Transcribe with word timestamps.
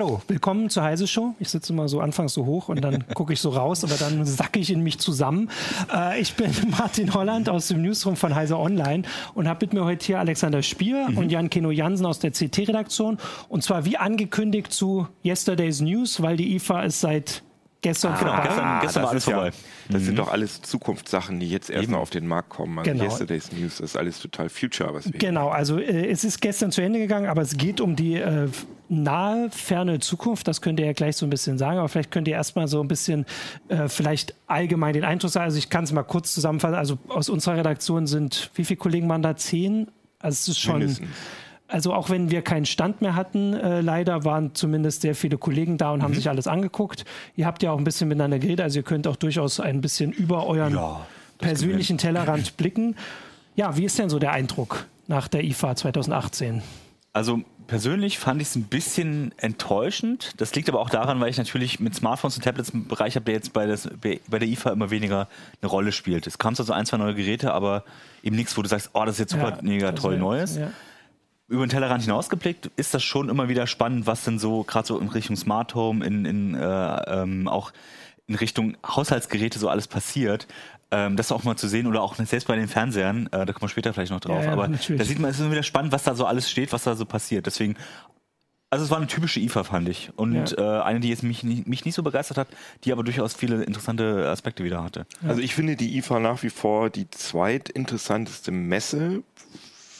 hallo, 0.00 0.22
willkommen 0.28 0.70
zur 0.70 0.82
Heise 0.82 1.06
Show. 1.06 1.34
Ich 1.40 1.50
sitze 1.50 1.74
immer 1.74 1.86
so 1.86 2.00
anfangs 2.00 2.32
so 2.32 2.46
hoch 2.46 2.70
und 2.70 2.80
dann 2.80 3.06
gucke 3.14 3.34
ich 3.34 3.40
so 3.40 3.50
raus, 3.50 3.84
aber 3.84 3.96
dann 3.96 4.24
sacke 4.24 4.58
ich 4.58 4.70
in 4.70 4.82
mich 4.82 4.98
zusammen. 4.98 5.50
Äh, 5.94 6.22
ich 6.22 6.32
bin 6.36 6.50
Martin 6.70 7.12
Holland 7.12 7.50
aus 7.50 7.68
dem 7.68 7.82
Newsroom 7.82 8.16
von 8.16 8.34
Heise 8.34 8.56
Online 8.56 9.02
und 9.34 9.46
habe 9.46 9.66
mit 9.66 9.74
mir 9.74 9.84
heute 9.84 10.06
hier 10.06 10.18
Alexander 10.18 10.62
Spier 10.62 11.10
mhm. 11.10 11.18
und 11.18 11.30
Jan 11.30 11.50
Keno 11.50 11.70
Jansen 11.70 12.06
aus 12.06 12.18
der 12.18 12.30
CT-Redaktion. 12.30 13.18
Und 13.50 13.62
zwar 13.62 13.84
wie 13.84 13.98
angekündigt 13.98 14.72
zu 14.72 15.06
Yesterday's 15.22 15.82
News, 15.82 16.22
weil 16.22 16.38
die 16.38 16.54
IFA 16.54 16.84
ist 16.84 17.00
seit 17.00 17.42
Gestern, 17.82 18.12
ah, 18.12 18.18
genau, 18.18 18.42
gestern, 18.42 18.80
gestern 18.82 19.02
war 19.02 19.10
alles 19.10 19.24
vorbei. 19.24 19.46
Ja, 19.46 19.52
das 19.88 20.02
mhm. 20.02 20.06
sind 20.06 20.18
doch 20.18 20.30
alles 20.30 20.60
Zukunftssachen, 20.60 21.40
die 21.40 21.48
jetzt 21.48 21.70
erst 21.70 21.88
mal 21.88 21.96
auf 21.96 22.10
den 22.10 22.26
Markt 22.26 22.50
kommen. 22.50 22.78
Also 22.78 22.90
genau. 22.90 23.04
Yesterday's 23.04 23.52
News 23.52 23.80
ist 23.80 23.96
alles 23.96 24.20
total 24.20 24.50
Future. 24.50 24.92
Was 24.92 25.10
wir 25.10 25.18
genau, 25.18 25.48
also 25.48 25.78
äh, 25.78 26.10
es 26.10 26.22
ist 26.22 26.42
gestern 26.42 26.72
zu 26.72 26.82
Ende 26.82 26.98
gegangen, 26.98 27.26
aber 27.26 27.40
es 27.40 27.56
geht 27.56 27.80
um 27.80 27.96
die 27.96 28.16
äh, 28.16 28.48
nahe, 28.90 29.48
ferne 29.50 29.98
Zukunft. 29.98 30.46
Das 30.46 30.60
könnt 30.60 30.78
ihr 30.78 30.86
ja 30.86 30.92
gleich 30.92 31.16
so 31.16 31.24
ein 31.24 31.30
bisschen 31.30 31.56
sagen, 31.56 31.78
aber 31.78 31.88
vielleicht 31.88 32.10
könnt 32.10 32.28
ihr 32.28 32.34
erstmal 32.34 32.68
so 32.68 32.82
ein 32.82 32.88
bisschen 32.88 33.24
äh, 33.68 33.88
vielleicht 33.88 34.34
allgemein 34.46 34.92
den 34.92 35.04
Eindruck 35.04 35.30
sagen. 35.30 35.44
Also 35.44 35.56
ich 35.56 35.70
kann 35.70 35.84
es 35.84 35.92
mal 35.92 36.02
kurz 36.02 36.34
zusammenfassen. 36.34 36.74
Also 36.74 36.98
aus 37.08 37.30
unserer 37.30 37.56
Redaktion 37.56 38.06
sind, 38.06 38.50
wie 38.54 38.64
viele 38.64 38.76
Kollegen 38.76 39.08
waren 39.08 39.22
da? 39.22 39.36
Zehn? 39.36 39.88
Also 40.18 40.34
es 40.34 40.48
ist 40.48 40.60
schon... 40.60 40.80
Mindestens 40.80 41.08
also 41.70 41.94
auch 41.94 42.10
wenn 42.10 42.30
wir 42.30 42.42
keinen 42.42 42.66
Stand 42.66 43.00
mehr 43.00 43.14
hatten, 43.14 43.54
äh, 43.54 43.80
leider 43.80 44.24
waren 44.24 44.54
zumindest 44.54 45.02
sehr 45.02 45.14
viele 45.14 45.38
Kollegen 45.38 45.78
da 45.78 45.92
und 45.92 46.00
mhm. 46.00 46.04
haben 46.04 46.14
sich 46.14 46.28
alles 46.28 46.46
angeguckt. 46.46 47.04
Ihr 47.36 47.46
habt 47.46 47.62
ja 47.62 47.72
auch 47.72 47.78
ein 47.78 47.84
bisschen 47.84 48.08
miteinander 48.08 48.38
geredet, 48.38 48.60
also 48.60 48.80
ihr 48.80 48.82
könnt 48.82 49.06
auch 49.06 49.16
durchaus 49.16 49.60
ein 49.60 49.80
bisschen 49.80 50.12
über 50.12 50.46
euren 50.46 50.74
ja, 50.74 51.06
persönlichen 51.38 51.98
Tellerrand 51.98 52.56
blicken. 52.56 52.96
Ja, 53.56 53.76
wie 53.76 53.84
ist 53.84 53.98
denn 53.98 54.10
so 54.10 54.18
der 54.18 54.32
Eindruck 54.32 54.86
nach 55.06 55.28
der 55.28 55.44
IFA 55.44 55.76
2018? 55.76 56.62
Also 57.12 57.40
persönlich 57.66 58.18
fand 58.18 58.40
ich 58.40 58.48
es 58.48 58.56
ein 58.56 58.64
bisschen 58.64 59.32
enttäuschend. 59.36 60.32
Das 60.40 60.54
liegt 60.54 60.68
aber 60.68 60.80
auch 60.80 60.90
daran, 60.90 61.20
weil 61.20 61.28
ich 61.28 61.38
natürlich 61.38 61.80
mit 61.80 61.94
Smartphones 61.94 62.36
und 62.36 62.44
Tablets 62.44 62.72
einen 62.72 62.86
Bereich 62.86 63.16
habe, 63.16 63.24
der 63.24 63.34
jetzt 63.34 63.52
bei, 63.52 63.66
das, 63.66 63.88
bei 64.00 64.38
der 64.38 64.48
IFA 64.48 64.70
immer 64.70 64.90
weniger 64.90 65.28
eine 65.60 65.70
Rolle 65.70 65.92
spielt. 65.92 66.26
Es 66.26 66.38
kam 66.38 66.54
zwar 66.54 66.66
so 66.66 66.72
ein, 66.72 66.86
zwei 66.86 66.98
neue 66.98 67.14
Geräte, 67.14 67.52
aber 67.52 67.84
eben 68.22 68.36
nichts, 68.36 68.56
wo 68.56 68.62
du 68.62 68.68
sagst, 68.68 68.90
oh, 68.92 69.04
das 69.04 69.16
ist 69.16 69.20
jetzt 69.20 69.32
super 69.32 69.50
ja, 69.50 69.58
mega 69.62 69.92
toll 69.92 70.18
Neues. 70.18 70.56
Ja 70.56 70.70
über 71.50 71.66
den 71.66 71.70
Tellerrand 71.70 72.02
hinausgeblickt 72.04 72.70
ist 72.76 72.94
das 72.94 73.02
schon 73.02 73.28
immer 73.28 73.48
wieder 73.48 73.66
spannend, 73.66 74.06
was 74.06 74.24
denn 74.24 74.38
so 74.38 74.62
gerade 74.62 74.86
so 74.86 74.98
in 74.98 75.08
Richtung 75.08 75.36
Smart 75.36 75.74
Home, 75.74 76.06
in, 76.06 76.24
in 76.24 76.54
äh, 76.54 77.22
ähm, 77.22 77.48
auch 77.48 77.72
in 78.28 78.36
Richtung 78.36 78.76
Haushaltsgeräte 78.86 79.58
so 79.58 79.68
alles 79.68 79.88
passiert. 79.88 80.46
Ähm, 80.92 81.16
das 81.16 81.32
auch 81.32 81.42
mal 81.42 81.56
zu 81.56 81.68
sehen 81.68 81.88
oder 81.88 82.02
auch 82.02 82.14
selbst 82.14 82.46
bei 82.46 82.56
den 82.56 82.68
Fernsehern, 82.68 83.26
äh, 83.32 83.44
da 83.44 83.52
kommen 83.52 83.62
wir 83.62 83.68
später 83.68 83.92
vielleicht 83.92 84.12
noch 84.12 84.20
drauf. 84.20 84.38
Ja, 84.38 84.46
ja, 84.46 84.52
aber 84.52 84.68
natürlich. 84.68 85.00
da 85.00 85.04
sieht 85.04 85.18
man, 85.18 85.30
es 85.30 85.36
ist 85.36 85.42
immer 85.42 85.52
wieder 85.52 85.62
spannend, 85.64 85.92
was 85.92 86.04
da 86.04 86.14
so 86.14 86.24
alles 86.24 86.48
steht, 86.48 86.72
was 86.72 86.84
da 86.84 86.94
so 86.94 87.04
passiert. 87.04 87.46
Deswegen 87.46 87.76
also 88.72 88.84
es 88.84 88.90
war 88.92 88.98
eine 88.98 89.08
typische 89.08 89.40
IFA, 89.40 89.64
fand 89.64 89.88
ich. 89.88 90.10
Und 90.14 90.52
ja. 90.52 90.78
äh, 90.78 90.82
eine, 90.82 91.00
die 91.00 91.08
jetzt 91.08 91.24
mich, 91.24 91.42
mich 91.42 91.84
nicht 91.84 91.94
so 91.94 92.04
begeistert 92.04 92.38
hat, 92.38 92.46
die 92.84 92.92
aber 92.92 93.02
durchaus 93.02 93.34
viele 93.34 93.64
interessante 93.64 94.28
Aspekte 94.28 94.62
wieder 94.62 94.84
hatte. 94.84 95.06
Also 95.26 95.40
ich 95.40 95.56
finde 95.56 95.74
die 95.74 95.98
IFA 95.98 96.20
nach 96.20 96.44
wie 96.44 96.50
vor 96.50 96.88
die 96.88 97.10
zweitinteressanteste 97.10 98.52
Messe 98.52 99.24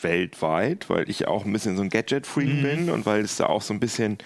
weltweit, 0.03 0.89
weil 0.89 1.09
ich 1.09 1.29
auch 1.29 1.45
ein 1.45 1.53
bisschen 1.53 1.77
so 1.77 1.83
ein 1.83 1.89
Gadget-Freak 1.89 2.49
mhm. 2.49 2.63
bin 2.63 2.91
und 2.91 3.07
weil 3.07 3.23
es 3.23 3.37
da 3.37 3.47
auch 3.47 3.63
so 3.63 3.75
ein 3.75 3.81
bisschen, 3.81 4.19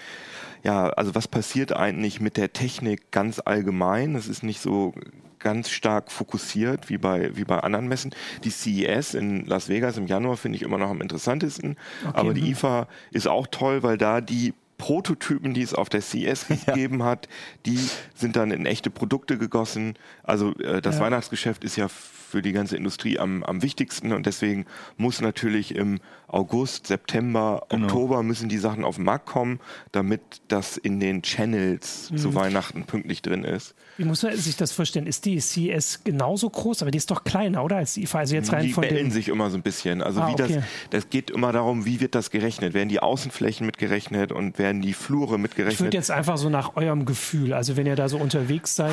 ja, 0.63 0.89
also 0.89 1.15
was 1.15 1.27
passiert 1.27 1.73
eigentlich 1.73 2.19
mit 2.19 2.37
der 2.37 2.53
Technik 2.53 3.11
ganz 3.11 3.41
allgemein? 3.43 4.13
Das 4.13 4.27
ist 4.27 4.43
nicht 4.43 4.61
so 4.61 4.93
ganz 5.39 5.69
stark 5.69 6.11
fokussiert 6.11 6.89
wie 6.89 6.97
bei, 6.97 7.35
wie 7.35 7.43
bei 7.43 7.59
anderen 7.59 7.87
Messen. 7.87 8.15
Die 8.43 8.49
CES 8.49 9.13
in 9.13 9.45
Las 9.45 9.69
Vegas 9.69 9.95
im 9.95 10.07
Januar 10.07 10.37
finde 10.37 10.55
ich 10.55 10.63
immer 10.63 10.79
noch 10.79 10.89
am 10.89 11.01
interessantesten. 11.01 11.77
Okay. 12.03 12.17
Aber 12.17 12.33
die 12.33 12.41
mhm. 12.41 12.51
IFA 12.51 12.87
ist 13.11 13.27
auch 13.27 13.45
toll, 13.47 13.83
weil 13.83 13.97
da 13.97 14.21
die 14.21 14.53
Prototypen, 14.77 15.53
die 15.53 15.61
es 15.61 15.73
auf 15.73 15.89
der 15.89 16.01
CES 16.01 16.47
gegeben 16.65 16.99
ja. 16.99 17.05
hat, 17.05 17.29
die 17.65 17.79
sind 18.15 18.35
dann 18.35 18.51
in 18.51 18.65
echte 18.65 18.89
Produkte 18.89 19.37
gegossen. 19.37 19.93
Also 20.23 20.55
äh, 20.57 20.81
das 20.81 20.95
ja. 20.95 21.01
Weihnachtsgeschäft 21.01 21.63
ist 21.63 21.75
ja 21.75 21.87
für 22.35 22.41
die 22.41 22.51
ganze 22.51 22.75
Industrie 22.75 23.17
am, 23.17 23.43
am 23.43 23.61
wichtigsten 23.61 24.11
und 24.11 24.25
deswegen 24.25 24.65
muss 24.97 25.21
natürlich 25.21 25.73
im 25.73 26.01
August, 26.27 26.87
September, 26.87 27.65
genau. 27.69 27.85
Oktober 27.85 28.23
müssen 28.23 28.49
die 28.49 28.57
Sachen 28.57 28.83
auf 28.83 28.97
den 28.97 29.05
Markt 29.05 29.25
kommen, 29.25 29.61
damit 29.93 30.19
das 30.49 30.75
in 30.75 30.99
den 30.99 31.21
Channels 31.21 32.11
mhm. 32.11 32.17
zu 32.17 32.35
Weihnachten 32.35 32.83
pünktlich 32.83 33.21
drin 33.21 33.45
ist. 33.45 33.73
Wie 33.95 34.03
muss 34.03 34.21
man 34.21 34.35
sich 34.35 34.57
das 34.57 34.73
vorstellen? 34.73 35.07
Ist 35.07 35.23
die 35.23 35.39
CES 35.39 36.03
genauso 36.03 36.49
groß, 36.49 36.81
aber 36.81 36.91
die 36.91 36.97
ist 36.97 37.09
doch 37.09 37.23
kleiner, 37.23 37.63
oder? 37.63 37.77
Als 37.77 37.93
die 37.93 38.03
IFA, 38.03 38.19
also 38.19 38.35
jetzt 38.35 38.51
rein 38.51 38.65
die 38.65 38.73
von 38.73 38.81
bellen 38.81 39.11
sich 39.11 39.29
immer 39.29 39.49
so 39.49 39.55
ein 39.55 39.61
bisschen. 39.61 40.01
Also 40.01 40.19
ah, 40.19 40.27
wie 40.27 40.33
okay. 40.33 40.55
das, 40.55 40.63
das 40.89 41.09
geht 41.09 41.29
immer 41.29 41.53
darum, 41.53 41.85
wie 41.85 42.01
wird 42.01 42.15
das 42.15 42.31
gerechnet? 42.31 42.73
Werden 42.73 42.89
die 42.89 42.99
Außenflächen 42.99 43.65
mitgerechnet 43.65 44.33
und 44.33 44.59
werden 44.59 44.81
die 44.81 44.91
Flure 44.91 45.39
mitgerechnet? 45.39 45.75
Ich 45.75 45.79
würde 45.79 45.95
jetzt 45.95 46.11
einfach 46.11 46.37
so 46.37 46.49
nach 46.49 46.75
eurem 46.75 47.05
Gefühl, 47.05 47.53
also 47.53 47.77
wenn 47.77 47.85
ihr 47.85 47.95
da 47.95 48.09
so 48.09 48.17
unterwegs 48.17 48.75
seid. 48.75 48.91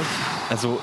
Also 0.49 0.79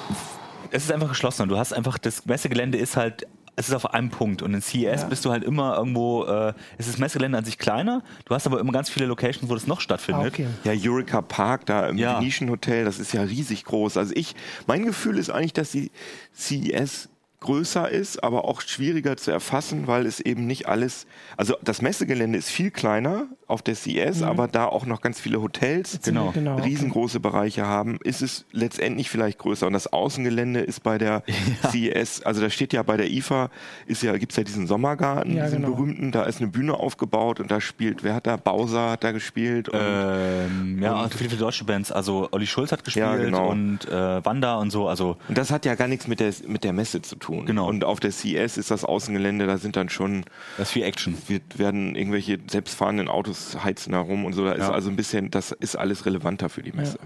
es 0.72 0.85
ist 0.85 0.91
einfach 0.91 1.09
geschlossen. 1.09 1.50
Du 1.50 1.57
hast 1.57 1.74
einfach, 1.74 1.97
das 1.97 2.25
Messegelände 2.25 2.78
ist 2.78 2.97
halt 2.97 3.25
es 3.59 3.68
ist 3.68 3.75
auf 3.75 3.94
einem 3.94 4.09
Punkt. 4.09 4.41
Und 4.41 4.53
in 4.53 4.62
CES 4.62 5.02
ja. 5.02 5.07
bist 5.07 5.25
du 5.25 5.31
halt 5.31 5.44
immer 5.44 5.75
irgendwo, 5.75 6.24
äh, 6.24 6.53
es 6.78 6.88
ist 6.88 6.94
das 6.94 6.97
Messegelände 6.97 7.38
an 7.38 7.44
sich 7.44 7.57
kleiner, 7.57 8.03
du 8.24 8.34
hast 8.34 8.47
aber 8.47 8.62
immer 8.62 8.72
ganz 8.72 8.90
viele 8.90 9.06
Locations, 9.06 9.50
wo 9.50 9.53
das 9.53 9.68
noch 9.68 9.81
stattfindet. 9.81 10.24
Ah, 10.24 10.28
okay. 10.28 10.47
Ja, 10.63 10.72
Eureka 10.74 11.22
Park 11.22 11.66
da 11.66 11.88
im 11.88 11.97
ja. 11.97 12.22
Nischenhotel, 12.22 12.85
das 12.85 13.00
ist 13.00 13.12
ja 13.13 13.22
riesig 13.22 13.66
groß. 13.66 13.97
Also 13.97 14.13
ich, 14.16 14.34
mein 14.66 14.85
Gefühl 14.85 15.18
ist 15.18 15.29
eigentlich, 15.29 15.52
dass 15.52 15.72
die 15.72 15.91
CES 16.34 17.09
größer 17.42 17.90
ist, 17.90 18.22
aber 18.24 18.46
auch 18.46 18.62
schwieriger 18.62 19.16
zu 19.16 19.32
erfassen, 19.32 19.88
weil 19.88 20.06
es 20.06 20.20
eben 20.20 20.46
nicht 20.46 20.68
alles, 20.68 21.08
also 21.38 21.56
das 21.64 21.82
Messegelände 21.82 22.38
ist 22.38 22.50
viel 22.50 22.70
kleiner 22.70 23.28
auf 23.48 23.62
der 23.62 23.76
CES, 23.76 24.20
mhm. 24.20 24.26
aber 24.26 24.48
da 24.48 24.66
auch 24.66 24.86
noch 24.86 25.02
ganz 25.02 25.20
viele 25.20 25.42
Hotels, 25.42 26.00
genau. 26.04 26.32
genau 26.32 26.58
riesengroße 26.58 27.18
okay. 27.18 27.30
Bereiche 27.30 27.66
haben, 27.66 27.98
ist 28.04 28.22
es 28.22 28.46
letztendlich 28.52 29.10
vielleicht 29.10 29.40
größer. 29.40 29.66
Und 29.68 29.74
das 29.74 29.92
Außengelände 29.92 30.60
ist 30.60 30.84
bei 30.84 30.98
der 30.98 31.24
ja. 31.64 31.70
CES, 31.70 32.24
also 32.24 32.42
da 32.42 32.50
steht 32.50 32.74
ja 32.74 32.84
bei 32.84 32.98
der 32.98 33.10
IFA, 33.10 33.50
ist 33.88 34.04
ja, 34.04 34.18
gibt's 34.18 34.36
ja 34.36 34.44
diesen 34.44 34.68
Sommergarten, 34.68 35.36
ja, 35.36 35.46
diesen 35.46 35.62
genau. 35.62 35.76
berühmten, 35.76 36.12
da 36.12 36.24
ist 36.24 36.42
eine 36.42 36.50
Bühne 36.50 36.74
aufgebaut 36.74 37.40
und 37.40 37.50
da 37.50 37.62
spielt, 37.62 38.04
wer 38.04 38.16
hat 38.16 38.28
da, 38.28 38.36
Bowser 38.36 38.92
hat 38.92 39.04
da 39.04 39.12
gespielt 39.12 39.70
und, 39.70 39.80
ähm, 39.82 40.80
ja, 40.82 41.04
und 41.04 41.14
viele, 41.14 41.30
viele 41.30 41.40
deutsche 41.40 41.64
Bands, 41.64 41.92
also 41.92 42.28
Olli 42.32 42.48
Schulz 42.48 42.72
hat 42.72 42.84
gespielt 42.84 43.06
ja, 43.06 43.16
genau. 43.16 43.50
und 43.50 43.88
äh, 43.88 44.26
Wanda 44.26 44.58
und 44.58 44.72
so, 44.72 44.90
also. 44.90 45.16
Und 45.30 45.38
das 45.38 45.52
hat 45.52 45.66
ja 45.66 45.76
gar 45.76 45.88
nichts 45.88 46.08
mit 46.08 46.20
der, 46.20 46.34
mit 46.48 46.64
der 46.64 46.74
Messe 46.74 47.02
zu 47.02 47.16
tun 47.16 47.28
tun. 47.29 47.45
Genau. 47.45 47.67
Und 47.67 47.84
auf 47.84 48.00
der 48.00 48.12
CS 48.12 48.57
ist 48.57 48.72
das 48.72 48.84
Außengelände, 48.84 49.47
da 49.47 49.57
sind 49.57 49.75
dann 49.75 49.90
schon. 49.90 50.25
Das 50.57 50.67
ist 50.67 50.73
viel 50.73 50.84
Action. 50.84 51.17
Wir 51.28 51.41
werden 51.56 51.95
irgendwelche 51.95 52.38
selbstfahrenden 52.47 53.07
Autos 53.07 53.63
heizen 53.63 53.94
herum 53.94 54.25
und 54.25 54.34
so. 54.34 54.45
Da 54.45 54.56
ja. 54.56 54.63
ist 54.63 54.69
also 54.69 54.90
ein 54.90 54.95
bisschen, 54.95 55.31
das 55.31 55.51
ist 55.51 55.75
alles 55.75 56.06
relevanter 56.06 56.50
für 56.50 56.63
die 56.63 56.72
Messe. 56.72 57.00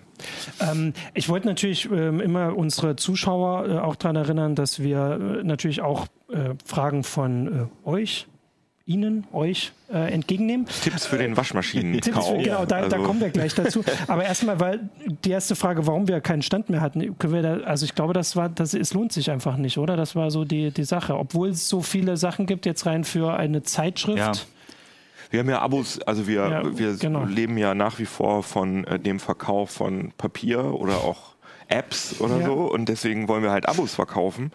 Ja. 0.60 0.72
Ähm, 0.72 0.94
ich 1.14 1.30
wollte 1.30 1.48
natürlich 1.48 1.90
ähm, 1.92 2.20
immer 2.20 2.56
unsere 2.56 2.96
Zuschauer 2.96 3.68
äh, 3.68 3.78
auch 3.80 3.96
daran 3.96 4.16
erinnern, 4.16 4.56
dass 4.56 4.82
wir 4.82 5.40
äh, 5.40 5.44
natürlich 5.44 5.82
auch 5.82 6.08
äh, 6.30 6.56
Fragen 6.66 7.04
von 7.04 7.70
äh, 7.86 7.88
euch 7.88 8.28
Ihnen, 8.86 9.26
euch 9.32 9.72
äh, 9.94 10.12
entgegennehmen. 10.12 10.66
Tipps 10.66 11.06
für 11.06 11.18
den 11.18 11.38
Waschmaschinen. 11.38 12.02
Tipps 12.02 12.28
für, 12.28 12.38
genau, 12.38 12.66
da, 12.66 12.78
also. 12.78 12.90
da, 12.90 12.98
kommen 12.98 13.22
wir 13.22 13.30
gleich 13.30 13.56
dazu. 13.56 13.82
Aber 14.08 14.26
erstmal, 14.26 14.60
weil 14.60 14.90
die 15.24 15.32
erste 15.32 15.56
Frage, 15.56 15.88
warum 15.88 16.10
wir 16.10 16.20
keinen 16.20 16.42
Stand 16.42 16.70
mehr 16.70 16.82
hatten, 16.82 17.18
können 17.18 17.34
wir 17.34 17.42
da, 17.42 17.54
also 17.62 17.86
ich 17.86 17.96
glaube, 17.96 18.12
das 18.12 18.36
war, 18.36 18.50
das, 18.50 18.74
es 18.74 18.94
lohnt 18.94 19.14
sich 19.14 19.32
einfach 19.32 19.56
nicht, 19.56 19.78
oder? 19.78 19.96
Das 19.96 20.18
war 20.18 20.32
so 20.32 20.44
die, 20.44 20.72
die 20.72 20.84
Sache. 20.84 21.18
Obwohl 21.18 21.50
es 21.50 21.70
so 21.70 21.82
viele 21.82 22.18
Sachen 22.18 22.46
gibt, 22.46 22.66
jetzt 22.66 22.86
rein 22.86 23.06
für 23.06 23.34
eine 23.38 23.64
Zeitschrift. 23.64 24.18
Ja. 24.18 24.34
Wir 25.30 25.40
haben 25.40 25.50
ja 25.50 25.62
Abos, 25.62 26.00
also 26.02 26.28
wir, 26.28 26.50
ja, 26.50 26.78
wir 26.78 26.98
genau. 26.98 27.24
leben 27.24 27.58
ja 27.58 27.74
nach 27.74 28.00
wie 28.00 28.06
vor 28.06 28.44
von 28.44 28.84
äh, 28.84 29.00
dem 29.00 29.20
Verkauf 29.20 29.72
von 29.72 30.12
Papier 30.18 30.74
oder 30.74 30.98
auch 30.98 31.34
Apps 31.70 32.20
oder 32.20 32.40
ja. 32.40 32.46
so 32.46 32.54
und 32.54 32.88
deswegen 32.90 33.28
wollen 33.28 33.42
wir 33.42 33.52
halt 33.52 33.68
Abos 33.68 33.96
verkaufen 33.96 34.52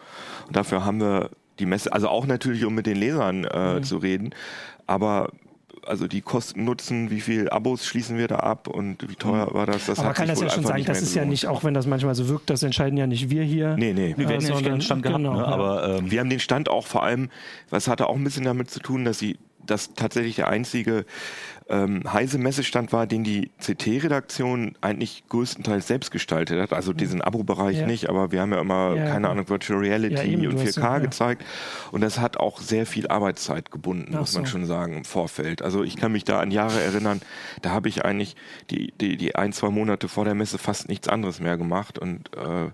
und 0.46 0.54
dafür 0.54 0.84
haben 0.84 1.00
wir 1.00 1.30
die 1.58 1.66
Messe, 1.66 1.92
also 1.92 2.08
auch 2.08 2.26
natürlich, 2.26 2.64
um 2.64 2.74
mit 2.74 2.86
den 2.86 2.96
Lesern 2.96 3.44
äh, 3.44 3.74
mhm. 3.74 3.82
zu 3.82 3.98
reden, 3.98 4.34
aber 4.86 5.30
also 5.86 6.06
die 6.06 6.20
Kosten 6.20 6.64
nutzen, 6.64 7.10
wie 7.10 7.20
viel 7.20 7.48
Abos 7.48 7.86
schließen 7.86 8.18
wir 8.18 8.28
da 8.28 8.36
ab 8.36 8.68
und 8.68 9.08
wie 9.08 9.14
teuer 9.14 9.50
mhm. 9.50 9.54
war 9.54 9.66
das? 9.66 9.86
das 9.86 9.98
Aber 9.98 10.08
man 10.08 10.14
kann 10.14 10.28
das 10.28 10.40
ja 10.40 10.50
schon 10.50 10.64
sagen, 10.64 10.84
das 10.84 11.02
ist 11.02 11.14
ja 11.14 11.24
nicht, 11.24 11.46
auch 11.46 11.64
wenn 11.64 11.74
das 11.74 11.86
manchmal 11.86 12.14
so 12.14 12.28
wirkt, 12.28 12.50
das 12.50 12.62
entscheiden 12.62 12.98
ja 12.98 13.06
nicht 13.06 13.30
wir 13.30 13.42
hier. 13.42 13.76
Nee, 13.76 13.92
nee. 13.92 14.14
Wir 14.16 14.28
werden 14.28 14.44
äh, 14.44 14.48
ja 14.48 14.54
nicht 14.54 14.66
den 14.66 14.80
Stand 14.80 15.02
gehabt, 15.02 15.18
genau, 15.18 15.34
ne? 15.34 15.46
aber 15.46 15.98
ähm, 15.98 16.10
wir 16.10 16.20
haben 16.20 16.30
den 16.30 16.40
Stand 16.40 16.68
auch 16.68 16.86
vor 16.86 17.02
allem, 17.02 17.30
was 17.70 17.88
hatte 17.88 18.08
auch 18.08 18.16
ein 18.16 18.24
bisschen 18.24 18.44
damit 18.44 18.70
zu 18.70 18.80
tun, 18.80 19.04
dass 19.04 19.18
sie 19.18 19.38
das 19.66 19.94
tatsächlich 19.94 20.36
der 20.36 20.48
einzige 20.48 21.04
ähm, 21.68 22.02
heise 22.12 22.38
Messestand 22.38 22.92
war, 22.92 23.06
den 23.06 23.24
die 23.24 23.50
CT-Redaktion 23.60 24.74
eigentlich 24.80 25.24
größtenteils 25.28 25.86
selbst 25.86 26.10
gestaltet 26.10 26.60
hat. 26.60 26.72
Also 26.72 26.92
diesen 26.92 27.20
Abo-Bereich 27.20 27.78
ja. 27.78 27.86
nicht, 27.86 28.08
aber 28.08 28.32
wir 28.32 28.40
haben 28.40 28.52
ja 28.52 28.60
immer, 28.60 28.94
ja, 28.96 29.08
keine 29.08 29.28
Ahnung, 29.28 29.48
Virtual 29.48 29.78
Reality 29.78 30.32
eben, 30.32 30.46
und 30.46 30.58
4K 30.60 30.80
ja, 30.80 30.98
gezeigt. 30.98 31.44
Und 31.92 32.00
das 32.00 32.18
hat 32.18 32.36
auch 32.36 32.60
sehr 32.60 32.86
viel 32.86 33.08
Arbeitszeit 33.08 33.70
gebunden, 33.70 34.12
Ach 34.14 34.20
muss 34.20 34.34
man 34.34 34.44
so. 34.44 34.52
schon 34.52 34.66
sagen, 34.66 34.98
im 34.98 35.04
Vorfeld. 35.04 35.62
Also 35.62 35.84
ich 35.84 35.96
kann 35.96 36.12
mich 36.12 36.24
da 36.24 36.40
an 36.40 36.50
Jahre 36.50 36.80
erinnern, 36.80 37.20
da 37.62 37.70
habe 37.70 37.88
ich 37.88 38.04
eigentlich 38.04 38.36
die, 38.70 38.92
die, 39.00 39.16
die 39.16 39.34
ein, 39.34 39.52
zwei 39.52 39.70
Monate 39.70 40.08
vor 40.08 40.24
der 40.24 40.34
Messe 40.34 40.58
fast 40.58 40.88
nichts 40.88 41.08
anderes 41.08 41.40
mehr 41.40 41.56
gemacht 41.56 41.98
und 41.98 42.30
äh, 42.36 42.70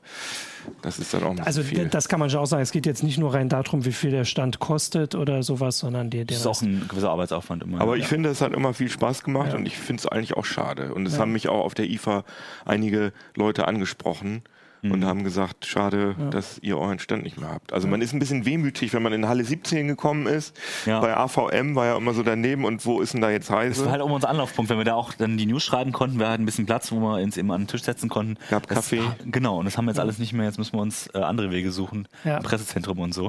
das 0.80 0.98
ist 0.98 1.12
dann 1.12 1.24
auch 1.24 1.36
Also 1.44 1.62
viel. 1.62 1.88
das 1.88 2.08
kann 2.08 2.20
man 2.20 2.30
schon 2.30 2.40
auch 2.40 2.46
sagen. 2.46 2.62
Es 2.62 2.72
geht 2.72 2.86
jetzt 2.86 3.02
nicht 3.02 3.18
nur 3.18 3.34
rein 3.34 3.50
darum, 3.50 3.84
wie 3.84 3.92
viel 3.92 4.10
der 4.10 4.24
Stand 4.24 4.60
kostet 4.60 5.14
oder 5.14 5.42
sowas, 5.42 5.78
sondern 5.78 6.08
der. 6.08 6.24
Das 6.24 6.38
ist 6.38 6.46
auch 6.46 6.62
ein 6.62 6.84
ein 6.84 6.88
gewisser 6.88 7.10
Arbeitsaufwand 7.10 7.62
immer. 7.62 7.80
Aber 7.80 7.96
ja. 7.96 8.02
ich 8.02 8.08
finde, 8.08 8.28
es 8.30 8.40
hat 8.40 8.52
immer 8.52 8.74
viel 8.74 8.83
Spaß 8.88 9.22
gemacht 9.24 9.50
Ja. 9.52 9.56
und 9.56 9.66
ich 9.66 9.76
finde 9.76 10.00
es 10.00 10.06
eigentlich 10.06 10.34
auch 10.36 10.44
schade. 10.44 10.94
Und 10.94 11.06
es 11.06 11.18
haben 11.18 11.32
mich 11.32 11.48
auch 11.48 11.64
auf 11.64 11.74
der 11.74 11.88
IFA 11.90 12.24
einige 12.64 13.12
Leute 13.36 13.66
angesprochen 13.68 14.42
Mhm. 14.84 14.92
und 14.92 15.04
haben 15.04 15.24
gesagt, 15.24 15.66
schade, 15.66 16.14
dass 16.30 16.58
ihr 16.60 16.78
euren 16.78 16.98
Stand 16.98 17.22
nicht 17.24 17.40
mehr 17.40 17.50
habt. 17.50 17.72
Also 17.72 17.88
man 17.88 18.02
ist 18.02 18.12
ein 18.12 18.18
bisschen 18.18 18.44
wehmütig, 18.44 18.92
wenn 18.92 19.02
man 19.02 19.12
in 19.12 19.26
Halle 19.26 19.44
17 19.44 19.88
gekommen 19.88 20.26
ist. 20.26 20.54
Ja. 20.86 21.00
Bei 21.00 21.16
AVM 21.16 21.74
war 21.74 21.86
ja 21.86 21.96
immer 21.96 22.12
so 22.14 22.22
daneben 22.22 22.64
und 22.64 22.84
wo 22.84 23.00
ist 23.00 23.14
denn 23.14 23.20
da 23.20 23.30
jetzt 23.30 23.50
Das 23.50 23.84
war 23.84 23.90
halt 23.92 24.02
auch 24.02 24.10
unser 24.10 24.28
Anlaufpunkt, 24.28 24.70
wenn 24.70 24.78
wir 24.78 24.84
da 24.84 24.94
auch 24.94 25.12
dann 25.14 25.36
die 25.36 25.46
News 25.46 25.64
schreiben 25.64 25.92
konnten, 25.92 26.18
wir 26.18 26.28
hatten 26.28 26.42
ein 26.42 26.46
bisschen 26.46 26.66
Platz, 26.66 26.92
wo 26.92 27.00
wir 27.00 27.22
uns 27.22 27.36
eben 27.36 27.50
an 27.50 27.62
den 27.62 27.68
Tisch 27.68 27.82
setzen 27.82 28.08
konnten. 28.08 28.36
Gab 28.50 28.66
das, 28.66 28.76
Kaffee. 28.76 29.02
Genau, 29.24 29.58
und 29.58 29.64
das 29.64 29.78
haben 29.78 29.86
wir 29.86 29.92
jetzt 29.92 30.00
alles 30.00 30.18
nicht 30.18 30.32
mehr, 30.32 30.44
jetzt 30.46 30.58
müssen 30.58 30.74
wir 30.74 30.82
uns 30.82 31.08
äh, 31.14 31.18
andere 31.18 31.50
Wege 31.50 31.72
suchen, 31.72 32.06
Ja. 32.24 32.36
im 32.36 32.42
Pressezentrum 32.42 32.98
und 32.98 33.14
so. 33.14 33.24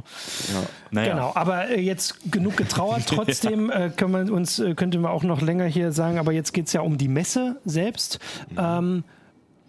Ja. 0.54 0.64
Naja. 0.92 1.14
Genau, 1.14 1.32
aber 1.36 1.70
äh, 1.70 1.80
jetzt 1.80 2.32
genug 2.32 2.58
getrauert. 2.58 3.04
Trotzdem 3.08 3.70
äh, 3.70 3.90
können 3.96 4.28
wir 4.28 4.34
uns, 4.34 4.60
äh, 4.60 4.76
könnte 4.76 5.00
man 5.00 5.12
auch 5.12 5.24
noch 5.24 5.42
länger 5.42 5.66
hier 5.66 5.92
sagen, 5.92 6.20
aber 6.20 6.32
jetzt 6.34 6.54
geht 6.54 6.68
es 6.68 6.74
ja 6.74 6.82
um 6.82 6.98
die 6.98 7.08
Messe 7.08 7.58
selbst. 7.66 8.20
Ähm, 8.58 9.04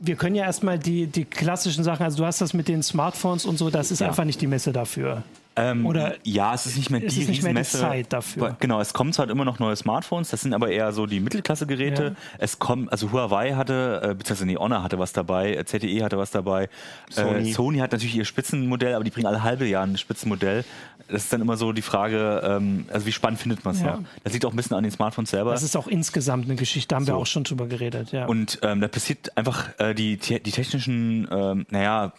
wir 0.01 0.17
können 0.17 0.35
ja 0.35 0.45
erstmal 0.45 0.79
die, 0.79 1.07
die 1.07 1.25
klassischen 1.25 1.85
Sachen, 1.85 2.05
also 2.05 2.19
du 2.19 2.27
hast 2.27 2.41
das 2.41 2.53
mit 2.55 2.69
den 2.69 2.83
Smartphones 2.83 3.45
und 3.47 3.59
so, 3.59 3.71
das 3.71 3.91
ist 3.91 4.01
Ja. 4.01 4.09
einfach 4.09 4.25
nicht 4.25 4.41
die 4.41 4.47
Messe 4.47 4.73
dafür. 4.73 5.23
Ähm, 5.59 5.87
Oder 5.87 6.17
ja, 6.23 6.53
es 6.53 6.67
ist 6.67 6.77
nicht 6.77 6.91
mehr 6.91 7.03
es 7.03 7.15
die 7.15 7.23
ist 7.23 7.29
nicht 7.29 7.43
mehr 7.43 7.55
die. 7.55 7.63
Zeit 7.63 8.13
dafür. 8.13 8.57
Genau, 8.61 8.79
es 8.81 8.93
kommen 8.93 9.13
zwar 9.15 9.29
immer 9.31 9.47
noch 9.47 9.59
neue 9.59 9.75
Smartphones, 9.75 10.29
das 10.29 10.43
sind 10.43 10.53
aber 10.53 10.69
eher 10.71 10.93
so 10.93 11.07
die 11.07 11.19
Mittelklasse-Geräte. 11.21 12.05
Ja. 12.05 12.37
Es 12.39 12.59
kommen, 12.59 12.91
also 12.91 13.11
Huawei 13.11 13.55
hatte, 13.55 14.01
äh, 14.03 14.15
beziehungsweise 14.15 14.47
nee, 14.47 14.57
Honor 14.57 14.83
hatte 14.83 14.99
was 14.99 15.15
dabei, 15.15 15.55
äh, 15.55 15.65
ZTE 15.65 16.05
hatte 16.05 16.19
was 16.19 16.31
dabei. 16.31 16.69
Sony. 17.11 17.51
Äh, 17.51 17.53
Sony 17.55 17.79
hat 17.79 17.93
natürlich 17.93 18.15
ihr 18.17 18.27
Spitzenmodell, 18.27 18.95
aber 18.95 19.05
die 19.05 19.11
bringen 19.11 19.27
alle 19.27 19.43
halbe 19.43 19.67
Jahr 19.67 19.85
ein 19.87 19.97
Spitzenmodell. 19.97 20.65
Das 21.09 21.23
ist 21.23 21.33
dann 21.33 21.41
immer 21.41 21.57
so 21.57 21.73
die 21.73 21.83
Frage, 21.83 22.43
ähm, 22.45 22.85
also 22.93 23.07
wie 23.07 23.13
spannend 23.13 23.41
findet 23.41 23.65
man 23.65 23.75
es 23.75 23.81
Ja. 23.81 23.97
noch? 23.97 24.01
Das 24.25 24.33
liegt 24.35 24.45
auch 24.45 24.53
ein 24.53 24.57
bisschen 24.57 24.77
an 24.77 24.83
den 24.83 24.93
Smartphones 24.93 25.31
selber. 25.31 25.53
Das 25.53 25.63
ist 25.63 25.77
auch 25.77 25.87
insgesamt 25.87 26.45
eine 26.47 26.57
Geschichte, 26.57 26.89
da 26.89 26.97
haben 26.97 27.07
wir 27.07 27.15
So. 27.15 27.21
auch 27.21 27.27
schon 27.27 27.45
drüber 27.45 27.67
geredet. 27.67 28.13
Ja. 28.13 28.27
Und 28.27 28.59
ähm, 28.63 28.81
da 28.83 28.89
passiert 28.89 29.35
einfach, 29.39 29.69
äh, 29.79 29.95
die, 29.95 30.17
die 30.19 30.51
technischen, 30.51 31.29
ähm, 31.31 31.65
naja, 31.71 32.13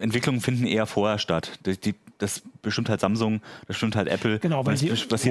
Entwicklungen 0.00 0.40
finden 0.40 0.66
eher 0.66 0.86
vorher 0.86 1.18
statt. 1.18 1.58
Die, 1.66 1.76
die, 1.80 1.94
das 2.20 2.42
bestimmt 2.62 2.88
halt 2.88 3.00
Samsung, 3.00 3.40
das 3.60 3.66
bestimmt 3.68 3.96
halt 3.96 4.08
Apple. 4.08 4.38
Genau, 4.38 4.64
weil 4.64 4.74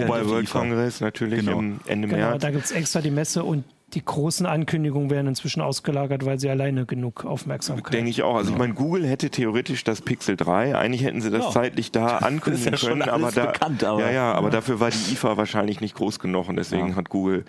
halt 0.01 0.07
Mobile 0.07 0.23
die 0.25 0.29
World. 0.29 0.49
Congress 0.49 1.01
natürlich 1.01 1.39
Genau. 1.39 1.59
im 1.59 1.79
Ende 1.85 2.07
genau, 2.07 2.29
März. 2.29 2.41
da 2.41 2.51
gibt 2.51 2.65
es 2.65 2.71
extra 2.71 3.01
die 3.01 3.11
Messe 3.11 3.43
und 3.43 3.63
die 3.93 4.05
großen 4.05 4.45
Ankündigungen 4.45 5.09
werden 5.09 5.27
inzwischen 5.27 5.61
ausgelagert, 5.61 6.25
weil 6.25 6.39
sie 6.39 6.49
alleine 6.49 6.85
genug 6.85 7.25
Aufmerksamkeit 7.25 7.93
Denke 7.93 8.09
ich 8.11 8.21
auch. 8.23 8.35
Also 8.35 8.51
ich 8.51 8.57
meine, 8.57 8.73
Google 8.73 9.05
hätte 9.07 9.29
theoretisch 9.29 9.83
das 9.83 10.01
Pixel 10.01 10.37
3. 10.37 10.75
Eigentlich 10.75 11.03
hätten 11.03 11.21
sie 11.21 11.31
das 11.31 11.45
Ja. 11.45 11.51
zeitlich 11.51 11.91
da 11.91 12.17
ankündigen 12.17 12.71
Das 12.71 12.81
ist 12.81 12.83
ja 12.83 12.89
schon 12.89 12.99
können, 12.99 13.09
aber 13.09 13.23
alles 13.23 13.35
da, 13.35 13.45
bekannt, 13.47 13.83
aber- 13.83 14.01
ja, 14.01 14.11
ja, 14.11 14.33
aber 14.33 14.49
dafür 14.51 14.79
war 14.79 14.91
die 14.91 15.13
IFA 15.13 15.37
wahrscheinlich 15.37 15.81
nicht 15.81 15.95
groß 15.95 16.19
genug 16.19 16.49
und 16.49 16.55
deswegen 16.57 16.89
Ja. 16.89 16.95
hat 16.95 17.09
Google 17.09 17.45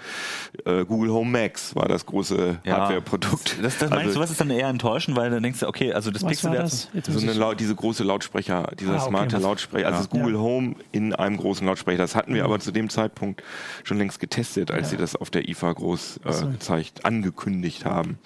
äh, 0.65 0.85
Google 0.85 1.11
Home 1.13 1.31
Max 1.31 1.75
war 1.77 1.89
das 1.89 2.07
große 2.07 2.59
Ja. 2.65 2.77
Hardware-Produkt. 2.79 3.59
Das, 3.63 3.79
das 3.79 3.91
meinst 3.91 4.05
also, 4.07 4.15
du, 4.15 4.21
was 4.21 4.31
ist 4.31 4.41
dann 4.41 4.51
eher 4.51 4.69
enttäuschend, 4.69 5.17
weil 5.17 5.31
dann 5.31 5.43
denkst 5.43 5.61
du, 5.61 5.69
okay, 5.69 5.93
also 5.93 6.11
das 6.11 6.25
Pixel 6.25 6.53
wäre 6.53 6.63
das? 6.63 6.89
So 7.09 7.21
eine 7.21 7.33
ich- 7.53 7.57
diese 7.59 7.75
große 7.75 8.03
Lautsprecher, 8.05 8.71
dieser 8.79 8.93
Ah, 8.93 8.97
okay, 8.97 9.09
smarte 9.09 9.37
was- 9.37 9.43
Lautsprecher, 9.43 9.87
also 9.87 9.97
Ja. 9.99 10.03
das 10.03 10.11
Google 10.11 10.35
Ja. 10.35 10.41
Home 10.41 10.75
in 10.93 11.15
einem 11.15 11.37
großen 11.37 11.67
Lautsprecher. 11.67 11.99
Das 11.99 12.15
hatten 12.17 12.35
wir 12.35 12.45
aber 12.45 12.61
zu 12.61 12.71
dem 12.73 12.89
Zeitpunkt 12.89 13.43
schon 13.85 13.99
längst 13.99 14.21
getestet, 14.21 14.71
als 14.71 14.85
Ja. 14.87 14.91
sie 14.91 14.97
das 14.97 15.17
auf 15.17 15.31
der 15.31 15.49
IFA 15.49 15.73
groß 15.73 16.21
äh, 16.31 16.35
so. 16.35 16.49
gezeigt, 16.49 17.05
angekündigt 17.05 17.85
haben. 17.85 18.19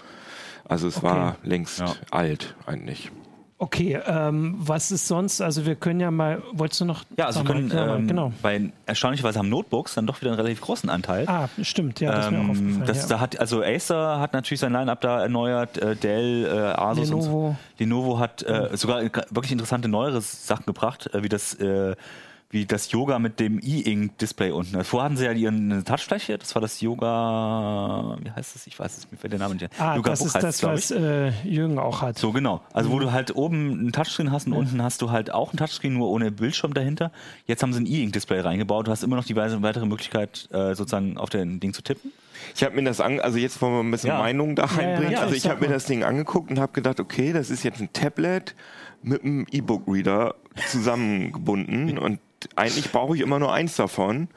Also 0.67 0.89
es 0.89 1.03
war 1.03 1.37
längst 1.43 1.81
Ja. 1.81 1.95
alt 2.11 2.55
eigentlich. 2.67 3.11
Okay, 3.57 3.99
ähm, 4.07 4.57
was 4.59 4.91
ist 4.91 5.07
sonst? 5.07 5.41
Also 5.41 5.65
wir 5.65 5.77
können 5.77 6.01
ja 6.01 6.11
mal, 6.11 6.43
wolltest 6.53 6.81
du 6.81 6.85
noch? 6.87 7.05
Ja, 7.17 7.27
also 7.27 7.41
wir 7.41 7.47
können, 7.47 7.69
mal, 7.69 7.99
ähm, 7.99 8.09
genau. 8.09 8.33
bei 8.43 8.73
erstaunlicherweise 8.85 9.39
haben 9.39 9.49
Notebooks 9.49 9.95
dann 9.95 10.07
doch 10.07 10.21
wieder 10.21 10.33
einen 10.33 10.41
relativ 10.41 10.61
großen 10.61 10.91
Anteil. 10.91 11.27
Ah, 11.29 11.49
stimmt, 11.63 12.01
ja, 12.01 12.13
das 12.13 12.27
ist 12.27 12.31
mir 12.33 12.39
auch 12.39 12.43
Ähm, 12.43 12.51
aufgefallen. 12.51 12.85
das, 12.87 13.03
ja. 13.03 13.09
da 13.09 13.21
hat, 13.21 13.39
also 13.39 13.63
Acer 13.63 14.19
hat 14.19 14.33
natürlich 14.33 14.61
sein 14.61 14.73
Line-Up 14.73 15.01
da 15.03 15.23
erneuert, 15.23 15.79
äh, 15.79 15.95
Dell, 15.97 16.47
äh, 16.47 16.51
Asus 16.79 17.11
und 17.13 17.23
so. 17.23 17.29
Lenovo. 17.29 17.57
Lenovo 17.79 18.19
hat 18.19 18.43
äh, 18.43 18.71
sogar 18.77 19.03
wirklich 19.03 19.53
interessante 19.53 19.89
neuere 19.89 20.21
Sachen 20.21 20.67
gebracht, 20.67 21.09
äh, 21.15 21.23
wie 21.23 21.29
das 21.29 21.55
äh, 21.55 21.95
wie 22.55 22.65
das 22.67 22.91
Yoga 22.93 23.19
mit 23.19 23.41
dem 23.41 23.59
E-Ink-Display 23.63 24.51
unten. 24.53 24.83
Vorher 24.85 25.07
hatten 25.07 25.17
sie 25.17 25.25
ja 25.25 25.33
ihren 25.33 25.73
eine 25.73 25.85
Touchfläche, 25.85 26.39
das 26.39 26.55
war 26.55 26.63
das 26.63 26.81
Yoga, 26.81 28.17
wie 28.23 28.31
heißt 28.31 28.55
das? 28.55 28.67
Ich 28.67 28.79
weiß 28.79 28.97
es, 28.97 29.11
mir 29.11 29.19
fällt 29.19 29.33
der 29.33 29.41
Name 29.41 29.57
nicht. 29.57 29.69
ah, 29.81 29.97
Yoga 29.97 30.11
das 30.11 30.21
Book 30.21 30.29
ist 30.29 30.35
heißt 30.37 30.45
das, 30.45 30.57
es, 30.57 30.63
was 30.63 30.91
äh, 30.93 31.31
Jürgen 31.45 31.79
auch 31.79 32.01
hat. 32.03 32.19
so, 32.19 32.33
genau. 32.33 32.61
Also, 32.73 32.89
Mhm. 32.89 32.93
wo 32.95 32.99
du 33.01 33.13
halt 33.13 33.35
oben 33.37 33.73
einen 33.73 33.93
Touchscreen 33.93 34.31
hast 34.31 34.47
und 34.47 34.53
unten 34.55 34.83
hast 34.83 35.03
du 35.03 35.11
halt 35.11 35.33
auch 35.33 35.51
einen 35.51 35.59
Touchscreen, 35.59 35.93
nur 35.95 36.09
ohne 36.11 36.31
Bildschirm 36.31 36.75
dahinter. 36.75 37.11
Jetzt 37.47 37.63
haben 37.63 37.73
sie 37.73 37.81
ein 37.81 37.87
E-Ink-Display 37.87 38.41
reingebaut. 38.41 38.87
Du 38.87 38.91
hast 38.93 39.03
immer 39.03 39.17
noch 39.17 39.25
die 39.25 39.35
weitere 39.37 39.87
Möglichkeit, 39.87 40.49
äh, 40.53 40.75
sozusagen 40.75 41.19
auf 41.19 41.31
den 41.31 41.61
Ding 41.61 41.73
zu 41.73 41.83
tippen. 41.83 42.13
Ich 42.55 42.63
habe 42.63 42.75
mir 42.77 42.83
das 42.85 43.01
an, 43.01 43.21
also 43.21 43.39
jetzt 43.39 43.61
wollen 43.63 43.73
wir 43.75 43.81
ein 43.81 43.91
bisschen 43.91 44.09
Ja. 44.11 44.19
Meinung 44.19 44.55
da 44.55 44.67
ja, 44.67 44.69
reinbringen. 44.77 45.13
ja, 45.13 45.21
also 45.21 45.35
ich 45.35 45.49
habe 45.49 45.61
mir 45.67 45.73
das 45.73 45.87
Ding 45.87 46.05
angeguckt 46.05 46.51
und 46.51 46.59
habe 46.61 46.73
gedacht, 46.73 47.01
okay, 47.01 47.33
das 47.33 47.51
ist 47.51 47.63
jetzt 47.65 47.81
ein 47.81 47.93
Tablet 47.93 48.55
mit 49.03 49.23
einem 49.25 49.47
E-Book-Reader 49.51 50.35
zusammengebunden 50.71 51.99
und 51.99 52.21
eigentlich 52.57 52.91
brauche 52.93 53.15
ich 53.17 53.23
immer 53.23 53.39
nur 53.39 53.53
eins 53.53 53.77
davon 53.77 54.29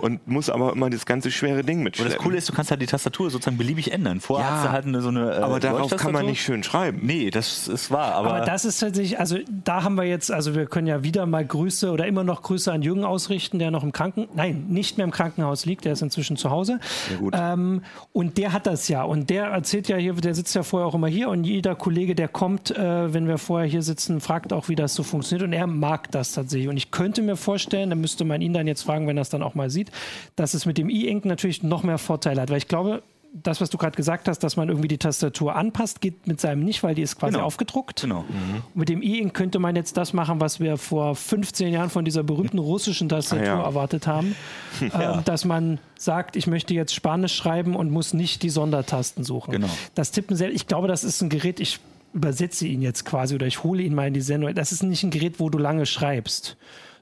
und 0.00 0.26
muss 0.28 0.50
aber 0.50 0.72
immer 0.72 0.90
das 0.90 1.06
ganze 1.06 1.30
schwere 1.30 1.62
Ding 1.64 1.78
Und 1.78 1.84
mitschleppen. 1.84 2.12
das 2.14 2.22
Coole 2.22 2.36
ist, 2.38 2.48
du 2.48 2.52
kannst 2.52 2.70
halt 2.70 2.80
die 2.82 2.86
Tastatur 2.86 3.30
sozusagen 3.30 3.56
beliebig 3.58 3.92
ändern. 3.92 4.20
Vorher 4.20 4.46
Ja, 4.46 4.54
hast 4.56 4.64
du 4.66 4.70
halt 4.72 4.86
eine, 4.86 5.00
so 5.00 5.08
eine. 5.08 5.32
Äh, 5.32 5.38
aber 5.38 5.60
darauf 5.60 5.94
kann 5.96 6.12
man 6.12 6.26
nicht 6.26 6.42
schön 6.42 6.62
schreiben. 6.62 7.00
Nee, 7.02 7.30
das 7.30 7.68
ist 7.68 7.90
wahr. 7.90 8.14
Aber, 8.14 8.34
Aber 8.34 8.44
das 8.44 8.64
ist 8.64 8.78
tatsächlich, 8.78 9.18
also 9.18 9.38
da 9.64 9.82
haben 9.82 9.96
wir 9.96 10.04
jetzt, 10.04 10.30
also 10.30 10.54
wir 10.54 10.66
können 10.66 10.86
ja 10.86 11.02
wieder 11.02 11.26
mal 11.26 11.44
Grüße 11.44 11.90
oder 11.90 12.06
immer 12.06 12.24
noch 12.24 12.42
Grüße 12.42 12.72
an 12.72 12.82
Jürgen 12.82 13.04
ausrichten, 13.04 13.58
der 13.58 13.70
noch 13.70 13.82
im 13.82 13.92
Kranken, 13.92 14.28
nein, 14.34 14.66
nicht 14.68 14.96
mehr 14.98 15.04
im 15.04 15.10
Krankenhaus 15.10 15.66
liegt, 15.66 15.84
der 15.84 15.92
ist 15.92 16.02
inzwischen 16.02 16.36
zu 16.36 16.50
Hause. 16.50 16.78
Ja, 17.10 17.16
gut. 17.18 17.34
Ähm, 17.36 17.82
und 18.12 18.38
der 18.38 18.52
hat 18.52 18.66
das 18.66 18.88
ja 18.88 19.02
und 19.02 19.30
der 19.30 19.46
erzählt 19.46 19.88
ja 19.88 19.96
hier, 19.96 20.14
der 20.14 20.34
sitzt 20.34 20.54
ja 20.54 20.62
vorher 20.62 20.86
auch 20.86 20.94
immer 20.94 21.08
hier 21.08 21.28
und 21.28 21.44
jeder 21.44 21.74
Kollege, 21.74 22.14
der 22.14 22.28
kommt, 22.28 22.70
äh, 22.76 23.12
wenn 23.12 23.26
wir 23.28 23.38
vorher 23.38 23.68
hier 23.68 23.82
sitzen, 23.82 24.20
fragt 24.20 24.52
auch, 24.52 24.68
wie 24.68 24.76
das 24.76 24.94
so 24.94 25.02
funktioniert 25.02 25.46
und 25.46 25.52
er 25.52 25.66
mag 25.66 26.10
das 26.10 26.32
tatsächlich. 26.32 26.68
Und 26.68 26.76
ich 26.76 26.90
könnte 26.90 27.22
mir 27.22 27.36
vorstellen, 27.36 27.55
da 27.90 27.94
müsste 27.96 28.24
man 28.24 28.40
ihn 28.42 28.52
dann 28.52 28.66
jetzt 28.66 28.82
fragen, 28.82 29.06
wenn 29.06 29.16
er 29.18 29.22
es 29.22 29.30
dann 29.30 29.42
auch 29.42 29.54
mal 29.54 29.70
sieht, 29.70 29.90
dass 30.36 30.54
es 30.54 30.66
mit 30.66 30.78
dem 30.78 30.90
E-Ink 30.90 31.24
natürlich 31.24 31.62
noch 31.62 31.82
mehr 31.82 31.98
Vorteile 31.98 32.40
hat, 32.42 32.50
weil 32.50 32.58
ich 32.58 32.68
glaube, 32.68 33.02
das, 33.42 33.60
was 33.60 33.68
du 33.68 33.76
gerade 33.76 33.94
gesagt 33.96 34.28
hast, 34.28 34.38
dass 34.38 34.56
man 34.56 34.68
irgendwie 34.70 34.88
die 34.88 34.96
Tastatur 34.96 35.56
anpasst, 35.56 36.00
geht 36.00 36.26
mit 36.26 36.40
seinem 36.40 36.64
nicht, 36.64 36.82
weil 36.82 36.94
die 36.94 37.02
ist 37.02 37.18
quasi 37.18 37.34
Genau. 37.34 37.44
aufgedruckt. 37.44 38.00
Genau. 38.00 38.20
Und 38.20 38.76
Mit 38.76 38.88
dem 38.88 39.02
E-Ink 39.02 39.34
könnte 39.34 39.58
man 39.58 39.76
jetzt 39.76 39.98
das 39.98 40.14
machen, 40.14 40.40
was 40.40 40.58
wir 40.58 40.78
vor 40.78 41.14
15 41.14 41.70
Jahren 41.70 41.90
von 41.90 42.06
dieser 42.06 42.22
berühmten 42.22 42.58
russischen 42.58 43.10
Tastatur 43.10 43.42
Ah, 43.44 43.46
ja. 43.58 43.62
erwartet 43.62 44.06
haben. 44.06 44.34
ähm, 44.80 45.22
dass 45.26 45.44
man 45.44 45.78
sagt, 45.98 46.36
ich 46.36 46.46
möchte 46.46 46.72
jetzt 46.72 46.94
Spanisch 46.94 47.34
schreiben 47.34 47.76
und 47.76 47.90
muss 47.90 48.14
nicht 48.14 48.42
die 48.42 48.48
Sondertasten 48.48 49.22
suchen. 49.22 49.50
Genau. 49.52 49.68
Das 49.94 50.12
Tippen 50.12 50.34
selbst, 50.34 50.56
ich 50.56 50.66
glaube, 50.66 50.88
das 50.88 51.04
ist 51.04 51.20
ein 51.20 51.28
Gerät, 51.28 51.60
ich 51.60 51.78
übersetze 52.14 52.66
ihn 52.66 52.80
jetzt 52.80 53.04
quasi 53.04 53.34
oder 53.34 53.46
ich 53.46 53.62
hole 53.64 53.82
ihn 53.82 53.94
mal 53.94 54.08
in 54.08 54.14
die 54.14 54.22
Sendung. 54.22 54.54
Das 54.54 54.72
ist 54.72 54.82
nicht 54.82 55.02
ein 55.02 55.10
Gerät, 55.10 55.40
wo 55.40 55.50
du 55.50 55.58
lange 55.58 55.84
schreibst, 55.84 56.56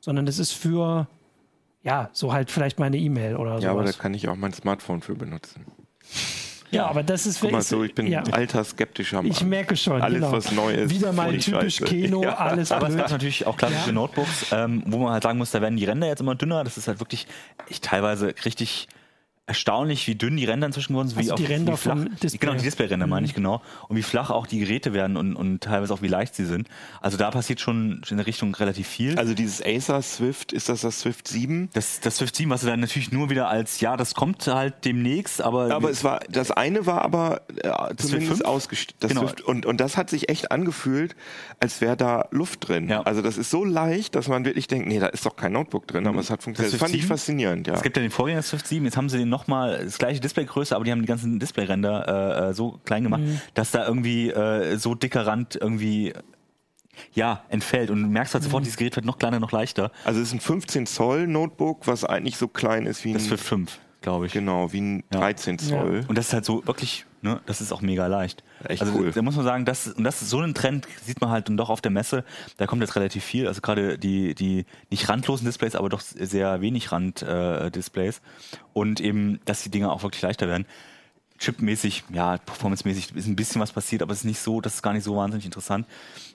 sondern 0.05 0.27
das 0.27 0.39
ist 0.39 0.53
für, 0.53 1.07
ja, 1.83 2.11
so 2.13 2.33
halt 2.35 2.51
vielleicht 2.51 2.79
meine 2.79 2.99
E-Mail 2.99 3.37
oder 3.37 3.59
Ja, 3.59 3.71
aber 3.71 3.85
da 3.85 3.93
kann 3.93 4.13
ich 4.13 4.29
auch 4.29 4.37
mein 4.37 4.53
Smartphone 4.53 5.01
für 5.01 5.15
benutzen. 5.15 5.65
Ja, 6.71 6.87
aber 6.87 7.03
das 7.05 7.25
ist 7.25 7.41
Guck 7.41 7.53
mal 7.53 7.59
ist- 7.61 7.69
so, 7.69 7.85
ich 7.85 7.95
bin 7.95 8.07
ja. 8.09 8.21
ein 8.21 8.35
alter 8.35 8.65
skeptischer 8.65 9.23
Mann. 9.23 9.31
Ich 9.31 9.43
merke 9.45 9.77
schon. 9.77 10.03
Alles, 10.03 10.19
genau. 10.21 10.33
was 10.33 10.51
neu 10.53 10.75
ist, 10.75 10.91
Wieder 10.93 11.13
mal 11.13 11.31
typisch 11.39 11.77
scheiße. 11.77 11.85
Kino, 11.85 12.23
Ja. 12.23 12.35
alles 12.37 12.71
Aber 12.73 12.89
es 12.89 12.95
blöd. 12.95 12.99
gibt 13.05 13.13
natürlich 13.13 13.47
auch 13.47 13.57
klassische 13.57 13.93
Notebooks, 13.93 14.47
ähm, 14.53 14.83
wo 14.87 14.99
man 14.99 15.13
halt 15.13 15.23
sagen 15.23 15.39
muss, 15.39 15.53
da 15.53 15.61
werden 15.63 15.77
die 15.77 15.85
Ränder 15.85 16.07
jetzt 16.09 16.21
immer 16.21 16.35
dünner. 16.35 16.65
Das 16.65 16.77
ist 16.77 16.89
halt 16.89 16.99
wirklich 17.01 17.27
echt 17.71 17.85
teilweise 17.85 18.35
richtig 18.45 18.89
erstaunlich, 19.47 20.07
wie 20.07 20.15
dünn 20.15 20.37
die 20.37 20.45
Ränder 20.45 20.67
inzwischen 20.67 20.95
geworden 20.95 21.09
sind. 21.09 21.19
Also 21.19 21.33
wie 21.33 21.37
die 21.37 21.45
auch, 21.45 21.49
Ränder 21.49 21.73
wie 21.75 21.77
flach, 21.77 21.97
vom 21.97 22.17
Display. 22.17 22.39
Genau, 22.39 22.55
die 22.55 22.65
Displayränder 22.65 23.07
meine 23.07 23.27
ich 23.27 23.35
genau. 23.35 23.61
Und 23.89 23.97
wie 23.97 24.03
flach 24.03 24.31
auch 24.31 24.47
die 24.47 24.59
Geräte 24.59 24.95
werden 24.95 25.17
und, 25.17 25.37
und 25.37 25.61
teilweise 25.61 25.93
auch 25.93 26.01
wie 26.01 26.09
leicht 26.09 26.35
sie 26.35 26.47
sind. 26.47 26.69
Also 27.03 27.19
da 27.19 27.31
passiert 27.31 27.61
schon 27.61 28.03
in 28.09 28.17
der 28.17 28.27
Richtung 28.27 28.55
relativ 28.55 28.89
viel. 28.89 29.19
Also 29.19 29.35
dieses 29.35 29.63
Acer 29.63 30.01
Swift, 30.01 30.53
ist 30.53 30.69
das 30.69 30.81
das 30.81 31.01
Swift 31.01 31.29
7? 31.29 31.69
das, 31.75 32.01
das 32.01 32.17
Swift 32.17 32.37
7, 32.37 32.51
was 32.51 32.63
du 32.63 32.69
dann 32.69 32.81
natürlich 32.81 33.13
nur 33.13 33.29
wieder 33.29 33.49
als, 33.49 33.81
ja, 33.81 33.97
das 33.97 34.15
kommt 34.15 34.47
halt 34.47 34.85
demnächst, 34.85 35.43
aber, 35.43 35.71
Aber 35.75 35.91
es 35.91 36.05
war, 36.05 36.21
das 36.31 36.51
eine 36.51 36.87
war 36.87 37.03
aber 37.03 37.43
äh, 37.49 37.95
zumindest 37.97 38.39
5? 38.39 38.45
ausgestellt. 38.45 39.13
Genau. 39.13 39.31
Und, 39.45 39.67
und 39.67 39.79
das 39.79 39.97
hat 39.97 40.09
sich 40.09 40.29
echt 40.29 40.53
angefühlt, 40.53 41.17
als 41.61 41.81
wäre 41.81 41.97
da 41.97 42.29
Luft 42.31 42.69
drin. 42.69 42.89
Ja. 42.89 43.03
Also 43.03 43.21
das 43.21 43.37
ist 43.37 43.51
so 43.51 43.65
leicht, 43.65 44.15
dass 44.15 44.29
man 44.29 44.45
wirklich 44.45 44.69
denkt, 44.69 44.89
nee, 44.89 44.99
da 44.99 45.07
ist 45.07 45.27
doch 45.27 45.37
kein 45.37 45.53
Notebook 45.53 45.87
drin, 45.87 46.07
aber 46.07 46.21
es 46.21 46.31
hat 46.31 46.43
funktioniert. 46.43 46.73
Das, 46.73 46.79
Swift 46.79 46.81
fand 46.81 46.95
ich 46.95 47.03
7? 47.03 47.09
faszinierend, 47.09 47.67
ja. 47.67 47.75
Es 47.75 47.83
gibt 47.83 47.97
ja 47.97 48.03
den 48.03 48.11
Vorgänger 48.11 48.41
des 48.41 48.49
Swift 48.49 48.67
7, 48.67 48.85
jetzt 48.85 48.97
haben 48.97 49.09
sie 49.09 49.19
den 49.19 49.34
nochmal, 49.35 49.85
das 49.85 49.99
gleiche 49.99 50.21
Displaygröße, 50.21 50.75
aber 50.77 50.85
die 50.85 50.93
haben 50.93 51.01
die 51.03 51.09
ganzen 51.09 51.39
Displayränder 51.41 52.49
äh, 52.51 52.55
so 52.55 52.81
klein 52.85 53.03
gemacht, 53.03 53.23
Mhm. 53.23 53.41
dass 53.55 53.71
da 53.73 53.87
irgendwie 53.87 54.31
äh, 54.31 54.77
so 54.77 54.95
dicker 54.95 55.27
Rand 55.27 55.57
irgendwie 55.61 56.13
ja, 57.13 57.43
entfällt 57.49 57.91
und 57.91 58.03
du 58.03 58.09
merkst 58.09 58.35
halt 58.35 58.43
Mhm. 58.43 58.47
sofort, 58.47 58.65
dieses 58.65 58.77
Gerät 58.77 58.95
wird 58.95 59.05
noch 59.05 59.19
kleiner, 59.19 59.41
noch 59.41 59.51
leichter. 59.51 59.91
Also 60.05 60.21
es 60.21 60.29
ist 60.29 60.35
ein 60.35 60.41
15 60.41 60.87
Zoll 60.87 61.27
Notebook, 61.27 61.87
was 61.89 62.05
eigentlich 62.05 62.37
so 62.37 62.47
klein 62.47 62.87
ist 62.87 63.05
wie 63.05 63.13
Das 63.13 63.23
ein 63.23 63.29
Swift 63.29 63.45
5. 63.45 63.79
glaube 64.05 64.27
ich. 64.27 64.33
Genau, 64.33 64.73
wie 64.73 64.81
ein 64.81 65.05
Ja. 65.13 65.19
13 65.19 65.59
Zoll. 65.59 66.05
Und 66.07 66.17
das 66.17 66.29
ist 66.29 66.33
halt 66.33 66.45
so 66.45 66.65
wirklich, 66.67 67.05
ne, 67.23 67.41
das 67.47 67.61
ist 67.61 67.73
auch 67.73 67.81
mega 67.81 68.07
leicht. 68.07 68.45
Echt 68.69 68.81
also 68.83 68.95
cool. 68.97 69.11
da 69.11 69.23
muss 69.23 69.35
man 69.35 69.45
sagen, 69.45 69.65
das, 69.65 69.89
und 69.89 70.05
das 70.05 70.23
ist 70.23 70.31
so 70.31 70.39
ein 70.39 70.55
Trend, 70.55 70.87
sieht 71.05 71.21
man 71.21 71.31
halt 71.31 71.49
dann 71.49 71.57
doch 71.57 71.71
auf 71.71 71.81
der 71.81 71.91
Messe, 71.91 72.25
da 72.59 72.67
kommt 72.67 72.83
jetzt 72.83 72.95
relativ 72.95 73.25
viel, 73.25 73.49
also 73.49 73.61
gerade 73.61 73.99
die, 73.99 74.35
die 74.37 74.67
nicht 74.91 75.09
randlosen 75.09 75.47
Displays, 75.47 75.75
aber 75.75 75.89
doch 75.89 76.01
sehr 76.01 76.61
wenig 76.61 76.93
Rand-Displays. 76.93 77.67
Äh, 77.67 77.71
Displays. 77.73 78.23
und 78.73 79.01
eben, 79.01 79.41
dass 79.47 79.63
die 79.63 79.71
Dinger 79.71 79.91
auch 79.93 80.03
wirklich 80.05 80.23
leichter 80.23 80.47
werden. 80.47 80.67
Chipmäßig, 81.39 82.05
ja, 82.13 82.39
performancemäßig 82.39 83.15
ist 83.17 83.27
ein 83.27 83.35
bisschen 83.35 83.61
was 83.61 83.73
passiert, 83.73 84.03
aber 84.03 84.13
es 84.13 84.19
ist 84.19 84.25
nicht 84.25 84.39
so, 84.39 84.61
das 84.61 84.77
ist 84.77 84.83
gar 84.83 84.93
nicht 84.93 85.03
so 85.03 85.17
wahnsinnig 85.17 85.45
interessant, 85.45 85.85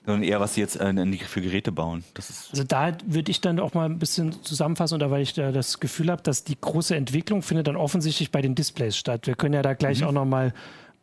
sondern 0.04 0.22
eher, 0.22 0.40
was 0.40 0.54
sie 0.54 0.60
jetzt 0.60 0.76
äh, 0.76 1.16
für 1.26 1.40
Geräte 1.40 1.72
bauen. 1.72 2.04
Das 2.14 2.28
ist 2.28 2.50
Also 2.50 2.64
da 2.64 2.92
würde 3.06 3.30
ich 3.30 3.40
dann 3.40 3.60
auch 3.60 3.72
mal 3.72 3.86
ein 3.86 3.98
bisschen 3.98 4.42
zusammenfassen, 4.42 4.96
oder 4.96 5.10
weil 5.10 5.22
ich 5.22 5.32
da 5.32 5.52
das 5.52 5.80
Gefühl 5.80 6.10
habe, 6.10 6.22
dass 6.22 6.44
die 6.44 6.60
große 6.60 6.94
Entwicklung 6.94 7.40
findet 7.42 7.66
dann 7.66 7.76
offensichtlich 7.76 8.30
bei 8.30 8.42
den 8.42 8.54
Displays 8.54 8.96
statt. 8.96 9.26
Wir 9.26 9.36
können 9.36 9.54
ja 9.54 9.62
da 9.62 9.72
gleich 9.72 10.04
auch 10.04 10.12
noch 10.12 10.26
mal 10.26 10.52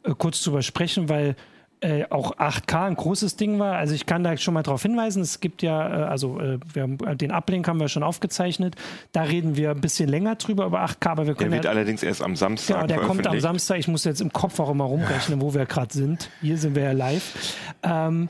äh, 0.03 0.13
kurz 0.15 0.43
drüber 0.43 0.61
sprechen, 0.61 1.09
weil 1.09 1.35
äh, 1.81 2.05
auch 2.09 2.35
8K 2.37 2.87
ein 2.87 2.95
großes 2.95 3.35
Ding 3.35 3.59
war. 3.59 3.75
Also 3.75 3.93
ich 3.93 4.05
kann 4.05 4.23
da 4.23 4.35
schon 4.37 4.53
mal 4.53 4.63
darauf 4.63 4.81
hinweisen, 4.81 5.21
es 5.21 5.39
gibt 5.39 5.61
ja, 5.61 5.87
äh, 5.87 6.03
also 6.05 6.39
äh, 6.39 6.59
wir 6.73 6.83
haben, 6.83 6.97
den 7.17 7.31
Uplink 7.31 7.67
haben 7.67 7.79
wir 7.79 7.87
schon 7.87 8.03
aufgezeichnet. 8.03 8.75
Da 9.11 9.23
reden 9.23 9.55
wir 9.57 9.71
ein 9.71 9.81
bisschen 9.81 10.09
länger 10.09 10.35
drüber 10.35 10.65
über 10.65 10.83
8K, 10.83 11.09
aber 11.09 11.27
wir 11.27 11.33
Der 11.33 11.35
können 11.35 11.51
wird 11.51 11.65
ja, 11.65 11.71
allerdings 11.71 12.01
erst 12.01 12.23
am 12.23 12.35
Samstag 12.35 12.75
Genau, 12.75 12.87
der 12.87 12.99
kommt 12.99 13.27
am. 13.27 13.39
Samstag. 13.39 13.77
Ich 13.77 13.87
muss 13.87 14.03
jetzt 14.05 14.21
im 14.21 14.33
Kopf 14.33 14.59
auch 14.59 14.71
immer 14.71 14.85
rumrechnen, 14.85 15.39
wo 15.41 15.53
wir 15.53 15.65
gerade 15.65 15.93
sind. 15.93 16.29
Hier 16.41 16.57
sind 16.57 16.75
wir 16.75 16.83
ja 16.83 16.91
live. 16.93 17.55
Ähm, 17.83 18.29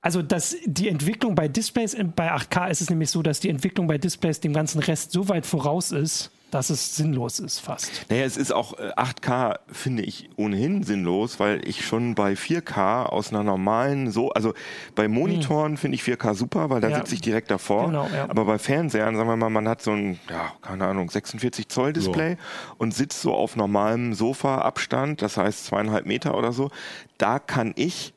also 0.00 0.20
das, 0.22 0.56
die 0.64 0.88
Entwicklung 0.88 1.34
bei 1.34 1.48
Displays, 1.48 1.96
bei 2.16 2.32
8K 2.32 2.70
ist 2.70 2.80
es 2.80 2.90
nämlich 2.90 3.10
so, 3.10 3.22
dass 3.22 3.38
die 3.38 3.50
Entwicklung 3.50 3.86
bei 3.86 3.98
Displays 3.98 4.40
dem 4.40 4.52
ganzen 4.52 4.80
Rest 4.80 5.12
so 5.12 5.28
weit 5.28 5.46
voraus 5.46 5.92
ist, 5.92 6.30
dass 6.52 6.68
es 6.70 6.94
sinnlos 6.96 7.38
ist 7.40 7.60
fast. 7.60 7.90
Naja, 8.10 8.24
es 8.24 8.36
ist 8.36 8.52
auch 8.52 8.78
äh, 8.78 8.92
8K, 8.92 9.58
finde 9.72 10.02
ich 10.02 10.28
ohnehin 10.36 10.82
sinnlos, 10.84 11.40
weil 11.40 11.66
ich 11.66 11.84
schon 11.84 12.14
bei 12.14 12.34
4K 12.34 13.06
aus 13.06 13.30
einer 13.30 13.42
normalen, 13.42 14.12
so, 14.12 14.30
also 14.30 14.52
bei 14.94 15.08
Monitoren 15.08 15.78
finde 15.78 15.94
ich 15.96 16.02
4K 16.02 16.34
super, 16.34 16.68
weil 16.70 16.80
da 16.80 16.88
Hm. 16.88 16.92
Ja. 16.92 16.98
sitze 16.98 17.14
ich 17.14 17.22
direkt 17.22 17.50
davor. 17.50 17.86
Genau, 17.86 18.06
ja. 18.14 18.28
Aber 18.28 18.44
bei 18.44 18.58
Fernsehern, 18.58 19.16
sagen 19.16 19.28
wir 19.30 19.36
mal, 19.36 19.48
man 19.48 19.66
hat 19.66 19.80
so 19.80 19.92
ein, 19.92 20.20
ja, 20.28 20.52
keine 20.60 20.86
Ahnung, 20.86 21.08
46 21.08 21.68
Zoll 21.68 21.94
Display 21.94 22.36
und 22.76 22.92
sitzt 22.94 23.22
so 23.22 23.32
auf 23.32 23.56
normalem 23.56 24.12
Sofa-Abstand, 24.12 25.22
das 25.22 25.38
heißt 25.38 25.64
zweieinhalb 25.64 26.04
Meter 26.04 26.36
oder 26.36 26.52
so. 26.52 26.70
Da 27.16 27.38
kann 27.38 27.72
ich 27.76 28.12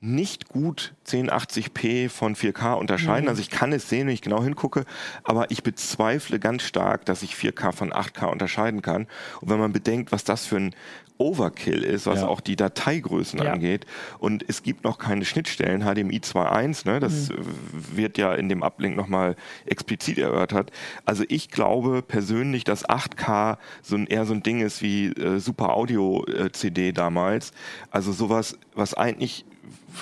nicht 0.00 0.48
gut 0.48 0.94
1080p 1.06 2.08
von 2.08 2.36
4K 2.36 2.74
unterscheiden. 2.74 3.24
Mhm. 3.24 3.28
Also 3.30 3.40
ich 3.40 3.50
kann 3.50 3.72
es 3.72 3.88
sehen, 3.88 4.06
wenn 4.06 4.14
ich 4.14 4.22
genau 4.22 4.42
hingucke, 4.42 4.84
aber 5.24 5.50
ich 5.50 5.62
bezweifle 5.64 6.38
ganz 6.38 6.62
stark, 6.62 7.04
dass 7.04 7.22
ich 7.22 7.34
4K 7.34 7.72
von 7.72 7.92
8K 7.92 8.26
unterscheiden 8.26 8.80
kann. 8.80 9.08
Und 9.40 9.50
wenn 9.50 9.58
man 9.58 9.72
bedenkt, 9.72 10.12
was 10.12 10.22
das 10.24 10.46
für 10.46 10.56
ein 10.56 10.74
Overkill 11.20 11.82
ist, 11.82 12.06
was 12.06 12.20
Ja. 12.20 12.28
auch 12.28 12.40
die 12.40 12.54
Dateigrößen 12.54 13.42
Ja. 13.42 13.50
angeht. 13.54 13.86
Und 14.20 14.44
es 14.48 14.62
gibt 14.62 14.84
noch 14.84 14.98
keine 14.98 15.24
Schnittstellen, 15.24 15.82
HDMI 15.82 16.20
2.1, 16.20 16.84
ne, 16.86 17.00
das 17.00 17.30
Mhm. 17.30 17.34
äh, 17.34 17.96
wird 17.96 18.18
ja 18.18 18.34
in 18.34 18.48
dem 18.48 18.62
Uplink 18.62 18.96
nochmal 18.96 19.34
explizit 19.66 20.18
erörtert. 20.18 20.70
Also 21.06 21.24
ich 21.28 21.50
glaube 21.50 22.02
persönlich, 22.02 22.62
dass 22.62 22.88
8K 22.88 23.58
so 23.82 23.96
ein, 23.96 24.06
eher 24.06 24.26
so 24.26 24.32
ein 24.34 24.44
Ding 24.44 24.60
ist 24.60 24.80
wie 24.80 25.06
äh, 25.08 25.40
Super 25.40 25.74
Audio 25.74 26.24
äh, 26.26 26.52
CD 26.52 26.92
damals. 26.92 27.50
Also 27.90 28.12
sowas, 28.12 28.56
was 28.76 28.94
eigentlich 28.94 29.44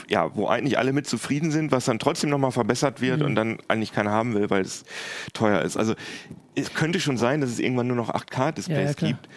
ja, 0.08 0.34
wo 0.36 0.46
eigentlich 0.48 0.78
alle 0.78 0.92
mit 0.92 1.06
zufrieden 1.06 1.50
sind, 1.50 1.72
was 1.72 1.84
dann 1.86 1.98
trotzdem 1.98 2.30
nochmal 2.30 2.52
verbessert 2.52 3.00
wird 3.00 3.20
Mhm. 3.20 3.26
und 3.26 3.34
dann 3.34 3.58
eigentlich 3.68 3.92
keiner 3.92 4.10
haben 4.10 4.34
will, 4.34 4.50
weil 4.50 4.62
es 4.62 4.84
teuer 5.32 5.62
ist. 5.62 5.76
Also 5.76 5.94
es 6.54 6.72
könnte 6.74 7.00
schon 7.00 7.16
sein, 7.18 7.40
dass 7.40 7.50
es 7.50 7.58
irgendwann 7.58 7.86
nur 7.86 7.96
noch 7.96 8.10
8K-Displays 8.10 8.96
Ja, 9.00 9.06
ja, 9.08 9.12
gibt. 9.14 9.28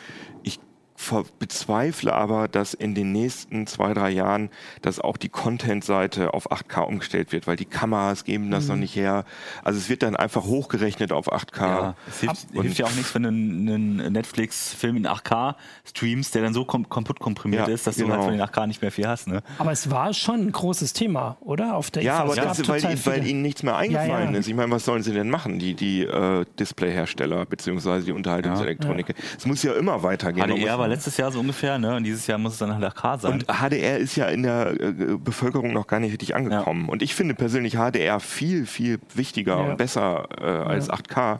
Bezweifle 1.39 2.13
aber, 2.13 2.47
dass 2.47 2.73
in 2.73 2.93
den 2.93 3.11
nächsten 3.11 3.67
zwei, 3.67 3.93
drei 3.93 4.09
Jahren, 4.09 4.49
dass 4.81 4.99
auch 4.99 5.17
die 5.17 5.29
Content-Seite 5.29 6.33
auf 6.33 6.51
8K 6.51 6.81
umgestellt 6.85 7.31
wird, 7.31 7.47
weil 7.47 7.55
die 7.55 7.65
Kameras 7.65 8.25
geben 8.25 8.51
das 8.51 8.67
noch 8.67 8.75
Mhm. 8.75 8.81
nicht 8.81 8.95
her. 8.95 9.23
Also 9.63 9.79
es 9.79 9.89
wird 9.89 10.03
dann 10.03 10.15
einfach 10.15 10.43
hochgerechnet 10.43 11.11
auf 11.11 11.31
8K. 11.31 11.65
Ja, 11.67 11.95
es 12.07 12.19
hilft, 12.19 12.47
hilft 12.51 12.77
ja 12.79 12.85
auch 12.85 12.95
nichts, 12.95 13.15
wenn 13.15 13.23
du 13.23 13.29
einen 13.29 14.11
Netflix-Film 14.11 14.97
in 14.97 15.07
8K 15.07 15.55
streamst, 15.85 16.35
der 16.35 16.41
dann 16.43 16.53
so 16.53 16.65
kom 16.65 16.89
kaputt 16.89 17.19
komprimiert 17.19 17.67
Ja, 17.67 17.73
ist, 17.73 17.87
dass 17.87 17.95
du 17.95 18.03
genau. 18.03 18.15
halt 18.15 18.23
von 18.25 18.33
den 18.33 18.41
8K 18.41 18.67
nicht 18.67 18.81
mehr 18.81 18.91
viel 18.91 19.07
hast. 19.07 19.27
Ne? 19.27 19.41
Aber 19.57 19.71
es 19.71 19.89
war 19.89 20.13
schon 20.13 20.41
ein 20.41 20.51
großes 20.51 20.93
Thema, 20.93 21.37
oder? 21.39 21.75
Auf 21.75 21.91
der 21.91 22.03
Ja, 22.03 22.15
IFA. 22.17 22.23
aber 22.23 22.35
gab 22.35 22.57
das, 22.57 22.67
weil, 22.67 22.83
ihnen- 22.83 23.05
weil 23.05 23.25
ihnen 23.27 23.41
nichts 23.41 23.63
mehr 23.63 23.77
eingefallen 23.77 24.33
ja. 24.33 24.39
ist. 24.39 24.47
Ich 24.47 24.53
meine, 24.55 24.71
was 24.71 24.83
sollen 24.85 25.01
sie 25.03 25.13
denn 25.13 25.29
machen, 25.29 25.59
die, 25.59 25.75
die 25.75 26.01
äh, 26.03 26.45
Displayhersteller 26.59 27.45
beziehungsweise 27.45 28.05
die 28.07 28.11
Unterhaltungselektronik? 28.11 29.15
Es 29.37 29.45
muss 29.45 29.63
ja 29.63 29.73
immer 29.73 30.03
weitergehen. 30.03 30.45
HDR 30.49 30.77
war 30.77 30.88
letztes 30.89 31.15
Jahr 31.17 31.31
so 31.31 31.39
ungefähr, 31.39 31.77
ne? 31.77 31.95
Und 31.95 32.03
dieses 32.03 32.27
Jahr 32.27 32.37
muss 32.37 32.53
es 32.53 32.59
dann 32.59 32.73
halt 32.73 32.83
8K 32.83 33.19
sein. 33.19 33.33
Und 33.33 33.45
HDR 33.47 33.97
ist 33.97 34.15
ja 34.15 34.25
in 34.27 34.43
der 34.43 34.71
äh, 34.79 34.91
Bevölkerung 35.17 35.71
noch 35.73 35.87
gar 35.87 35.99
nicht 35.99 36.11
richtig 36.11 36.35
angekommen. 36.35 36.89
Und 36.89 37.01
ich 37.01 37.15
finde 37.15 37.33
persönlich 37.35 37.75
HDR 37.75 38.19
viel, 38.19 38.65
viel 38.65 38.99
wichtiger 39.15 39.55
Ja. 39.57 39.71
und 39.71 39.77
besser 39.77 40.27
äh, 40.41 40.43
als 40.45 40.89
8K. 40.89 41.39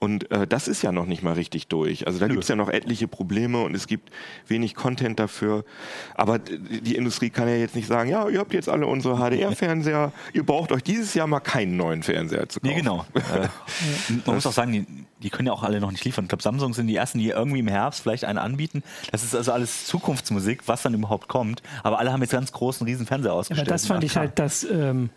Und 0.00 0.30
äh, 0.30 0.46
das 0.46 0.68
ist 0.68 0.82
ja 0.82 0.92
noch 0.92 1.06
nicht 1.06 1.22
mal 1.22 1.32
richtig 1.32 1.68
durch. 1.68 2.06
Also 2.06 2.18
da 2.18 2.28
gibt 2.28 2.42
es 2.42 2.48
ja 2.48 2.56
noch 2.56 2.68
etliche 2.68 3.08
Probleme 3.08 3.62
und 3.62 3.74
es 3.74 3.86
gibt 3.86 4.10
wenig 4.46 4.74
Content 4.74 5.18
dafür. 5.18 5.64
Aber 6.14 6.38
die 6.38 6.96
Industrie 6.96 7.30
kann 7.30 7.48
ja 7.48 7.54
jetzt 7.54 7.74
nicht 7.74 7.88
sagen, 7.88 8.10
ja, 8.10 8.28
ihr 8.28 8.38
habt 8.38 8.52
jetzt 8.52 8.68
alle 8.68 8.86
unsere 8.86 9.16
HDR-Fernseher, 9.16 10.12
ihr 10.34 10.44
braucht 10.44 10.72
euch 10.72 10.82
dieses 10.82 11.14
Jahr 11.14 11.26
mal 11.26 11.40
keinen 11.40 11.76
neuen 11.76 12.02
Fernseher 12.02 12.48
zu 12.48 12.60
kaufen. 12.60 12.74
Nee, 12.74 12.80
genau. 12.80 13.06
äh, 13.14 13.48
man 14.26 14.34
muss 14.36 14.46
auch 14.46 14.52
sagen, 14.52 14.72
die, 14.72 14.86
die 15.22 15.30
können 15.30 15.46
ja 15.46 15.52
auch 15.52 15.62
alle 15.62 15.80
noch 15.80 15.90
nicht 15.90 16.04
liefern. 16.04 16.24
Ich 16.24 16.28
glaube, 16.28 16.42
Samsung 16.42 16.74
sind 16.74 16.88
die 16.88 16.96
ersten, 16.96 17.18
die 17.18 17.30
irgendwie 17.30 17.60
im 17.60 17.68
Herbst 17.68 18.02
vielleicht 18.02 18.24
einen 18.24 18.38
anbieten. 18.38 18.82
Das 19.12 19.24
ist 19.24 19.34
also 19.34 19.52
alles 19.52 19.86
Zukunftsmusik, 19.86 20.62
was 20.66 20.82
dann 20.82 20.94
überhaupt 20.94 21.28
kommt. 21.28 21.62
Aber 21.82 21.98
alle 21.98 22.12
haben 22.12 22.20
jetzt 22.20 22.32
ganz 22.32 22.52
großen, 22.52 22.86
riesen 22.86 23.06
Fernseher 23.06 23.32
Aber 23.32 23.40
ausgestellt. 23.40 23.70
das 23.70 23.86
fand 23.86 24.04
ich 24.04 24.12
8K. 24.12 24.16
halt 24.16 24.38
das, 24.38 24.64
ähm, 24.64 25.10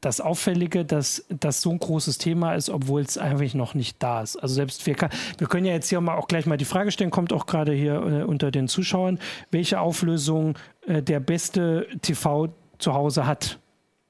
das 0.00 0.20
Auffällige, 0.20 0.84
dass 0.84 1.24
das 1.28 1.60
so 1.60 1.70
ein 1.70 1.78
großes 1.78 2.18
Thema 2.18 2.54
ist, 2.54 2.70
obwohl 2.70 3.02
es 3.02 3.18
eigentlich 3.18 3.54
noch 3.54 3.74
nicht 3.74 4.02
da 4.02 4.22
ist. 4.22 4.36
Also 4.36 4.54
selbst 4.54 4.82
4K. 4.82 5.10
Wir 5.38 5.46
können 5.46 5.66
ja 5.66 5.72
jetzt 5.74 5.88
hier 5.90 6.00
mal 6.00 6.16
auch 6.16 6.28
gleich 6.28 6.46
mal 6.46 6.56
die 6.56 6.64
Frage 6.64 6.90
stellen, 6.90 7.10
kommt 7.10 7.32
auch 7.32 7.46
gerade 7.46 7.72
hier 7.72 7.94
äh, 7.94 8.22
unter 8.24 8.50
den 8.50 8.68
Zuschauern, 8.68 9.18
welche 9.50 9.80
Auflösung 9.80 10.56
äh, 10.86 11.02
der 11.02 11.20
beste 11.20 11.86
TV 12.00 12.48
zu 12.78 12.94
Hause 12.94 13.26
hat. 13.26 13.58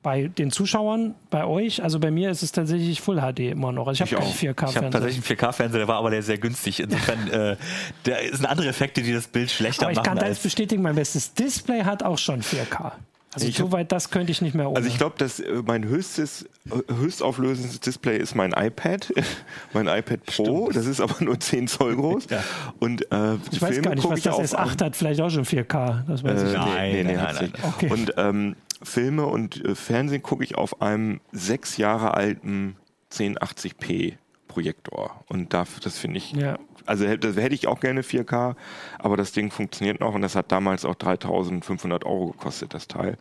Bei 0.03 0.27
den 0.27 0.51
Zuschauern, 0.51 1.15
bei 1.31 1.45
euch, 1.45 1.81
also 1.85 2.01
bei 2.01 2.11
mir 2.11 2.31
ist 2.31 2.43
es 2.43 2.51
tatsächlich 2.51 3.01
Full 3.01 3.21
HD 3.21 3.41
immer 3.53 3.71
noch. 3.71 3.87
Also 3.87 4.03
ich 4.03 4.11
Ich 4.11 4.17
habe 4.19 4.25
auch. 4.27 4.31
keinen 4.31 4.35
Ich 4.35 4.49
habe 4.49 4.55
4K-Fernseher. 4.67 4.91
tatsächlich 4.91 5.31
einen 5.31 5.39
4K-Fernseher, 5.39 5.79
der 5.79 5.89
war 5.89 5.97
aber 5.99 6.11
der 6.11 6.23
sehr 6.25 6.39
günstig. 6.39 6.81
Insofern, 6.81 7.29
äh, 7.31 7.57
da 8.05 8.15
sind 8.33 8.47
andere 8.47 8.67
Effekte, 8.69 9.03
die 9.03 9.13
das 9.13 9.29
Bild 9.29 9.51
schlechter 9.51 9.83
Aber 9.85 9.93
ich 9.93 9.99
machen. 9.99 10.07
kann 10.07 10.19
das 10.19 10.41
bestätigen, 10.41 10.83
mein 10.83 10.97
bestes 10.97 11.35
Display 11.35 11.83
hat 11.85 12.03
auch 12.03 12.19
schon 12.19 12.43
4K. 12.43 12.93
Also 13.35 13.47
Ich 13.47 13.57
soweit 13.57 13.91
das 13.93 14.11
könnte 14.11 14.31
ich 14.31 14.43
nicht 14.43 14.55
mehr 14.55 14.69
ohne. 14.69 14.77
Also 14.77 14.89
ich 14.89 14.99
glaube, 14.99 15.15
dass 15.19 15.41
äh, 15.41 15.63
mein 15.65 15.85
höchstes, 15.87 16.43
äh, 16.67 16.93
höchstauflösendes 16.95 17.81
Display 17.81 18.19
ist 18.19 18.35
mein 18.35 18.53
iPad, 18.53 19.11
mein 19.73 19.87
iPad 19.87 20.25
Pro. 20.27 20.71
Das 20.71 20.85
ist 20.87 21.01
aber 21.01 21.25
nur 21.25 21.41
10 21.41 21.67
Zoll 21.69 21.97
groß. 21.97 22.27
Ja. 22.31 22.43
Und 22.79 23.11
äh, 23.11 23.37
ich 23.51 23.61
weiß 23.63 23.81
gar 23.83 23.95
nicht, 23.95 24.09
was 24.09 24.21
das 24.23 24.35
auf 24.55 24.77
S8 24.77 24.85
hat, 24.85 24.97
vielleicht 24.97 25.21
auch 25.21 25.31
schon 25.31 25.45
4K. 25.45 26.05
Das 26.07 26.23
weiß 26.23 26.43
Äh, 26.43 26.47
ich. 26.47 26.53
Nein, 26.53 26.67
nee, 26.93 26.93
nee, 26.93 27.03
nee, 27.05 27.17
nein, 27.17 27.35
nein, 27.35 27.45
nicht. 27.45 27.65
Okay. 27.65 27.91
Und 27.91 28.15
ähm, 28.19 28.57
Filme 28.83 29.27
und 29.27 29.65
äh, 29.65 29.75
Fernsehen 29.75 30.23
gucke 30.23 30.45
ich 30.45 30.57
auf 30.57 30.83
einem 30.83 31.21
sechs 31.33 31.77
Jahre 31.79 32.15
alten 32.15 32.77
1080p 33.13 34.15
Projektor. 34.49 35.25
Und 35.29 35.55
da, 35.55 35.65
das 35.83 35.99
finde 35.99 36.19
ich, 36.19 36.33
Ja. 36.33 36.59
Also 36.87 37.07
hätte, 37.07 37.33
hätte 37.35 37.55
ich 37.55 37.67
auch 37.69 37.81
gerne 37.81 38.03
4K, 38.03 38.55
aber 38.99 39.17
das 39.17 39.33
Ding 39.33 39.51
funktioniert 39.51 40.01
noch 40.01 40.15
und 40.15 40.23
das 40.23 40.35
hat 40.37 40.51
damals 40.53 40.85
auch 40.85 40.95
3500 40.95 42.05
Euro 42.05 42.29
gekostet, 42.33 42.75
das 42.75 42.89
Teil. 42.89 43.17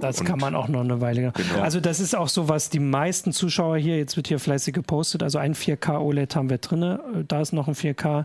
Das 0.00 0.20
Und- 0.20 0.26
kann 0.26 0.38
man 0.38 0.54
auch 0.54 0.68
noch 0.68 0.80
eine 0.80 1.00
Weile. 1.00 1.32
Genau. 1.34 1.62
Also 1.62 1.80
das 1.80 1.98
ist 2.00 2.14
auch 2.14 2.28
so, 2.28 2.48
was 2.48 2.70
die 2.70 2.78
meisten 2.78 3.32
Zuschauer 3.32 3.76
hier, 3.78 3.96
jetzt 3.98 4.16
wird 4.16 4.28
hier 4.28 4.38
fleißig 4.38 4.72
gepostet, 4.74 5.22
also 5.22 5.38
ein 5.38 5.54
4K 5.54 5.98
OLED 6.00 6.36
haben 6.36 6.48
wir 6.50 6.58
drin, 6.58 6.98
da 7.26 7.40
ist 7.40 7.52
noch 7.52 7.66
ein 7.68 7.74
4K. 7.74 8.24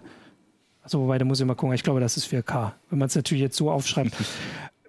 Also 0.83 0.99
wobei, 1.01 1.17
da 1.17 1.25
muss 1.25 1.39
ich 1.39 1.45
mal 1.47 1.55
gucken, 1.55 1.73
ich 1.73 1.81
glaube, 1.81 1.99
das 1.99 2.15
ist 2.17 2.25
4K, 2.31 2.73
wenn 2.91 2.99
man 2.99 3.07
es 3.07 3.15
natürlich 3.15 3.41
jetzt 3.41 3.57
so 3.57 3.71
aufschreibt. 3.71 4.13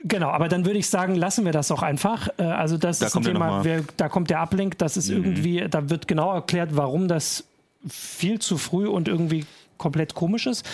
Genau, 0.05 0.29
aber 0.29 0.47
dann 0.47 0.65
würde 0.67 0.79
ich 0.79 0.89
sagen, 0.89 1.17
lassen 1.17 1.45
wir 1.47 1.51
das 1.53 1.73
auch 1.73 1.83
einfach. 1.83 2.29
Äh, 2.39 2.43
Also 2.45 2.77
das 2.79 3.01
Da 3.01 3.07
ist 3.07 3.17
ein 3.17 3.25
Thema, 3.25 3.59
Mhm. 3.59 3.65
wer, 3.65 3.81
da 3.97 4.09
kommt 4.09 4.31
der 4.31 4.41
Uplink, 4.41 4.79
das 4.79 4.97
ist 4.97 5.09
irgendwie, 5.09 5.67
da 5.69 5.91
wird 5.91 6.07
genau 6.07 6.33
erklärt, 6.33 6.77
warum 6.77 7.09
das 7.09 7.43
viel 7.89 8.39
zu 8.39 8.59
früh 8.59 8.89
und 8.89 9.09
irgendwie 9.09 9.45
komplett 9.79 10.15
komisch 10.15 10.47
ist. 10.47 10.65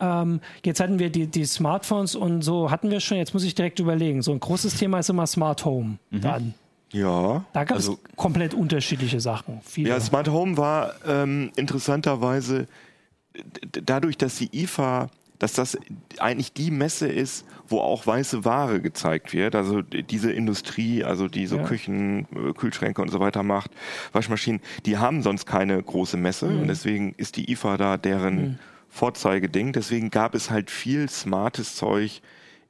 Ähm, 0.00 0.40
jetzt 0.64 0.80
hatten 0.80 0.98
wir 0.98 1.10
die, 1.10 1.26
die 1.26 1.44
Smartphones 1.44 2.14
und 2.14 2.42
so 2.42 2.70
hatten 2.70 2.90
wir 2.90 3.00
schon, 3.00 3.18
jetzt 3.18 3.34
muss 3.34 3.44
ich 3.44 3.54
direkt 3.54 3.80
überlegen. 3.80 4.22
So 4.22 4.32
ein 4.32 4.40
großes 4.40 4.76
Thema 4.76 5.00
ist 5.00 5.10
immer 5.10 5.26
Smart 5.26 5.64
Home. 5.64 5.98
Mhm. 6.10 6.20
Dann. 6.20 6.54
Ja. 6.92 7.44
Da 7.52 7.64
gab 7.64 7.78
es 7.78 7.88
also, 7.88 7.98
komplett 8.16 8.54
unterschiedliche 8.54 9.20
Sachen. 9.20 9.60
Viele. 9.62 9.90
Ja, 9.90 10.00
Smart 10.00 10.28
Home 10.28 10.56
war 10.56 10.94
ähm, 11.06 11.50
interessanterweise 11.56 12.66
dadurch, 13.84 14.16
dass 14.16 14.36
die 14.36 14.62
IFA, 14.62 15.08
dass 15.38 15.52
das 15.52 15.78
eigentlich 16.18 16.52
die 16.52 16.70
Messe 16.70 17.06
ist, 17.08 17.44
wo 17.68 17.78
auch 17.80 18.06
weiße 18.06 18.44
Ware 18.44 18.80
gezeigt 18.80 19.32
wird. 19.32 19.54
Also 19.54 19.82
diese 19.82 20.32
Industrie, 20.32 21.04
also 21.04 21.28
die 21.28 21.46
so 21.46 21.58
Ja. 21.58 21.64
Küchen, 21.64 22.26
äh, 22.34 22.52
Kühlschränke 22.54 23.00
und 23.02 23.10
so 23.10 23.20
weiter 23.20 23.42
macht, 23.42 23.70
Waschmaschinen, 24.12 24.60
die 24.86 24.98
haben 24.98 25.22
sonst 25.22 25.46
keine 25.46 25.80
große 25.82 26.16
Messe 26.16 26.46
Mhm. 26.46 26.62
und 26.62 26.68
deswegen 26.68 27.14
ist 27.16 27.36
die 27.36 27.50
IFA 27.52 27.76
da 27.76 27.96
deren 27.96 28.58
Vorzeigeding. 28.88 29.72
Deswegen 29.72 30.10
gab 30.10 30.34
es 30.34 30.50
halt 30.50 30.70
viel 30.70 31.08
smartes 31.08 31.76
Zeug 31.76 32.20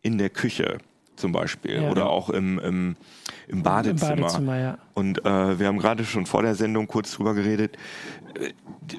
in 0.03 0.19
der 0.19 0.31
Küche 0.31 0.79
zum 1.17 1.33
Beispiel 1.33 1.83
Ja. 1.83 1.91
oder 1.91 2.11
auch 2.11 2.29
im, 2.31 2.59
im, 2.59 2.97
im 3.49 3.63
Badezimmer. 3.63 4.13
Im 4.13 4.21
Badezimmer, 4.21 4.59
ja. 4.59 4.79
Und 4.95 5.25
äh, 5.25 5.59
wir 5.59 5.67
haben 5.69 5.79
gerade 5.79 6.05
schon 6.05 6.27
vor 6.27 6.43
der 6.43 6.55
Sendung 6.55 6.87
kurz 6.87 7.13
drüber 7.13 7.35
geredet. 7.35 7.77
Äh, 8.39 8.53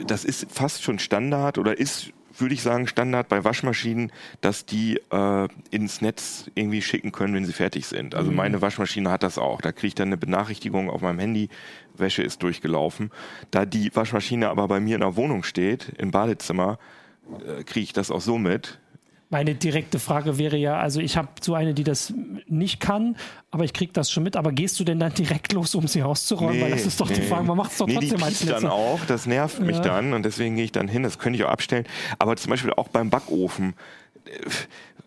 Das 0.06 0.24
ist 0.26 0.52
fast 0.52 0.84
schon 0.84 1.00
Standard 1.00 1.58
oder 1.58 1.78
ist, 1.80 2.12
würde 2.42 2.54
ich 2.54 2.62
sagen, 2.62 2.88
Standard 2.88 3.30
bei 3.30 3.44
Waschmaschinen, 3.44 4.12
dass 4.42 4.66
die 4.66 5.00
äh, 5.12 5.48
ins 5.72 6.02
Netz 6.02 6.50
irgendwie 6.56 6.82
schicken 6.82 7.12
können, 7.12 7.34
wenn 7.34 7.46
sie 7.46 7.54
fertig 7.54 7.86
sind. 7.88 8.16
Also 8.16 8.32
meine 8.32 8.62
Waschmaschine 8.62 9.10
hat 9.12 9.24
das 9.24 9.38
auch. 9.38 9.62
Da 9.62 9.72
kriege 9.72 9.88
ich 9.88 9.96
dann 9.96 10.10
eine 10.10 10.18
Benachrichtigung 10.18 10.90
auf 10.90 11.02
meinem 11.02 11.20
Handy, 11.20 11.50
Wäsche 11.96 12.24
ist 12.24 12.44
durchgelaufen. 12.44 13.12
Da 13.52 13.66
die 13.66 13.94
Waschmaschine 13.96 14.50
aber 14.50 14.68
bei 14.68 14.80
mir 14.80 14.96
in 14.96 15.02
der 15.02 15.16
Wohnung 15.16 15.44
steht, 15.44 15.94
im 15.98 16.12
Badezimmer, 16.12 16.80
äh, 17.46 17.64
kriege 17.64 17.84
ich 17.84 17.94
das 17.94 18.12
auch 18.12 18.22
so 18.22 18.38
mit. 18.38 18.80
Meine 19.32 19.54
direkte 19.54 20.00
Frage 20.00 20.40
wäre 20.40 20.58
ja, 20.58 20.80
also 20.80 21.00
ich 21.02 21.16
habe 21.16 21.28
so 21.40 21.54
eine, 21.54 21.76
die 21.76 21.84
das 21.84 22.12
nicht 22.48 22.80
kann, 22.80 23.16
aber 23.52 23.64
ich 23.64 23.74
kriege 23.74 23.94
das 23.94 24.10
schon 24.12 24.24
mit. 24.24 24.36
Aber 24.36 24.52
gehst 24.52 24.80
du 24.80 24.84
denn 24.84 25.00
dann 25.00 25.14
direkt 25.14 25.54
los, 25.54 25.76
um 25.76 25.88
sie 25.88 26.02
auszuräumen? 26.02 26.60
Weil 26.60 26.72
das 26.72 26.86
ist 26.88 27.00
doch 27.00 27.12
die 27.12 27.22
Frage, 27.22 27.44
man 27.46 27.56
macht 27.58 27.72
es 27.72 27.78
doch 27.78 27.86
nee, 27.86 27.94
trotzdem 27.94 28.18
die 28.18 28.24
als 28.24 28.46
dann 28.46 28.66
auch, 28.66 29.00
das 29.06 29.28
nervt 29.28 29.60
mich 29.62 29.78
Ja. 29.78 29.84
dann 29.84 30.14
und 30.14 30.24
deswegen 30.24 30.56
gehe 30.56 30.66
ich 30.66 30.72
dann 30.72 30.88
hin, 30.88 31.04
das 31.04 31.20
könnte 31.20 31.38
ich 31.38 31.46
auch 31.46 31.52
abstellen. 31.52 31.86
Aber 32.18 32.36
zum 32.38 32.50
Beispiel 32.50 32.74
auch 32.74 32.88
beim 32.88 33.12
Backofen, 33.12 33.76
äh, 34.26 34.32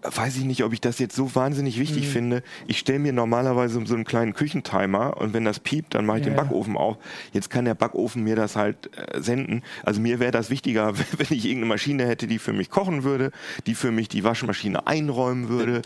weiß 0.02 0.36
ich 0.36 0.44
nicht, 0.44 0.64
ob 0.64 0.72
ich 0.72 0.80
das 0.80 0.98
jetzt 0.98 1.14
so 1.14 1.34
wahnsinnig 1.34 1.78
wichtig 1.78 2.06
Mhm. 2.06 2.10
finde. 2.10 2.42
Ich 2.66 2.78
stelle 2.78 2.98
mir 2.98 3.12
normalerweise 3.12 3.80
so 3.86 3.94
einen 3.94 4.04
kleinen 4.04 4.32
Küchentimer 4.34 5.16
und 5.20 5.32
wenn 5.32 5.44
das 5.44 5.60
piept, 5.60 5.94
dann 5.94 6.04
mache 6.06 6.18
ich 6.18 6.24
Ja, 6.26 6.30
den 6.32 6.36
ja. 6.36 6.42
Backofen 6.42 6.76
auf. 6.76 6.96
Jetzt 7.32 7.50
kann 7.50 7.64
der 7.64 7.74
Backofen 7.74 8.24
mir 8.24 8.34
das 8.36 8.56
halt 8.56 8.90
äh, 8.96 9.20
senden. 9.20 9.62
Also 9.84 10.00
mir 10.00 10.18
wäre 10.18 10.32
das 10.32 10.50
wichtiger, 10.50 10.92
wenn 11.18 11.26
ich 11.30 11.44
irgendeine 11.44 11.66
Maschine 11.66 12.06
hätte, 12.06 12.26
die 12.26 12.38
für 12.38 12.52
mich 12.52 12.68
kochen 12.70 13.04
würde, 13.04 13.30
die 13.66 13.74
für 13.74 13.92
mich 13.92 14.08
die 14.08 14.24
Waschmaschine 14.24 14.86
einräumen 14.86 15.48
würde, 15.48 15.82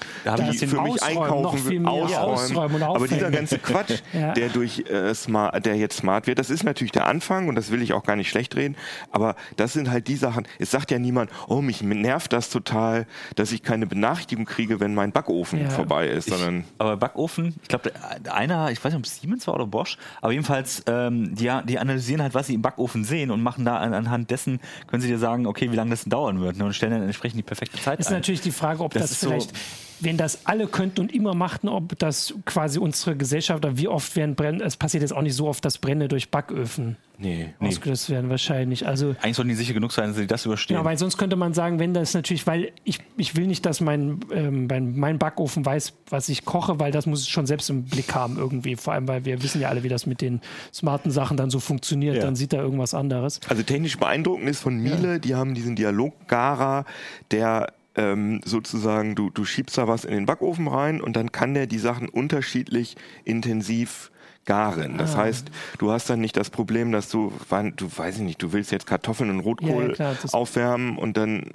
ich 0.50 0.60
die 0.60 0.66
für 0.66 0.80
mich 0.80 0.94
Ausräumen, 1.02 1.22
einkaufen 1.22 1.64
würde, 1.64 1.88
ausräumen. 1.88 2.56
ausräumen 2.58 2.82
Aber 2.82 3.08
dieser 3.08 3.30
ganze 3.30 3.58
Quatsch, 3.58 4.00
Ja. 4.12 4.32
der 4.32 4.48
durch 4.48 4.80
äh, 4.88 5.14
smart, 5.14 5.66
der 5.66 5.76
jetzt 5.76 5.98
smart 5.98 6.26
wird, 6.26 6.38
das 6.38 6.48
ist 6.50 6.64
natürlich 6.64 6.92
der 6.92 7.06
Anfang 7.06 7.48
und 7.48 7.54
das 7.54 7.70
will 7.70 7.82
ich 7.82 7.92
auch 7.92 8.04
gar 8.04 8.16
nicht 8.16 8.30
schlecht 8.30 8.56
reden, 8.56 8.76
aber 9.10 9.36
das 9.56 9.72
sind 9.74 9.90
halt 9.90 10.08
die 10.08 10.16
Sachen, 10.16 10.46
es 10.58 10.70
sagt 10.70 10.90
ja 10.90 10.98
niemand, 10.98 11.30
oh, 11.48 11.60
mich 11.60 11.82
nervt 11.82 12.32
das 12.32 12.48
total, 12.50 13.06
dass 13.34 13.52
ich 13.52 13.62
keine 13.62 13.86
Benachrichtigung 13.86 14.05
kriege, 14.14 14.78
wenn 14.80 14.94
mein 14.94 15.12
Backofen 15.12 15.60
Ja. 15.60 15.70
vorbei 15.70 16.08
ist, 16.08 16.28
sondern 16.28 16.64
Aber 16.78 16.96
Backofen, 16.96 17.54
ich 17.62 17.68
glaube, 17.68 17.90
einer, 18.30 18.70
ich 18.70 18.78
weiß 18.84 18.92
nicht, 18.92 18.98
ob 19.00 19.04
es 19.06 19.20
Siemens 19.20 19.46
war 19.46 19.54
oder 19.54 19.66
Bosch, 19.66 19.96
aber 20.20 20.32
jedenfalls, 20.32 20.82
ähm, 20.86 21.34
die, 21.34 21.50
die 21.64 21.78
analysieren 21.78 22.22
halt, 22.22 22.34
was 22.34 22.46
sie 22.46 22.54
im 22.54 22.62
Backofen 22.62 23.04
sehen 23.04 23.30
und 23.30 23.42
machen 23.42 23.64
da 23.64 23.78
an, 23.78 23.94
anhand 23.94 24.30
dessen, 24.30 24.60
können 24.86 25.02
sie 25.02 25.08
dir 25.08 25.18
sagen, 25.18 25.46
okay, 25.46 25.70
wie 25.72 25.76
lange 25.76 25.90
das 25.90 26.02
denn 26.04 26.10
dauern 26.10 26.40
wird 26.40 26.56
ne, 26.58 26.64
und 26.64 26.72
stellen 26.74 26.92
dann 26.92 27.02
entsprechend 27.02 27.38
die 27.38 27.42
perfekte 27.42 27.78
Zeit 27.80 27.98
Ist 28.00 28.08
ein. 28.08 28.14
natürlich 28.14 28.40
die 28.40 28.52
Frage, 28.52 28.82
ob 28.82 28.92
Das 28.92 29.02
das, 29.02 29.10
ist 29.12 29.20
so- 29.20 29.28
vielleicht, 29.30 29.52
wenn 30.00 30.16
das 30.16 30.46
alle 30.46 30.66
könnten 30.66 31.00
und 31.00 31.14
immer 31.14 31.34
machten, 31.34 31.68
ob 31.68 31.98
das 31.98 32.34
quasi 32.44 32.78
unsere 32.78 33.16
Gesellschaft 33.16 33.64
oder 33.64 33.78
wie 33.78 33.88
oft 33.88 34.14
werden 34.16 34.34
Brände, 34.34 34.64
es 34.64 34.76
passiert 34.76 35.02
jetzt 35.02 35.12
auch 35.12 35.22
nicht 35.22 35.34
so 35.34 35.48
oft, 35.48 35.64
dass 35.64 35.78
Brände 35.78 36.08
durch 36.08 36.30
Backöfen 36.30 36.96
nee, 37.18 37.54
ausgelöst 37.60 38.10
werden, 38.10 38.30
wahrscheinlich. 38.30 38.86
Also 38.86 39.14
Eigentlich 39.22 39.36
sollten 39.36 39.48
die 39.48 39.54
sicher 39.54 39.74
genug 39.74 39.92
sein, 39.92 40.08
dass 40.08 40.16
sie 40.16 40.26
das 40.26 40.44
überstehen. 40.44 40.76
Ja, 40.76 40.84
weil 40.84 40.98
sonst 40.98 41.16
könnte 41.16 41.36
man 41.36 41.54
sagen, 41.54 41.78
wenn 41.78 41.94
das 41.94 42.14
natürlich, 42.14 42.46
weil 42.46 42.72
ich, 42.84 42.98
ich 43.16 43.36
will 43.36 43.46
nicht, 43.46 43.64
dass 43.64 43.80
mein, 43.80 44.20
ähm, 44.32 44.66
mein, 44.66 44.96
mein 44.96 45.18
Backofen 45.18 45.64
weiß, 45.64 45.94
was 46.10 46.28
ich 46.28 46.44
koche, 46.44 46.78
weil 46.78 46.92
das 46.92 47.06
muss 47.06 47.20
es 47.20 47.28
schon 47.28 47.46
selbst 47.46 47.70
im 47.70 47.84
Blick 47.84 48.14
haben 48.14 48.36
irgendwie. 48.36 48.76
Vor 48.76 48.92
allem, 48.92 49.08
weil 49.08 49.24
wir 49.24 49.42
wissen 49.42 49.60
ja 49.60 49.68
alle, 49.68 49.82
wie 49.82 49.88
das 49.88 50.06
mit 50.06 50.20
den 50.20 50.40
smarten 50.72 51.10
Sachen 51.10 51.36
dann 51.36 51.50
so 51.50 51.60
funktioniert. 51.60 52.16
Ja. 52.16 52.22
Dann 52.22 52.36
sieht 52.36 52.52
er 52.52 52.62
irgendwas 52.62 52.94
anderes. 52.94 53.40
Also 53.48 53.62
technisch 53.62 53.98
beeindruckend 53.98 54.48
ist 54.48 54.60
von 54.60 54.76
Miele, 54.76 55.20
die 55.20 55.34
haben 55.34 55.54
diesen 55.54 55.76
Dialog-Gara, 55.76 56.84
der 57.30 57.72
ähm, 57.96 58.40
sozusagen, 58.44 59.14
du, 59.14 59.30
du 59.30 59.44
schiebst 59.44 59.76
da 59.78 59.88
was 59.88 60.04
in 60.04 60.12
den 60.14 60.26
Backofen 60.26 60.68
rein 60.68 61.00
und 61.00 61.16
dann 61.16 61.32
kann 61.32 61.54
der 61.54 61.66
die 61.66 61.78
Sachen 61.78 62.08
unterschiedlich 62.08 62.96
intensiv 63.24 64.10
garen. 64.44 64.96
Das 64.98 65.14
Ah. 65.14 65.18
heißt, 65.22 65.50
du 65.78 65.90
hast 65.90 66.08
dann 66.08 66.20
nicht 66.20 66.36
das 66.36 66.50
Problem, 66.50 66.92
dass 66.92 67.08
du, 67.08 67.32
wann, 67.48 67.74
du 67.76 67.88
weiß 67.94 68.16
ich 68.16 68.22
nicht, 68.22 68.42
du 68.42 68.52
willst 68.52 68.70
jetzt 68.70 68.86
Kartoffeln 68.86 69.30
und 69.30 69.40
Rotkohl 69.40 69.88
Ja, 69.88 69.92
klar, 69.94 70.16
aufwärmen 70.32 70.96
und 70.98 71.16
dann 71.16 71.50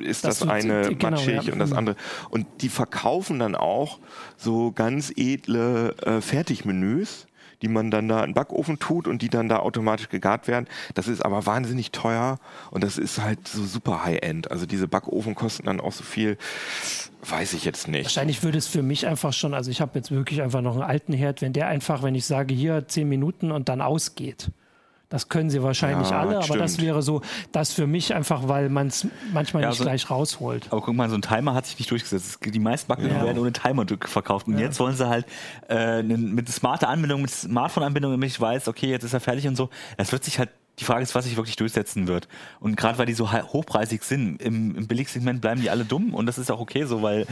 ist 0.00 0.24
Das 0.24 0.40
das, 0.40 0.48
eine 0.48 0.94
genau, 0.96 1.10
matschig 1.10 1.44
ja. 1.44 1.52
und 1.52 1.58
das 1.58 1.70
Mhm. 1.70 1.76
andere. 1.76 1.96
Und 2.30 2.46
die 2.60 2.68
verkaufen 2.70 3.38
dann 3.38 3.54
auch 3.54 4.00
so 4.36 4.72
ganz 4.72 5.12
edle 5.14 5.94
äh, 6.02 6.20
Fertigmenüs, 6.20 7.26
die 7.62 7.68
man 7.68 7.90
dann 7.90 8.08
da 8.08 8.20
in 8.20 8.30
den 8.30 8.34
Backofen 8.34 8.78
tut 8.78 9.06
und 9.06 9.22
die 9.22 9.28
dann 9.28 9.48
da 9.48 9.58
automatisch 9.58 10.08
gegart 10.08 10.48
werden. 10.48 10.66
Das 10.94 11.08
ist 11.08 11.24
aber 11.24 11.46
wahnsinnig 11.46 11.92
teuer 11.92 12.38
und 12.70 12.84
das 12.84 12.98
ist 12.98 13.20
halt 13.20 13.48
so 13.48 13.64
super 13.64 14.04
High-End. 14.04 14.50
Also 14.50 14.66
diese 14.66 14.88
Backofen 14.88 15.34
kosten 15.34 15.66
dann 15.66 15.80
auch 15.80 15.92
so 15.92 16.04
viel, 16.04 16.36
weiß 17.24 17.54
ich 17.54 17.64
jetzt 17.64 17.88
nicht. 17.88 18.04
Wahrscheinlich 18.04 18.42
würde 18.42 18.58
es 18.58 18.66
für 18.66 18.82
mich 18.82 19.06
einfach 19.06 19.32
schon, 19.32 19.54
also 19.54 19.70
ich 19.70 19.80
habe 19.80 19.92
jetzt 19.98 20.10
wirklich 20.10 20.42
einfach 20.42 20.60
noch 20.60 20.74
einen 20.74 20.82
alten 20.82 21.12
Herd, 21.12 21.42
wenn 21.42 21.52
der 21.52 21.68
einfach, 21.68 22.02
wenn 22.02 22.14
ich 22.14 22.26
sage, 22.26 22.54
hier 22.54 22.86
zehn 22.88 23.08
Minuten 23.08 23.50
und 23.50 23.68
dann 23.68 23.80
ausgeht. 23.80 24.50
Das 25.08 25.28
können 25.28 25.50
sie 25.50 25.62
wahrscheinlich 25.62 26.10
Ja, 26.10 26.20
alle, 26.20 26.38
aber 26.38 26.56
das 26.58 26.80
wäre 26.80 27.00
so, 27.00 27.22
das 27.52 27.72
für 27.72 27.86
mich 27.86 28.12
einfach, 28.12 28.48
weil 28.48 28.68
man 28.68 28.88
es 28.88 29.06
manchmal 29.32 29.62
Ja, 29.62 29.68
nicht 29.68 29.78
so- 29.78 29.84
gleich 29.84 30.10
rausholt. 30.10 30.66
Aber 30.70 30.80
guck 30.80 30.96
mal, 30.96 31.08
so 31.08 31.14
ein 31.14 31.22
Timer 31.22 31.54
hat 31.54 31.66
sich 31.66 31.78
nicht 31.78 31.90
durchgesetzt. 31.92 32.38
Es- 32.44 32.50
Die 32.52 32.58
meisten 32.58 32.88
Backöfen 32.88 33.16
Ja. 33.16 33.24
werden 33.24 33.38
ohne 33.38 33.52
Timer 33.52 33.86
verkauft. 34.00 34.48
Und 34.48 34.58
jetzt 34.58 34.80
wollen 34.80 34.96
sie 34.96 35.08
halt 35.08 35.24
äh, 35.68 36.02
mit 36.02 36.48
smarter 36.48 36.88
Anbindung, 36.88 37.22
mit 37.22 37.30
Smartphone-Anbindung, 37.30 38.10
damit 38.12 38.30
ich 38.30 38.40
weiß, 38.40 38.66
okay, 38.66 38.88
jetzt 38.90 39.04
ist 39.04 39.14
er 39.14 39.20
fertig 39.20 39.46
und 39.46 39.54
so. 39.56 39.70
Das 39.96 40.10
wird 40.10 40.24
sich 40.24 40.38
halt, 40.40 40.50
die 40.78 40.84
Frage 40.84 41.02
ist, 41.02 41.14
was 41.14 41.24
sich 41.24 41.36
wirklich 41.36 41.56
durchsetzen 41.56 42.06
wird. 42.06 42.28
Und 42.60 42.76
gerade 42.76 42.98
weil 42.98 43.06
die 43.06 43.14
so 43.14 43.32
hochpreisig 43.32 44.02
sind, 44.02 44.42
im, 44.42 44.76
im 44.76 44.86
Billigsegment 44.86 45.40
bleiben 45.40 45.60
die 45.60 45.70
alle 45.70 45.84
dumm 45.84 46.14
und 46.14 46.26
das 46.26 46.38
ist 46.38 46.50
auch 46.50 46.60
okay 46.60 46.84
so, 46.84 47.02
weil 47.02 47.26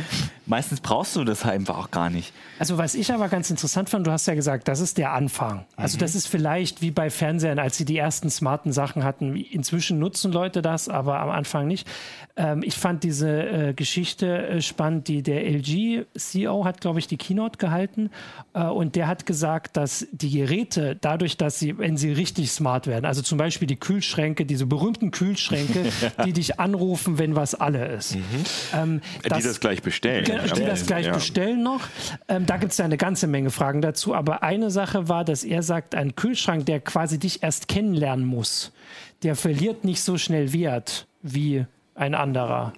meistens 0.46 0.80
brauchst 0.80 1.14
du 1.16 1.24
das 1.24 1.44
halt 1.44 1.54
einfach 1.54 1.78
auch 1.78 1.90
gar 1.90 2.10
nicht. 2.10 2.32
Also 2.58 2.78
was 2.78 2.94
ich 2.94 3.12
aber 3.12 3.28
ganz 3.28 3.50
interessant 3.50 3.90
fand, 3.90 4.06
du 4.06 4.10
hast 4.10 4.26
ja 4.26 4.34
gesagt, 4.34 4.68
das 4.68 4.80
ist 4.80 4.98
der 4.98 5.12
Anfang. 5.12 5.66
Also 5.76 5.98
das 5.98 6.14
ist 6.14 6.26
vielleicht 6.26 6.82
wie 6.82 6.90
bei 6.90 7.10
Fernsehern, 7.10 7.58
als 7.58 7.76
sie 7.76 7.84
die 7.84 7.98
ersten 7.98 8.30
smarten 8.30 8.72
Sachen 8.72 9.04
hatten. 9.04 9.36
Inzwischen 9.36 9.98
nutzen 9.98 10.32
Leute 10.32 10.62
das, 10.62 10.88
aber 10.88 11.20
am 11.20 11.30
Anfang 11.30 11.66
nicht. 11.66 11.86
Ähm, 12.36 12.62
ich 12.64 12.76
fand 12.76 13.04
diese 13.04 13.28
äh, 13.28 13.74
Geschichte 13.74 14.48
äh, 14.48 14.62
spannend, 14.62 15.08
die 15.08 15.22
der 15.22 15.44
LG-CEO 15.44 16.64
hat, 16.64 16.80
glaube 16.80 16.98
ich, 16.98 17.06
die 17.06 17.16
Keynote 17.16 17.58
gehalten 17.58 18.10
äh, 18.54 18.64
und 18.64 18.96
der 18.96 19.06
hat 19.06 19.26
gesagt, 19.26 19.76
dass 19.76 20.06
die 20.10 20.30
Geräte 20.30 20.96
dadurch, 21.00 21.36
dass 21.36 21.58
sie, 21.58 21.78
wenn 21.78 21.96
sie 21.96 22.12
richtig 22.12 22.50
smart 22.50 22.86
werden, 22.86 23.04
also 23.04 23.22
zum 23.22 23.33
Beispiel 23.36 23.66
die 23.66 23.76
Kühlschränke, 23.76 24.44
diese 24.46 24.66
berühmten 24.66 25.10
Kühlschränke, 25.10 25.84
die 26.24 26.32
dich 26.32 26.58
anrufen, 26.60 27.18
wenn 27.18 27.36
was 27.36 27.54
alle 27.54 27.86
ist. 27.86 28.16
Ähm, 28.74 29.00
die 29.24 29.28
das 29.28 29.60
gleich 29.60 29.82
bestellen. 29.82 30.24
Die 30.24 30.64
das 30.64 30.86
gleich 30.86 31.06
Ja. 31.06 31.12
bestellen 31.14 31.62
noch. 31.62 31.80
Ähm, 32.28 32.46
da 32.46 32.56
gibt 32.56 32.72
es 32.72 32.78
ja 32.78 32.84
eine 32.84 32.96
ganze 32.96 33.26
Menge 33.26 33.50
Fragen 33.50 33.80
dazu. 33.82 34.14
Aber 34.14 34.42
eine 34.42 34.70
Sache 34.70 35.08
war, 35.08 35.24
dass 35.24 35.44
er 35.44 35.62
sagt, 35.62 35.94
ein 35.94 36.14
Kühlschrank, 36.16 36.66
der 36.66 36.80
quasi 36.80 37.18
dich 37.18 37.42
erst 37.42 37.68
kennenlernen 37.68 38.24
muss, 38.24 38.72
der 39.22 39.36
verliert 39.36 39.84
nicht 39.84 40.02
so 40.02 40.18
schnell 40.18 40.52
Wert 40.52 41.06
wie 41.22 41.64
ein 41.96 42.14
anderer. 42.14 42.72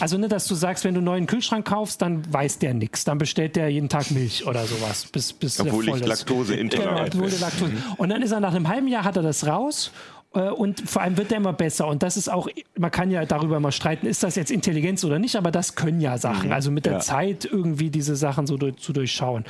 Also 0.00 0.16
nicht, 0.16 0.30
dass 0.30 0.46
du 0.46 0.54
sagst, 0.54 0.84
wenn 0.84 0.94
du 0.94 0.98
einen 0.98 1.06
neuen 1.06 1.26
Kühlschrank 1.26 1.66
kaufst, 1.66 2.02
dann 2.02 2.32
weiß 2.32 2.58
der 2.60 2.72
nichts. 2.74 3.04
Dann 3.04 3.18
bestellt 3.18 3.56
der 3.56 3.68
jeden 3.68 3.88
Tag 3.88 4.10
Milch 4.12 4.46
oder 4.46 4.64
sowas. 4.64 5.06
Bis, 5.06 5.32
bis 5.32 5.56
der 5.56 5.66
Obwohl 5.66 5.84
voll 5.86 5.96
ich 5.96 6.02
ist. 6.02 6.08
Laktoseintolerant 6.08 7.10
Genau, 7.10 7.26
der 7.26 7.38
Laktose. 7.40 7.72
Und 7.96 8.08
dann 8.10 8.22
ist 8.22 8.30
er 8.30 8.40
nach 8.40 8.54
einem 8.54 8.68
halben 8.68 8.86
Jahr 8.86 9.04
hat 9.04 9.16
er 9.16 9.22
das 9.22 9.46
raus. 9.46 9.90
Äh, 10.34 10.48
Und 10.50 10.88
vor 10.88 11.02
allem 11.02 11.16
wird 11.16 11.30
der 11.30 11.38
immer 11.38 11.52
besser. 11.52 11.86
Und 11.88 12.02
das 12.02 12.16
ist 12.16 12.28
auch, 12.28 12.48
man 12.78 12.90
kann 12.90 13.10
ja 13.10 13.24
darüber 13.24 13.58
mal 13.60 13.72
streiten, 13.72 14.06
ist 14.06 14.22
das 14.22 14.36
jetzt 14.36 14.50
Intelligenz 14.50 15.04
oder 15.04 15.18
nicht, 15.18 15.36
aber 15.36 15.50
das 15.50 15.74
können 15.74 16.00
ja 16.00 16.18
Sachen. 16.18 16.52
Also 16.52 16.70
mit 16.70 16.86
der 16.86 16.94
Ja. 16.94 16.98
Zeit 17.00 17.44
irgendwie 17.44 17.90
diese 17.90 18.16
Sachen 18.16 18.46
so 18.46 18.56
durch, 18.56 18.76
zu 18.76 18.92
durchschauen. 18.92 19.44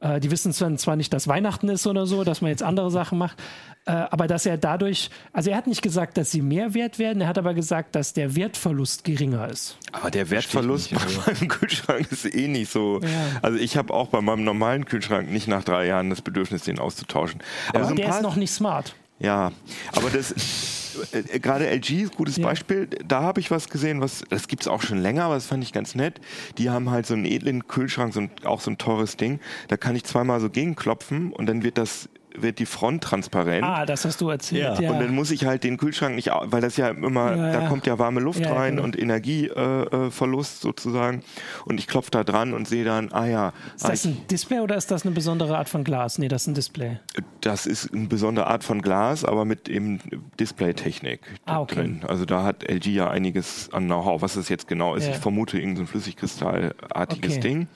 Äh, 0.00 0.20
die 0.20 0.30
wissen 0.30 0.52
zwar, 0.52 0.74
zwar 0.76 0.96
nicht, 0.96 1.12
dass 1.12 1.26
Weihnachten 1.28 1.68
ist 1.68 1.86
oder 1.86 2.06
so, 2.06 2.22
dass 2.24 2.40
man 2.42 2.50
jetzt 2.50 2.62
andere 2.62 2.90
Sachen 2.90 3.18
macht, 3.18 3.38
äh, 3.86 3.92
aber 3.92 4.26
dass 4.26 4.44
er 4.46 4.58
dadurch, 4.58 5.10
also 5.32 5.50
er 5.50 5.56
hat 5.56 5.66
nicht 5.68 5.80
gesagt, 5.80 6.16
dass 6.18 6.30
sie 6.32 6.42
mehr 6.42 6.74
wert 6.74 6.98
werden, 6.98 7.20
er 7.22 7.28
hat 7.28 7.38
aber 7.38 7.54
gesagt, 7.54 7.94
dass 7.94 8.12
der 8.12 8.34
Wertverlust 8.36 9.04
geringer 9.04 9.48
ist. 9.48 9.78
Aber 9.92 10.10
der 10.10 10.28
Wertverlust 10.30 10.90
bei 10.92 11.04
nicht, 11.04 11.26
meinem 11.26 11.48
Kühlschrank 11.48 12.10
ist 12.10 12.24
eh 12.34 12.48
nicht 12.48 12.70
so. 12.70 13.00
Ja. 13.00 13.08
Also 13.42 13.58
ich 13.58 13.76
habe 13.76 13.94
auch 13.94 14.08
bei 14.08 14.20
meinem 14.20 14.44
normalen 14.44 14.84
Kühlschrank 14.84 15.30
nicht 15.30 15.48
nach 15.48 15.64
drei 15.64 15.86
Jahren 15.86 16.10
das 16.10 16.20
Bedürfnis, 16.20 16.64
den 16.64 16.78
auszutauschen. 16.78 17.40
Aber 17.72 17.84
so 17.84 17.90
ein 17.90 17.96
der 17.96 18.10
ist 18.10 18.22
noch 18.22 18.36
nicht 18.36 18.50
smart. 18.50 18.94
Ja, 19.18 19.52
aber 19.92 20.10
das 20.10 20.34
äh, 21.12 21.38
gerade 21.38 21.66
LG 21.68 22.02
ist 22.02 22.12
ein 22.12 22.16
gutes 22.16 22.36
Ja. 22.36 22.46
Beispiel. 22.46 22.88
Da 23.04 23.22
habe 23.22 23.40
ich 23.40 23.50
was 23.50 23.68
gesehen, 23.68 24.00
was 24.00 24.24
das 24.28 24.48
gibt's 24.48 24.68
auch 24.68 24.82
schon 24.82 24.98
länger, 24.98 25.24
aber 25.24 25.34
das 25.34 25.46
fand 25.46 25.62
ich 25.62 25.72
ganz 25.72 25.94
nett. 25.94 26.20
Die 26.58 26.70
haben 26.70 26.90
halt 26.90 27.06
so 27.06 27.14
einen 27.14 27.24
edlen 27.24 27.66
Kühlschrank, 27.66 28.14
so 28.14 28.20
ein, 28.20 28.30
auch 28.44 28.60
so 28.60 28.70
ein 28.70 28.78
teures 28.78 29.16
Ding. 29.16 29.40
Da 29.68 29.76
kann 29.76 29.96
ich 29.96 30.04
zweimal 30.04 30.40
so 30.40 30.50
gegenklopfen 30.50 31.32
und 31.32 31.46
dann 31.46 31.62
wird 31.62 31.78
das 31.78 32.08
wird 32.42 32.58
die 32.58 32.66
Front 32.66 33.02
transparent. 33.04 33.64
Ah, 33.64 33.86
das 33.86 34.04
hast 34.04 34.20
du 34.20 34.28
erzählt. 34.30 34.78
Ja. 34.78 34.90
Und 34.90 35.00
dann 35.00 35.14
muss 35.14 35.30
ich 35.30 35.44
halt 35.46 35.64
den 35.64 35.76
Kühlschrank 35.76 36.14
nicht, 36.16 36.30
weil 36.44 36.60
das 36.60 36.76
ja 36.76 36.88
immer, 36.88 37.36
Ja, 37.36 37.52
da 37.52 37.62
ja. 37.62 37.68
kommt 37.68 37.86
ja 37.86 37.98
warme 37.98 38.20
Luft 38.20 38.40
Ja, 38.40 38.52
rein 38.52 38.72
genau. 38.76 38.84
und 38.84 38.98
Energieverlust 38.98 39.92
äh, 39.92 40.10
Verlust 40.10 40.60
sozusagen. 40.60 41.22
Und 41.64 41.78
ich 41.80 41.86
klopfe 41.86 42.10
da 42.10 42.24
dran 42.24 42.52
und 42.54 42.66
sehe 42.68 42.84
dann, 42.84 43.12
ah 43.12 43.26
ja, 43.26 43.52
Ist 43.74 43.84
ah, 43.84 43.88
das 43.90 44.04
ein 44.04 44.26
Display 44.30 44.60
oder 44.60 44.76
ist 44.76 44.90
das 44.90 45.04
eine 45.04 45.14
besondere 45.14 45.56
Art 45.58 45.68
von 45.68 45.84
Glas? 45.84 46.18
Nee, 46.18 46.28
das 46.28 46.42
ist 46.42 46.48
ein 46.48 46.54
Display. 46.54 46.98
Das 47.40 47.66
ist 47.66 47.92
eine 47.92 48.06
besondere 48.06 48.46
Art 48.46 48.64
von 48.64 48.82
Glas, 48.82 49.24
aber 49.24 49.44
mit 49.44 49.68
eben 49.68 50.00
Displaytechnik 50.40 51.20
Ah, 51.44 51.60
okay. 51.60 51.74
drin. 51.76 52.00
Also 52.06 52.24
da 52.24 52.42
hat 52.42 52.64
LG 52.68 52.86
ja 52.92 53.10
einiges 53.10 53.68
an 53.72 53.86
Know-how. 53.86 54.22
Was 54.22 54.34
das 54.34 54.48
jetzt 54.48 54.68
genau 54.68 54.94
ist, 54.94 55.04
Ja. 55.06 55.10
ich 55.12 55.18
vermute 55.18 55.58
irgendein 55.58 55.86
Flüssigkristallartiges 55.86 57.32
Okay. 57.32 57.40
Ding. 57.40 57.68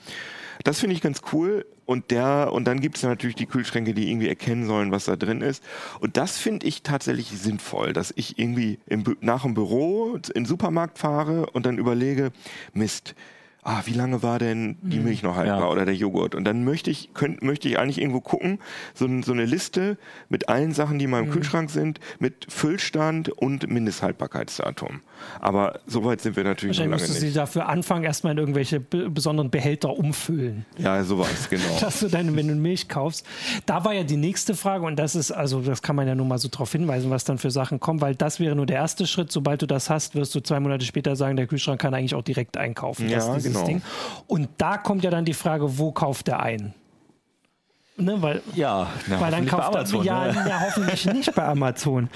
Das 0.63 0.79
finde 0.79 0.95
ich 0.95 1.01
ganz 1.01 1.21
cool. 1.31 1.65
Und 1.85 2.11
der, 2.11 2.53
und 2.53 2.65
dann 2.65 2.79
gibt 2.79 2.97
es 2.97 3.03
natürlich 3.03 3.35
die 3.35 3.47
Kühlschränke, 3.47 3.93
die 3.93 4.09
irgendwie 4.09 4.29
erkennen 4.29 4.65
sollen, 4.65 4.91
was 4.91 5.05
da 5.05 5.15
drin 5.15 5.41
ist. 5.41 5.63
Und 5.99 6.15
das 6.15 6.37
finde 6.37 6.65
ich 6.65 6.83
tatsächlich 6.83 7.27
sinnvoll, 7.29 7.91
dass 7.91 8.13
ich 8.15 8.39
irgendwie 8.39 8.79
im, 8.85 9.03
nach 9.19 9.43
dem 9.43 9.55
Büro 9.55 10.15
in 10.15 10.21
den 10.43 10.45
Supermarkt 10.45 10.99
fahre 10.99 11.47
und 11.47 11.65
dann 11.65 11.77
überlege, 11.77 12.31
Mist, 12.73 13.15
ah, 13.63 13.81
wie 13.85 13.93
lange 13.93 14.23
war 14.23 14.39
denn 14.39 14.77
die 14.81 14.97
Mhm. 14.97 15.03
Milch 15.05 15.23
noch 15.23 15.35
haltbar 15.35 15.59
Ja. 15.61 15.67
oder 15.69 15.85
der 15.85 15.95
Joghurt? 15.95 16.35
Und 16.35 16.43
dann 16.45 16.63
möchte 16.63 16.89
ich, 16.91 17.13
könnt, 17.13 17.43
möchte 17.43 17.67
ich 17.69 17.77
eigentlich 17.79 17.99
irgendwo 18.01 18.21
gucken, 18.21 18.59
so, 18.93 19.07
so 19.21 19.31
eine 19.33 19.45
Liste 19.45 19.97
mit 20.29 20.49
allen 20.49 20.73
Sachen, 20.73 20.97
die 20.99 21.05
in 21.05 21.11
Mhm. 21.11 21.17
meinem 21.17 21.29
Kühlschrank 21.31 21.69
sind, 21.69 21.99
mit 22.19 22.47
Füllstand 22.49 23.29
und 23.29 23.69
Mindesthaltbarkeitsdatum. 23.69 25.01
Aber 25.39 25.79
so 25.87 26.03
weit 26.03 26.21
sind 26.21 26.35
wir 26.35 26.43
natürlich 26.43 26.77
noch 26.77 26.85
Wahrscheinlich 26.85 26.99
lange 27.01 27.09
musst 27.09 27.15
du 27.15 27.19
sie 27.19 27.25
nicht. 27.27 27.37
dafür 27.37 27.67
anfangen, 27.69 28.03
erstmal 28.03 28.33
in 28.33 28.39
irgendwelche 28.39 28.79
be 28.79 29.09
besonderen 29.09 29.49
Behälter 29.51 29.95
umfüllen. 29.97 30.65
Ja, 30.77 31.03
sowas, 31.03 31.49
genau. 31.49 31.63
dass 31.81 31.99
du 31.99 32.07
deine, 32.07 32.35
wenn 32.35 32.47
du 32.47 32.55
Milch 32.55 32.87
kaufst. 32.89 33.25
Da 33.65 33.83
war 33.85 33.93
ja 33.93 34.03
die 34.03 34.17
nächste 34.17 34.55
Frage 34.55 34.85
und 34.85 34.97
das 34.97 35.15
ist, 35.15 35.31
also 35.31 35.61
das 35.61 35.81
kann 35.81 35.95
man 35.95 36.07
ja 36.07 36.15
nur 36.15 36.25
mal 36.25 36.37
so 36.37 36.47
drauf 36.51 36.71
hinweisen, 36.71 37.09
was 37.11 37.23
dann 37.23 37.37
für 37.37 37.51
Sachen 37.51 37.79
kommen, 37.79 38.01
weil 38.01 38.15
das 38.15 38.39
wäre 38.39 38.55
nur 38.55 38.65
der 38.65 38.77
erste 38.77 39.05
Schritt. 39.07 39.31
Sobald 39.31 39.61
du 39.61 39.67
das 39.67 39.89
hast, 39.89 40.15
wirst 40.15 40.33
du 40.35 40.39
zwei 40.41 40.59
Monate 40.59 40.85
später 40.85 41.15
sagen, 41.15 41.35
der 41.35 41.47
Kühlschrank 41.47 41.79
kann 41.81 41.93
eigentlich 41.93 42.15
auch 42.15 42.23
direkt 42.23 42.57
einkaufen. 42.57 43.09
Ja, 43.09 43.33
dieses 43.35 43.50
genau. 43.53 43.65
Ding. 43.65 43.81
Und 44.27 44.49
da 44.57 44.77
kommt 44.77 45.03
ja 45.03 45.09
dann 45.09 45.25
die 45.25 45.33
Frage, 45.33 45.77
wo 45.77 45.91
kauft 45.91 46.27
der 46.27 46.41
ein? 46.41 46.73
Ne, 48.01 48.21
weil, 48.21 48.41
Ja, 48.55 48.87
na, 49.07 49.21
weil 49.21 49.31
dann 49.31 49.45
kauft 49.45 49.63
er, 49.73 49.79
Amazon, 49.79 50.03
ja, 50.03 50.25
ne? 50.31 50.45
ja, 50.49 50.59
hoffentlich 50.59 51.05
nicht 51.05 51.33
bei 51.35 51.43
Amazon. 51.47 52.09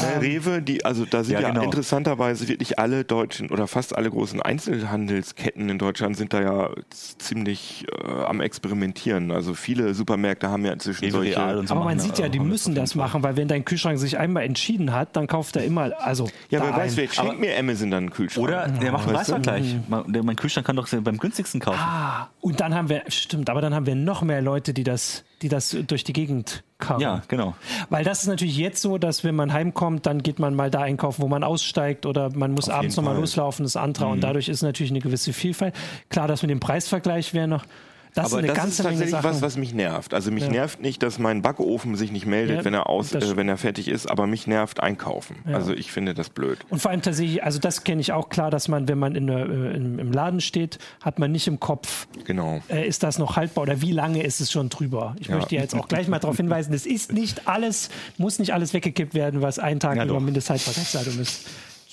Äh, 0.00 0.18
Rewe, 0.18 0.60
die, 0.62 0.84
also 0.84 1.04
da 1.04 1.22
sind 1.22 1.34
Ja, 1.34 1.40
ja, 1.40 1.48
genau. 1.50 1.62
interessanterweise 1.62 2.48
wirklich 2.48 2.78
alle 2.78 3.04
deutschen 3.04 3.50
oder 3.50 3.66
fast 3.66 3.96
alle 3.96 4.10
großen 4.10 4.42
Einzelhandelsketten 4.42 5.68
in 5.68 5.78
Deutschland 5.78 6.16
sind 6.16 6.32
da 6.32 6.40
ja 6.42 6.70
ziemlich 6.90 7.86
äh, 8.04 8.24
am 8.24 8.40
Experimentieren. 8.40 9.30
Also 9.30 9.54
viele 9.54 9.94
Supermärkte 9.94 10.48
haben 10.50 10.64
ja 10.64 10.72
inzwischen 10.72 11.04
Rewe, 11.04 11.12
solche. 11.12 11.36
Real 11.36 11.58
und 11.58 11.68
so 11.68 11.74
Aber 11.74 11.84
man 11.84 11.98
sieht 11.98 12.18
ja, 12.18 12.26
äh, 12.26 12.30
die 12.30 12.40
müssen 12.40 12.74
das 12.74 12.94
machen, 12.94 13.22
weil 13.22 13.36
wenn 13.36 13.48
dein 13.48 13.64
Kühlschrank 13.64 13.98
sich 13.98 14.18
einmal 14.18 14.42
entschieden 14.44 14.92
hat, 14.92 15.14
dann 15.16 15.26
kauft 15.26 15.56
er 15.56 15.64
immer, 15.64 15.90
also 16.00 16.24
Ja, 16.50 16.60
wer 16.62 16.74
weiß, 16.76 16.94
vielleicht 16.94 17.14
schenkt 17.14 17.40
mir 17.40 17.56
Amazon 17.58 17.90
dann 17.90 17.98
einen 18.04 18.10
Kühlschrank. 18.10 18.46
Oder 18.48 18.68
der 18.68 18.92
macht 18.92 19.02
einen 19.04 19.12
du? 19.12 19.16
Preisvergleich. 19.16 19.76
Man- 19.88 20.12
der- 20.12 20.22
Mein 20.22 20.36
Kühlschrank 20.36 20.66
kann 20.66 20.76
doch 20.76 20.88
beim 20.88 21.18
günstigsten 21.18 21.60
kaufen. 21.60 21.78
Ah, 21.80 22.28
und 22.40 22.60
dann 22.60 22.74
haben 22.74 22.88
wir, 22.88 23.02
stimmt, 23.08 23.50
aber 23.50 23.60
dann 23.60 23.74
haben 23.74 23.86
wir 23.86 23.94
noch 23.94 24.22
mehr 24.22 24.42
Leute, 24.42 24.74
die 24.74 24.84
das, 24.84 25.24
die 25.42 25.48
das 25.48 25.76
durch 25.86 26.04
die 26.04 26.12
Gegend 26.12 26.64
kamen. 26.78 27.00
Ja, 27.00 27.22
genau. 27.28 27.54
Weil 27.90 28.04
das 28.04 28.22
ist 28.22 28.28
natürlich 28.28 28.56
jetzt 28.56 28.80
so, 28.80 28.98
dass 28.98 29.24
wenn 29.24 29.34
man 29.34 29.52
heimkommt, 29.52 30.06
dann 30.06 30.22
geht 30.22 30.38
man 30.38 30.54
mal 30.54 30.70
da 30.70 30.80
einkaufen, 30.80 31.22
wo 31.22 31.28
man 31.28 31.44
aussteigt 31.44 32.06
oder 32.06 32.30
man 32.34 32.52
muss 32.52 32.68
Auf 32.68 32.76
abends 32.76 32.96
nochmal 32.96 33.16
loslaufen, 33.16 33.64
das 33.64 33.76
andere. 33.76 34.06
Mhm. 34.06 34.12
Und 34.12 34.20
dadurch 34.22 34.48
ist 34.48 34.62
natürlich 34.62 34.90
eine 34.92 35.00
gewisse 35.00 35.32
Vielfalt. 35.32 35.74
Klar, 36.08 36.28
das 36.28 36.42
mit 36.42 36.50
dem 36.50 36.60
Preisvergleich 36.60 37.34
wäre 37.34 37.48
noch, 37.48 37.64
das 38.14 38.26
Aber 38.26 38.26
ist 38.26 38.38
eine 38.38 38.46
das 38.48 38.56
ganze 38.56 38.70
ist 38.70 38.78
Menge 38.78 38.88
tatsächlich 38.90 39.10
Sachen. 39.10 39.24
was, 39.30 39.42
was 39.42 39.56
mich 39.56 39.74
nervt. 39.74 40.14
Also 40.14 40.30
mich 40.30 40.44
Ja. 40.44 40.50
nervt 40.50 40.80
nicht, 40.80 41.02
dass 41.02 41.18
mein 41.18 41.42
Backofen 41.42 41.96
sich 41.96 42.10
nicht 42.12 42.26
meldet, 42.26 42.58
Ja, 42.58 42.64
wenn 42.64 42.74
er 42.74 42.88
aus, 42.88 43.12
äh, 43.14 43.36
wenn 43.36 43.48
er 43.48 43.56
fertig 43.58 43.88
ist, 43.88 44.10
aber 44.10 44.26
mich 44.26 44.46
nervt 44.46 44.80
einkaufen. 44.80 45.36
Also 45.46 45.72
ich 45.74 45.92
finde 45.92 46.14
das 46.14 46.30
blöd. 46.30 46.58
Und 46.70 46.80
vor 46.80 46.90
allem 46.90 47.02
tatsächlich, 47.02 47.42
also 47.44 47.58
das 47.58 47.84
kenne 47.84 48.00
ich 48.00 48.12
auch 48.12 48.28
klar, 48.28 48.50
dass 48.50 48.68
man, 48.68 48.88
wenn 48.88 48.98
man 48.98 49.14
in 49.14 49.26
der, 49.26 49.38
äh, 49.48 49.76
im, 49.76 49.98
im 49.98 50.12
Laden 50.12 50.40
steht, 50.40 50.78
hat 51.02 51.18
man 51.18 51.32
nicht 51.32 51.46
im 51.46 51.60
Kopf, 51.60 52.06
Genau. 52.24 52.60
äh, 52.68 52.86
ist 52.86 53.02
das 53.02 53.18
noch 53.18 53.36
haltbar 53.36 53.62
oder 53.62 53.80
wie 53.82 53.92
lange 53.92 54.22
ist 54.22 54.40
es 54.40 54.50
schon 54.50 54.68
drüber? 54.68 55.14
Ich 55.20 55.28
Ja. 55.28 55.36
möchte 55.36 55.54
jetzt 55.54 55.74
auch 55.74 55.88
gleich 55.88 56.08
mal 56.08 56.18
darauf 56.18 56.36
hinweisen, 56.38 56.72
es 56.74 56.86
ist 56.86 57.12
nicht 57.12 57.46
alles, 57.48 57.88
muss 58.16 58.38
nicht 58.38 58.52
alles 58.54 58.72
weggekippt 58.74 59.14
werden, 59.14 59.42
was 59.42 59.58
einen 59.58 59.80
Tag 59.80 59.96
Ja, 59.96 60.04
über. 60.04 60.20
Mindesthaltbarkeitsdatum 60.20 61.20
ist. 61.20 61.46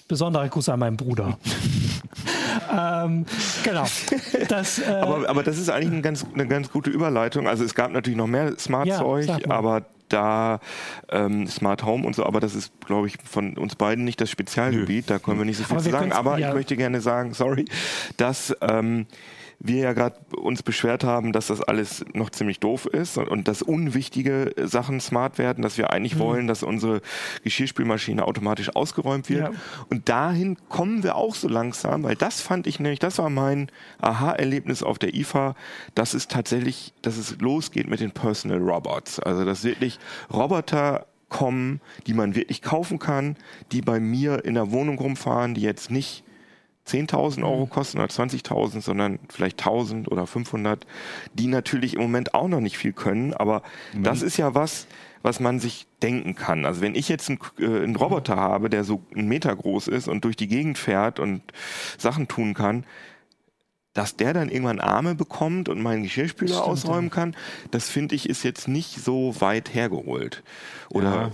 Besonderer 0.07 0.47
Gruß 0.49 0.69
an 0.69 0.79
meinen 0.79 0.97
Bruder. 0.97 1.37
ähm, 2.71 3.25
genau. 3.63 3.85
Das, 4.47 4.79
äh, 4.79 4.85
Aber, 4.85 5.27
aber 5.27 5.43
das 5.43 5.57
ist 5.57 5.69
eigentlich 5.69 5.91
eine 5.91 6.01
ganz, 6.01 6.25
eine 6.33 6.47
ganz 6.47 6.71
gute 6.71 6.89
Überleitung. 6.89 7.47
Also 7.47 7.63
es 7.63 7.73
gab 7.73 7.91
natürlich 7.91 8.17
noch 8.17 8.27
mehr 8.27 8.49
Ja, 8.51 8.59
Smart-Zeug, 8.59 9.47
mal. 9.47 9.55
aber 9.55 9.85
da 10.09 10.59
ähm, 11.09 11.47
Smart 11.47 11.83
Home 11.83 12.05
und 12.05 12.15
so, 12.15 12.25
aber 12.25 12.39
das 12.39 12.53
ist, 12.53 12.71
glaube 12.85 13.07
ich, 13.07 13.17
von 13.23 13.57
uns 13.57 13.75
beiden 13.75 14.03
nicht 14.05 14.21
das 14.21 14.29
Spezialgebiet, 14.29 15.09
da 15.09 15.17
können 15.17 15.39
wir 15.39 15.45
nicht 15.45 15.57
so 15.57 15.63
viel 15.63 15.77
Aber 15.77 15.83
zu 15.83 15.89
sagen. 15.89 16.11
Aber 16.11 16.37
ja. 16.37 16.49
ich 16.49 16.53
möchte 16.53 16.77
gerne 16.77 17.01
sagen, 17.01 17.33
sorry, 17.33 17.65
dass 18.17 18.55
ähm, 18.61 19.07
wir 19.59 19.77
ja 19.77 19.93
gerade 19.93 20.17
uns 20.35 20.61
beschwert 20.61 21.03
haben, 21.03 21.31
dass 21.31 21.47
das 21.47 21.61
alles 21.61 22.05
noch 22.13 22.29
ziemlich 22.29 22.59
doof 22.59 22.85
ist 22.85 23.17
und, 23.17 23.29
und 23.29 23.47
dass 23.47 23.61
unwichtige 23.61 24.53
Sachen 24.63 24.99
smart 24.99 25.37
werden, 25.37 25.61
dass 25.61 25.77
wir 25.77 25.85
Mhm. 25.85 25.91
eigentlich 25.91 26.19
wollen, 26.19 26.47
dass 26.47 26.63
unsere 26.63 27.01
Geschirrspülmaschine 27.43 28.25
automatisch 28.25 28.75
ausgeräumt 28.75 29.29
wird. 29.29 29.53
Ja. 29.53 29.59
Und 29.89 30.09
dahin 30.09 30.57
kommen 30.69 31.03
wir 31.03 31.15
auch 31.15 31.35
so 31.35 31.47
langsam, 31.47 32.03
weil 32.03 32.15
das 32.15 32.41
fand 32.41 32.67
ich 32.67 32.79
nämlich, 32.79 32.99
das 32.99 33.17
war 33.17 33.29
mein 33.29 33.69
Aha-Erlebnis 33.99 34.83
auf 34.83 34.99
der 34.99 35.13
IFA, 35.13 35.55
dass 35.93 36.13
es 36.13 36.27
tatsächlich, 36.27 36.93
dass 37.01 37.17
es 37.17 37.37
losgeht 37.39 37.87
mit 37.87 37.99
den 37.99 38.11
Personal 38.11 38.59
Robots. 38.59 39.19
Also 39.19 39.45
dass 39.45 39.63
wirklich 39.63 39.99
Roboter 40.33 41.05
kommen, 41.29 41.81
die 42.07 42.13
man 42.13 42.35
wirklich 42.35 42.61
kaufen 42.61 42.99
kann, 42.99 43.35
die 43.71 43.81
bei 43.81 43.99
mir 43.99 44.45
in 44.45 44.53
der 44.53 44.71
Wohnung 44.71 44.99
rumfahren, 44.99 45.53
die 45.53 45.61
jetzt 45.61 45.89
nicht 45.91 46.23
10.000 46.87 47.43
Euro 47.43 47.65
kosten 47.65 47.97
oder 47.97 48.07
20.000, 48.07 48.81
sondern 48.81 49.19
vielleicht 49.29 49.63
1.000 49.63 50.07
oder 50.07 50.27
500, 50.27 50.85
die 51.33 51.47
natürlich 51.47 51.95
im 51.95 52.01
Moment 52.01 52.33
auch 52.35 52.47
noch 52.47 52.59
nicht 52.59 52.77
viel 52.77 52.93
können, 52.93 53.33
aber 53.33 53.63
das 53.95 54.21
ist 54.21 54.37
ja 54.37 54.53
was, 54.53 54.87
was 55.23 55.39
man 55.39 55.59
sich 55.59 55.87
denken 56.03 56.35
kann. 56.35 56.65
Also 56.65 56.81
wenn 56.81 56.93
ich 56.93 57.09
jetzt 57.09 57.29
einen, 57.29 57.39
äh, 57.57 57.83
einen 57.83 57.95
Roboter 57.95 58.35
habe, 58.35 58.69
der 58.69 58.83
so 58.83 59.01
einen 59.15 59.27
Meter 59.27 59.55
groß 59.55 59.87
ist 59.87 60.07
und 60.07 60.23
durch 60.23 60.35
die 60.35 60.47
Gegend 60.47 60.77
fährt 60.77 61.19
und 61.19 61.41
Sachen 61.97 62.27
tun 62.27 62.53
kann, 62.53 62.85
dass 63.93 64.15
der 64.17 64.33
dann 64.33 64.49
irgendwann 64.49 64.79
Arme 64.79 65.15
bekommt 65.15 65.67
und 65.69 65.81
meinen 65.81 66.03
Geschirrspüler 66.03 66.55
Stimmt, 66.55 66.67
ausräumen 66.67 67.09
kann, 67.09 67.35
das 67.71 67.89
finde 67.89 68.13
ich 68.13 68.29
ist 68.29 68.43
jetzt 68.43 68.67
nicht 68.67 69.03
so 69.03 69.39
weit 69.39 69.73
hergeholt. 69.73 70.43
Oder 70.89 71.11
Ja. 71.11 71.31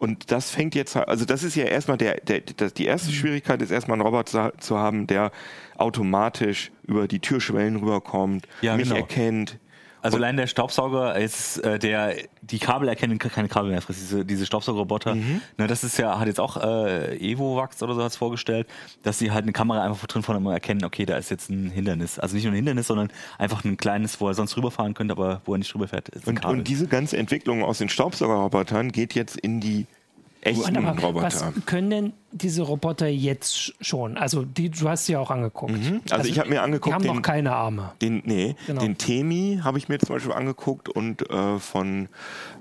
Und 0.00 0.32
das 0.32 0.50
fängt 0.50 0.74
jetzt, 0.74 0.96
also 0.96 1.24
das 1.24 1.42
ist 1.44 1.54
ja 1.54 1.64
erstmal 1.64 1.98
der, 1.98 2.16
der, 2.22 2.40
das, 2.40 2.74
die 2.74 2.84
Mhm. 2.84 2.88
erste 2.88 3.12
Schwierigkeit 3.12 3.62
ist 3.62 3.70
erstmal 3.70 3.96
einen 3.96 4.06
Roboter 4.06 4.52
zu 4.58 4.76
haben, 4.78 5.06
der 5.06 5.30
automatisch 5.76 6.72
über 6.86 7.06
die 7.06 7.20
Türschwellen 7.20 7.76
rüberkommt, 7.76 8.48
Ja, 8.62 8.76
mich 8.76 8.88
genau. 8.88 9.00
erkennt. 9.00 9.58
Also 10.02 10.16
allein 10.16 10.36
der 10.36 10.46
Staubsauger 10.46 11.16
ist 11.16 11.58
äh, 11.58 11.78
der 11.78 12.14
die 12.42 12.58
Kabel 12.58 12.88
erkennen 12.88 13.18
keine 13.18 13.48
Kabel 13.48 13.70
mehr 13.70 13.82
frisst, 13.82 14.00
diese, 14.00 14.24
diese 14.24 14.46
Staubsaugerroboter. 14.46 15.14
Ne, 15.14 15.66
das 15.66 15.84
ist 15.84 15.98
ja, 15.98 16.18
hat 16.18 16.26
jetzt 16.26 16.40
auch 16.40 16.56
äh, 16.56 17.16
Evovax 17.18 17.82
oder 17.82 17.94
so 17.94 18.02
hat's 18.02 18.16
vorgestellt, 18.16 18.66
dass 19.02 19.18
sie 19.18 19.30
halt 19.30 19.44
eine 19.44 19.52
Kamera 19.52 19.84
einfach 19.84 20.06
drin 20.06 20.22
von 20.22 20.36
immer 20.36 20.52
erkennen, 20.52 20.84
okay, 20.84 21.06
da 21.06 21.16
ist 21.16 21.30
jetzt 21.30 21.50
ein 21.50 21.70
Hindernis. 21.70 22.18
Also 22.18 22.34
nicht 22.34 22.44
nur 22.44 22.52
ein 22.52 22.56
Hindernis, 22.56 22.86
sondern 22.86 23.12
einfach 23.38 23.64
ein 23.64 23.76
kleines, 23.76 24.20
wo 24.20 24.28
er 24.28 24.34
sonst 24.34 24.56
rüberfahren 24.56 24.94
könnte, 24.94 25.12
aber 25.12 25.42
wo 25.44 25.54
er 25.54 25.58
nicht 25.58 25.74
rüberfährt, 25.74 26.08
ist 26.10 26.26
Und, 26.26 26.44
und 26.44 26.68
diese 26.68 26.86
ganze 26.86 27.16
Entwicklung 27.16 27.62
aus 27.62 27.78
den 27.78 27.88
Staubsaugerrobotern 27.88 28.92
geht 28.92 29.14
jetzt 29.14 29.36
in 29.36 29.60
die 29.60 29.86
echten 30.42 30.76
aber 30.76 30.96
was 31.22 31.42
Roboter. 31.42 31.60
können 31.66 31.90
denn 31.90 32.12
diese 32.32 32.62
Roboter 32.62 33.06
jetzt 33.08 33.54
sch- 33.56 33.72
schon? 33.80 34.16
Also 34.16 34.44
die, 34.44 34.70
du 34.70 34.88
hast 34.88 35.06
sie 35.06 35.16
auch 35.16 35.30
angeguckt. 35.30 35.72
Also 36.10 36.28
ich 36.30 36.38
habe 36.38 36.48
mir 36.48 36.62
angeguckt, 36.62 36.88
Die 36.88 36.94
haben 36.94 37.02
den- 37.02 37.14
noch 37.16 37.22
keine 37.22 37.52
Arme. 37.54 37.92
Den, 38.00 38.22
nee, 38.24 38.56
Genau. 38.66 38.80
den 38.80 38.96
Temi 38.98 39.60
habe 39.62 39.78
ich 39.78 39.88
mir 39.88 39.98
zum 39.98 40.14
Beispiel 40.16 40.32
angeguckt 40.32 40.88
und 40.88 41.28
äh, 41.30 41.58
von, 41.58 42.08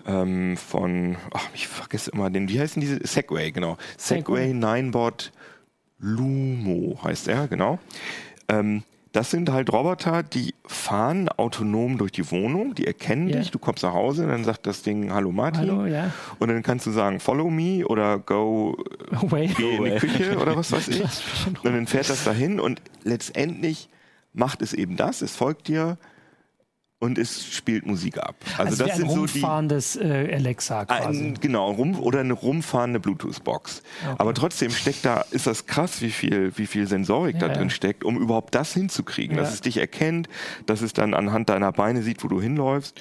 ähm, 0.07 0.57
von, 0.57 1.17
ach, 1.33 1.47
ich 1.53 1.67
vergesse 1.67 2.11
immer 2.11 2.29
den, 2.29 2.49
wie 2.49 2.59
heißt 2.59 2.75
denn 2.75 2.81
diese? 2.81 3.05
Segway, 3.05 3.51
genau. 3.51 3.77
Segway 3.97 4.47
Segway. 4.49 4.53
Ninebot 4.53 5.31
Lumo 5.99 6.97
heißt 7.03 7.27
er, 7.27 7.47
genau. 7.47 7.79
Ähm, 8.47 8.83
das 9.11 9.31
sind 9.31 9.51
halt 9.51 9.73
Roboter, 9.73 10.21
die 10.23 10.53
fahren 10.67 11.29
autonom 11.29 11.97
durch 11.97 12.11
die 12.11 12.29
Wohnung, 12.31 12.75
die 12.75 12.85
erkennen 12.85 13.27
Ja. 13.27 13.39
dich, 13.39 13.49
du 13.51 13.57
kommst 13.57 13.83
nach 13.83 13.93
Hause, 13.93 14.27
dann 14.27 14.43
sagt 14.43 14.67
das 14.67 14.83
Ding 14.83 15.11
Hallo 15.11 15.31
Martin. 15.31 15.61
Hallo, 15.61 15.85
ja. 15.87 16.11
Und 16.37 16.49
dann 16.49 16.61
kannst 16.61 16.85
du 16.85 16.91
sagen, 16.91 17.19
follow 17.19 17.49
me 17.49 17.85
oder 17.87 18.19
go 18.19 18.77
Away. 19.11 19.47
geh 19.47 19.75
in 19.77 19.83
die 19.83 19.89
away. 19.91 19.97
Küche 19.99 20.37
oder 20.37 20.55
was 20.55 20.71
weiß 20.71 20.87
ich. 20.89 21.01
Und 21.63 21.73
dann 21.73 21.87
fährt 21.87 22.09
das 22.09 22.23
dahin 22.23 22.59
und 22.59 22.81
letztendlich 23.03 23.89
macht 24.33 24.61
es 24.61 24.73
eben 24.73 24.95
das, 24.95 25.21
es 25.23 25.35
folgt 25.35 25.67
dir 25.67 25.97
und 26.99 27.17
es 27.17 27.45
spielt 27.53 27.85
Musik 27.85 28.17
ab. 28.17 28.35
Also, 28.57 28.63
Also, 28.71 28.85
das 28.85 28.97
sind 28.97 29.09
so 29.09 29.25
die 29.25 29.39
rumfahrendes 29.39 29.95
äh, 29.95 30.33
Alexa 30.35 30.85
quasi. 30.85 31.19
ein, 31.27 31.33
genau, 31.39 31.71
rum, 31.71 31.97
oder 31.99 32.19
eine 32.19 32.33
rumfahrende 32.33 32.99
Bluetooth-Box. 32.99 33.83
Aber 34.17 34.33
trotzdem 34.33 34.69
steckt 34.71 35.05
da, 35.05 35.23
ist 35.31 35.47
das 35.47 35.65
krass, 35.65 36.01
wie 36.01 36.12
viel, 36.12 36.51
wie 36.57 36.67
viel 36.67 36.88
Sensorik 36.88 37.39
da 37.39 37.47
Ja, 37.47 37.53
drin 37.53 37.69
ja. 37.69 37.73
steckt, 37.73 38.03
um 38.03 38.17
überhaupt 38.17 38.53
das 38.53 38.73
hinzukriegen, 38.73 39.38
dass 39.38 39.47
Ja. 39.49 39.53
es 39.55 39.62
dich 39.62 39.77
erkennt, 39.77 40.27
dass 40.65 40.81
es 40.81 40.91
dann 40.93 41.13
anhand 41.13 41.49
deiner 41.49 41.71
Beine 41.71 42.01
sieht, 42.03 42.23
wo 42.23 42.27
du 42.27 42.41
hinläufst. 42.41 42.99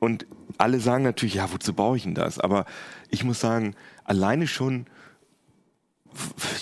und 0.00 0.26
alle 0.58 0.78
sagen 0.80 1.02
natürlich, 1.02 1.34
ja, 1.34 1.50
wozu 1.52 1.72
brauche 1.72 1.96
ich 1.96 2.02
denn 2.04 2.14
das? 2.14 2.38
Aber 2.38 2.66
ich 3.10 3.24
muss 3.24 3.40
sagen, 3.40 3.74
alleine 4.04 4.46
schon 4.46 4.86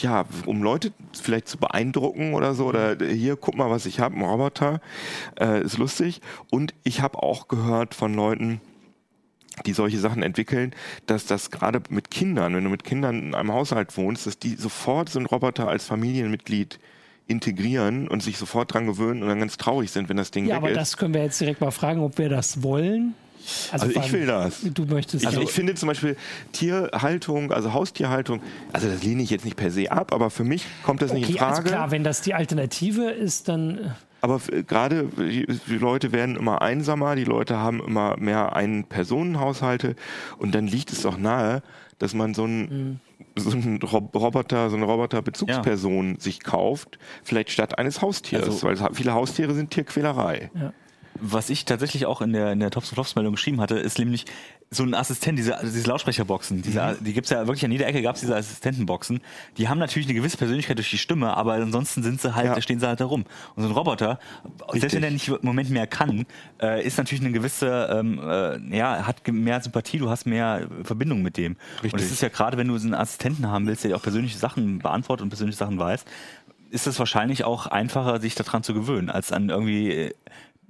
ja, 0.00 0.24
um 0.46 0.62
Leute 0.62 0.92
vielleicht 1.12 1.48
zu 1.48 1.58
beeindrucken 1.58 2.34
oder 2.34 2.54
so, 2.54 2.66
oder 2.66 2.96
hier, 2.98 3.36
guck 3.36 3.56
mal, 3.56 3.70
was 3.70 3.86
ich 3.86 4.00
habe, 4.00 4.16
ein 4.16 4.22
Roboter, 4.22 4.80
äh, 5.38 5.62
ist 5.62 5.78
lustig. 5.78 6.20
Und 6.50 6.74
ich 6.84 7.00
habe 7.00 7.22
auch 7.22 7.48
gehört 7.48 7.94
von 7.94 8.14
Leuten, 8.14 8.60
die 9.66 9.72
solche 9.72 9.98
Sachen 9.98 10.22
entwickeln, 10.22 10.74
dass 11.06 11.26
das 11.26 11.50
gerade 11.50 11.82
mit 11.90 12.10
Kindern, 12.10 12.54
wenn 12.54 12.64
du 12.64 12.70
mit 12.70 12.84
Kindern 12.84 13.18
in 13.20 13.34
einem 13.34 13.52
Haushalt 13.52 13.96
wohnst, 13.96 14.26
dass 14.26 14.38
die 14.38 14.56
sofort 14.56 15.08
so 15.08 15.18
einen 15.18 15.26
Roboter 15.26 15.68
als 15.68 15.84
Familienmitglied 15.84 16.78
integrieren 17.26 18.08
und 18.08 18.22
sich 18.22 18.38
sofort 18.38 18.72
dran 18.72 18.86
gewöhnen 18.86 19.22
und 19.22 19.28
dann 19.28 19.38
ganz 19.38 19.56
traurig 19.56 19.90
sind, 19.90 20.08
wenn 20.08 20.16
das 20.16 20.30
Ding 20.30 20.46
ja, 20.46 20.56
weg 20.56 20.56
aber 20.56 20.70
ist. 20.70 20.76
das 20.76 20.96
können 20.96 21.14
wir 21.14 21.22
jetzt 21.22 21.40
direkt 21.40 21.60
mal 21.60 21.70
fragen, 21.70 22.00
ob 22.00 22.18
wir 22.18 22.28
das 22.28 22.62
wollen. 22.62 23.14
Also, 23.70 23.88
vor 23.90 24.02
ich 24.04 24.12
will 24.12 24.26
das. 24.26 24.60
Du 24.62 24.84
möchtest 24.84 25.26
Also 25.26 25.38
ja. 25.38 25.44
ich 25.44 25.52
finde 25.52 25.74
zum 25.74 25.88
Beispiel 25.88 26.16
Tierhaltung, 26.52 27.52
also 27.52 27.72
Haustierhaltung, 27.72 28.40
also 28.72 28.88
das 28.88 29.02
lehne 29.02 29.22
ich 29.22 29.30
jetzt 29.30 29.44
nicht 29.44 29.56
per 29.56 29.70
se 29.70 29.90
ab, 29.90 30.12
aber 30.12 30.30
für 30.30 30.44
mich 30.44 30.64
kommt 30.82 31.02
das 31.02 31.12
nicht 31.12 31.28
in 31.28 31.34
Okay, 31.36 31.44
also 31.44 31.56
Frage. 31.56 31.68
klar, 31.70 31.90
wenn 31.90 32.04
das 32.04 32.20
die 32.22 32.34
Alternative 32.34 33.10
ist, 33.10 33.48
dann 33.48 33.78
äh, 33.78 33.80
Aber 34.20 34.40
gerade 34.66 35.04
die, 35.16 35.46
Leute 35.68 36.12
werden 36.12 36.36
immer 36.36 36.62
einsamer, 36.62 37.16
die 37.16 37.24
Leute 37.24 37.56
haben 37.58 37.80
immer 37.84 38.16
mehr 38.18 38.54
Ein-Personen-Haushalte 38.54 39.96
und 40.38 40.54
dann 40.54 40.66
liegt 40.66 40.92
es 40.92 41.02
doch 41.02 41.18
nahe, 41.18 41.62
dass 41.98 42.14
man 42.14 42.34
so 42.34 42.44
einen, 42.44 43.00
so 43.36 43.50
einen 43.52 43.80
Rob- 43.82 44.14
Roboter, 44.14 44.70
so 44.70 44.76
eine 44.76 44.86
Roboter-Bezugsperson 44.86 46.18
sich 46.18 46.42
kauft, 46.42 46.98
vielleicht 47.22 47.50
statt 47.50 47.78
eines 47.78 48.02
Haustiers, 48.02 48.44
Also- 48.44 48.62
weil 48.66 48.76
viele 48.94 49.12
Haustiere 49.14 49.54
sind 49.54 49.70
Tierquälerei. 49.70 50.50
Was 51.24 51.50
ich 51.50 51.64
tatsächlich 51.64 52.06
auch 52.06 52.20
in 52.20 52.32
der, 52.32 52.50
in 52.50 52.58
der 52.58 52.70
Tops 52.70 52.88
und 52.90 52.94
Flops 52.96 53.14
Meldung 53.14 53.34
geschrieben 53.34 53.60
hatte, 53.60 53.76
ist 53.76 53.96
nämlich 53.98 54.24
so 54.70 54.82
ein 54.82 54.92
Assistent, 54.94 55.38
diese, 55.38 55.56
diese 55.62 55.88
Lautsprecherboxen, 55.88 56.62
diese, 56.62 56.96
die 57.00 57.12
gibt's 57.12 57.30
ja 57.30 57.46
wirklich 57.46 57.64
an 57.64 57.70
jeder 57.70 57.86
Ecke 57.86 58.02
gab's 58.02 58.20
diese 58.20 58.34
Assistentenboxen. 58.34 59.20
Die 59.56 59.68
haben 59.68 59.78
natürlich 59.78 60.08
eine 60.08 60.14
gewisse 60.14 60.36
Persönlichkeit 60.36 60.78
durch 60.78 60.90
die 60.90 60.98
Stimme, 60.98 61.36
aber 61.36 61.54
ansonsten 61.54 62.02
sind 62.02 62.20
sie 62.20 62.34
halt, 62.34 62.46
Ja. 62.46 62.60
stehen 62.60 62.80
sie 62.80 62.88
halt 62.88 63.00
da 63.00 63.04
rum. 63.04 63.24
Und 63.54 63.62
so 63.62 63.68
ein 63.68 63.74
Roboter, 63.74 64.18
selbst 64.72 64.96
wenn 64.96 65.04
er 65.04 65.10
nicht 65.12 65.28
im 65.28 65.38
Moment 65.42 65.70
mehr 65.70 65.86
kann, 65.86 66.26
äh, 66.60 66.84
ist 66.84 66.98
natürlich 66.98 67.22
eine 67.22 67.32
gewisse, 67.32 67.88
ähm, 67.92 68.18
äh, 68.18 68.76
ja, 68.76 69.06
hat 69.06 69.26
mehr 69.28 69.60
Sympathie, 69.60 69.98
du 69.98 70.10
hast 70.10 70.26
mehr 70.26 70.66
Verbindung 70.82 71.22
mit 71.22 71.36
dem. 71.36 71.52
Und 71.52 71.84
Richtig. 71.84 72.02
es 72.02 72.10
ist 72.12 72.22
ja 72.22 72.30
gerade, 72.30 72.56
wenn 72.56 72.66
du 72.66 72.76
so 72.78 72.86
einen 72.86 72.94
Assistenten 72.94 73.48
haben 73.48 73.66
willst, 73.68 73.84
der 73.84 73.90
dir 73.90 73.96
auch 73.96 74.02
persönliche 74.02 74.38
Sachen 74.38 74.80
beantwortet 74.80 75.22
und 75.22 75.28
persönliche 75.28 75.58
Sachen 75.58 75.78
weiß, 75.78 76.04
ist 76.70 76.86
es 76.86 76.98
wahrscheinlich 76.98 77.44
auch 77.44 77.66
einfacher, 77.66 78.20
sich 78.20 78.34
daran 78.34 78.62
zu 78.62 78.72
gewöhnen, 78.72 79.10
als 79.10 79.30
an 79.30 79.50
irgendwie 79.50 79.90
äh, 79.90 80.14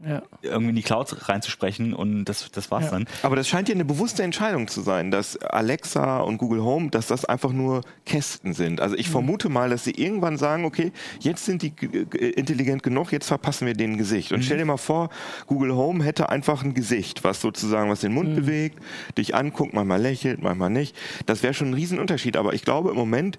ja. 0.07 0.23
irgendwie 0.43 0.71
in 0.71 0.77
die 0.77 0.83
Cloud 0.83 1.29
reinzusprechen 1.29 1.95
und 1.95 2.25
das, 2.25 2.51
das 2.51 2.71
war's 2.71 2.85
Ja. 2.85 2.91
dann. 2.93 3.07
Aber 3.23 3.37
das 3.37 3.49
scheint 3.49 3.69
ja 3.69 3.75
eine 3.75 3.85
bewusste 3.85 4.23
Entscheidung 4.23 4.69
zu 4.69 4.81
sein, 4.81 5.11
dass 5.11 5.37
Alexa 5.37 6.21
und 6.21 6.39
Google 6.39 6.63
Home, 6.63 6.91
dass 6.91 7.07
das 7.07 7.25
einfach 7.25 7.53
nur 7.53 7.83
Kästen 8.07 8.53
sind. 8.53 8.81
Also 8.81 8.97
ich 8.97 9.09
vermute 9.09 9.49
mal, 9.49 9.71
dass 9.71 9.85
sie 9.85 9.93
irgendwann 9.93 10.37
sagen, 10.39 10.65
okay, 10.65 10.93
jetzt 11.21 11.45
sind 11.45 11.63
die 11.63 11.73
intelligent 12.19 12.83
genug, 12.83 13.13
jetzt 13.13 13.29
verpassen 13.29 13.67
wir 13.67 13.75
denen 13.75 13.95
ein 13.95 13.99
Gesicht. 13.99 14.33
Und 14.33 14.45
stell 14.45 14.59
dir 14.59 14.65
mal 14.65 14.77
vor, 14.77 15.11
Google 15.47 15.75
Home 15.75 16.05
hätte 16.05 16.29
einfach 16.29 16.65
ein 16.65 16.75
Gesicht, 16.75 17.25
was 17.25 17.41
sozusagen 17.41 17.91
was 17.91 18.01
den 18.01 18.13
Mund 18.15 18.35
bewegt, 18.35 18.79
dich 19.17 19.35
anguckt, 19.35 19.75
manchmal 19.75 20.01
lächelt, 20.01 20.43
manchmal 20.43 20.71
nicht. 20.71 20.97
Das 21.27 21.43
wäre 21.43 21.55
schon 21.55 21.71
ein 21.71 21.75
Riesenunterschied. 21.75 22.37
Aber 22.37 22.55
ich 22.55 22.63
glaube, 22.65 22.91
im 22.91 22.97
Moment 22.97 23.39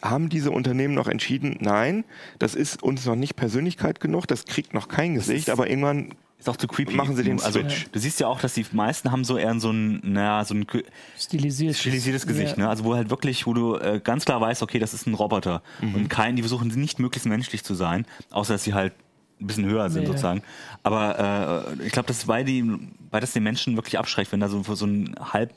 haben 0.00 0.28
diese 0.28 0.50
Unternehmen 0.50 0.94
noch 0.94 1.08
entschieden, 1.08 1.58
nein, 1.60 2.04
das 2.38 2.54
ist 2.54 2.82
uns 2.82 3.04
noch 3.04 3.16
nicht 3.16 3.36
Persönlichkeit 3.36 4.00
genug, 4.00 4.26
das 4.26 4.44
kriegt 4.46 4.72
noch 4.74 4.88
kein 4.88 5.14
Gesicht, 5.14 5.50
aber 5.50 5.68
irgendwann 5.68 6.14
Ist 6.38 6.48
auch 6.48 6.56
zu 6.56 6.66
creepy. 6.66 6.94
Machen 6.94 7.14
sie 7.14 7.22
den 7.22 7.40
also, 7.40 7.60
Switch. 7.60 7.86
Du 7.92 7.98
siehst 8.00 8.18
ja 8.18 8.26
auch, 8.26 8.40
dass 8.40 8.54
die 8.54 8.64
meisten 8.72 9.12
haben 9.12 9.24
so 9.24 9.36
eher 9.36 9.58
so 9.60 9.70
ein, 9.70 10.00
naja, 10.02 10.44
so 10.44 10.54
ein 10.54 10.66
ge- 10.66 10.84
Stilisiert. 11.18 11.76
stilisiertes 11.76 12.26
Gesicht, 12.26 12.56
Ja. 12.56 12.64
ne? 12.64 12.68
Also 12.68 12.84
wo 12.84 12.94
halt 12.96 13.10
wirklich, 13.10 13.46
wo 13.46 13.54
du 13.54 13.76
äh, 13.76 14.00
ganz 14.02 14.24
klar 14.24 14.40
weißt, 14.40 14.62
okay, 14.62 14.78
das 14.80 14.92
ist 14.94 15.06
ein 15.06 15.14
Roboter. 15.14 15.62
Mhm. 15.80 15.94
Und 15.94 16.08
kein, 16.08 16.34
die 16.36 16.42
versuchen 16.42 16.68
nicht 16.68 16.98
möglichst 16.98 17.28
menschlich 17.28 17.62
zu 17.62 17.74
sein, 17.74 18.06
außer 18.30 18.54
dass 18.54 18.64
sie 18.64 18.74
halt 18.74 18.92
ein 19.40 19.46
bisschen 19.46 19.66
höher 19.66 19.88
sind 19.90 20.02
Ja. 20.02 20.08
sozusagen. 20.08 20.42
Aber 20.82 21.74
äh, 21.78 21.86
ich 21.86 21.92
glaube, 21.92 22.06
das 22.08 22.18
ist, 22.18 22.28
weil, 22.28 22.44
die, 22.44 22.64
weil 23.10 23.20
das 23.20 23.32
den 23.32 23.42
Menschen 23.44 23.76
wirklich 23.76 23.98
abschreckt, 23.98 24.32
wenn 24.32 24.40
da 24.40 24.48
so, 24.48 24.62
so 24.74 24.84
ein 24.86 25.14
halb, 25.20 25.52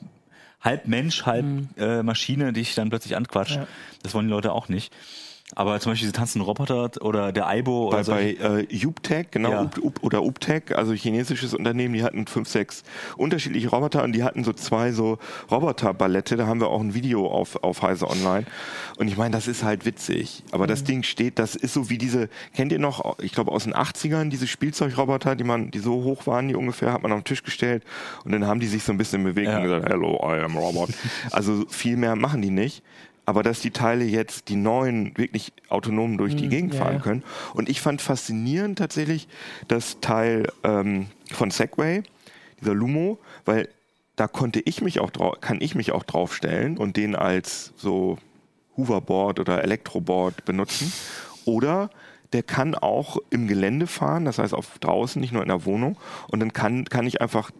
halb 0.66 0.86
Mensch, 0.86 1.24
halb 1.24 1.46
äh, 1.78 2.02
Maschine 2.02 2.52
dich 2.52 2.74
dann 2.74 2.90
plötzlich 2.90 3.16
anquatscht. 3.16 3.56
Mhm. 3.56 3.62
Ja. 3.62 3.68
Das 4.02 4.14
wollen 4.14 4.26
die 4.26 4.32
Leute 4.32 4.52
auch 4.52 4.68
nicht. 4.68 4.92
Aber 5.54 5.78
zum 5.78 5.92
Beispiel 5.92 6.06
diese 6.08 6.12
tanzenden 6.12 6.44
Roboter 6.44 6.90
oder 7.00 7.30
der 7.30 7.46
Aibo 7.46 7.86
oder 7.88 7.98
bei, 7.98 8.02
so. 8.02 8.12
bei 8.12 8.66
äh, 8.68 8.86
Uptech, 8.86 9.30
genau, 9.30 9.50
Ja. 9.50 9.60
Up, 9.62 9.78
oder 10.02 10.22
Uptech, 10.24 10.76
also 10.76 10.92
chinesisches 10.92 11.54
Unternehmen, 11.54 11.94
die 11.94 12.02
hatten 12.02 12.26
fünf, 12.26 12.48
sechs 12.48 12.82
unterschiedliche 13.16 13.68
Roboter 13.70 14.02
und 14.02 14.12
die 14.12 14.24
hatten 14.24 14.42
so 14.42 14.52
zwei 14.52 14.90
so 14.90 15.18
Roboterballette, 15.50 16.36
da 16.36 16.46
haben 16.48 16.60
wir 16.60 16.68
auch 16.68 16.80
ein 16.80 16.94
Video 16.94 17.28
auf, 17.28 17.62
auf 17.62 17.82
Heise 17.82 18.08
Online 18.10 18.44
und 18.98 19.06
ich 19.08 19.16
meine, 19.16 19.30
das 19.30 19.46
ist 19.46 19.62
halt 19.62 19.86
witzig, 19.86 20.42
aber 20.50 20.66
das 20.66 20.82
Ding 20.84 21.04
steht, 21.04 21.38
das 21.38 21.54
ist 21.54 21.74
so 21.74 21.88
wie 21.90 21.98
diese, 21.98 22.28
kennt 22.54 22.72
ihr 22.72 22.78
noch, 22.80 23.18
ich 23.20 23.32
glaube 23.32 23.52
aus 23.52 23.64
den 23.64 23.74
80ern, 23.74 24.28
diese 24.30 24.48
Spielzeugroboter, 24.48 25.36
die 25.36 25.44
man, 25.44 25.70
die 25.70 25.78
so 25.78 26.02
hoch 26.02 26.26
waren, 26.26 26.48
die 26.48 26.56
ungefähr, 26.56 26.92
hat 26.92 27.02
man 27.02 27.12
auf 27.12 27.20
den 27.20 27.24
Tisch 27.24 27.44
gestellt 27.44 27.84
und 28.24 28.32
dann 28.32 28.46
haben 28.46 28.58
die 28.60 28.66
sich 28.66 28.82
so 28.82 28.90
ein 28.92 28.98
bisschen 28.98 29.22
bewegt 29.22 29.48
Ja. 29.48 29.58
und 29.58 29.62
gesagt, 29.64 29.88
hello, 29.88 30.18
I 30.22 30.40
am 30.40 30.56
Robot. 30.56 30.90
also 31.30 31.64
viel 31.68 31.96
mehr 31.96 32.16
machen 32.16 32.42
die 32.42 32.50
nicht. 32.50 32.82
Aber 33.26 33.42
dass 33.42 33.60
die 33.60 33.72
Teile 33.72 34.04
jetzt, 34.04 34.48
die 34.48 34.56
neuen, 34.56 35.18
wirklich 35.18 35.52
autonom 35.68 36.16
durch 36.16 36.36
die 36.36 36.48
Gegend 36.48 36.74
ja, 36.74 36.84
fahren 36.84 37.02
können. 37.02 37.24
Und 37.54 37.68
ich 37.68 37.80
fand 37.80 38.00
faszinierend 38.00 38.78
tatsächlich 38.78 39.26
das 39.66 39.98
Teil 40.00 40.46
ähm, 40.62 41.08
von 41.32 41.50
Segway, 41.50 42.04
dieser 42.60 42.72
Lumo, 42.74 43.18
weil 43.44 43.68
da 44.14 44.28
konnte 44.28 44.60
ich 44.60 44.80
mich 44.80 45.00
auch 45.00 45.10
drau- 45.10 45.36
kann 45.40 45.60
ich 45.60 45.74
mich 45.74 45.90
auch 45.90 46.04
draufstellen 46.04 46.78
und 46.78 46.96
den 46.96 47.16
als 47.16 47.72
so 47.76 48.16
Hoverboard 48.76 49.40
oder 49.40 49.62
Elektroboard 49.64 50.44
benutzen. 50.44 50.92
Oder 51.44 51.90
der 52.32 52.42
kann 52.42 52.74
auch 52.74 53.18
im 53.30 53.48
Gelände 53.48 53.86
fahren, 53.86 54.24
das 54.24 54.38
heißt 54.38 54.54
auf 54.54 54.78
draußen, 54.78 55.20
nicht 55.20 55.32
nur 55.32 55.42
in 55.42 55.48
der 55.48 55.64
Wohnung. 55.64 55.96
Und 56.28 56.40
dann 56.40 56.52
kann, 56.52 56.84
kann 56.84 57.06
ich 57.06 57.20
einfach 57.20 57.50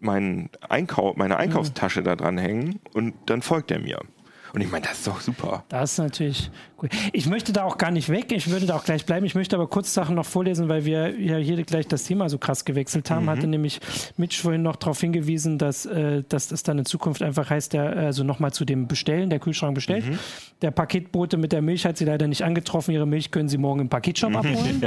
meinen 0.00 0.50
Einkau 0.68 1.14
meine 1.16 1.36
Einkaufstasche 1.36 2.02
da 2.02 2.16
dran 2.16 2.36
hängen 2.36 2.80
und 2.92 3.14
dann 3.26 3.42
folgt 3.42 3.70
er 3.70 3.78
mir. 3.78 4.00
Und 4.54 4.60
ich 4.60 4.70
meine, 4.70 4.86
das 4.86 4.98
ist 4.98 5.06
doch 5.08 5.20
super. 5.20 5.64
Das 5.68 5.92
ist 5.92 5.98
natürlich 5.98 6.50
gut. 6.76 6.90
Ich 7.12 7.26
möchte 7.26 7.52
da 7.52 7.64
auch 7.64 7.76
gar 7.76 7.90
nicht 7.90 8.08
weg. 8.08 8.30
Ich 8.30 8.48
würde 8.48 8.66
da 8.66 8.76
auch 8.76 8.84
gleich 8.84 9.04
bleiben. 9.04 9.26
Ich 9.26 9.34
möchte 9.34 9.56
aber 9.56 9.66
kurz 9.66 9.92
Sachen 9.92 10.14
noch 10.14 10.26
vorlesen, 10.26 10.68
weil 10.68 10.84
wir 10.84 11.18
ja 11.18 11.38
hier 11.38 11.60
gleich 11.64 11.88
das 11.88 12.04
Thema 12.04 12.28
so 12.28 12.38
krass 12.38 12.64
gewechselt 12.64 13.10
haben. 13.10 13.28
Hatte 13.28 13.48
nämlich 13.48 13.80
Mitch 14.16 14.40
vorhin 14.40 14.62
noch 14.62 14.76
darauf 14.76 15.00
hingewiesen, 15.00 15.58
dass, 15.58 15.86
äh, 15.86 16.22
dass 16.28 16.48
das 16.48 16.62
dann 16.62 16.78
in 16.78 16.84
Zukunft 16.84 17.20
einfach 17.22 17.50
heißt, 17.50 17.72
der, 17.72 17.96
also 17.96 18.22
nochmal 18.22 18.52
zu 18.52 18.64
dem 18.64 18.86
Bestellen, 18.86 19.28
der 19.28 19.40
Kühlschrank 19.40 19.74
bestellt. 19.74 20.04
Der 20.62 20.70
Paketbote 20.70 21.36
mit 21.36 21.52
der 21.52 21.60
Milch 21.60 21.84
hat 21.84 21.98
sie 21.98 22.04
leider 22.04 22.28
nicht 22.28 22.42
angetroffen. 22.42 22.94
Ihre 22.94 23.06
Milch 23.06 23.32
können 23.32 23.48
Sie 23.48 23.58
morgen 23.58 23.80
im 23.80 23.88
Paketshop 23.88 24.36
abholen. 24.36 24.86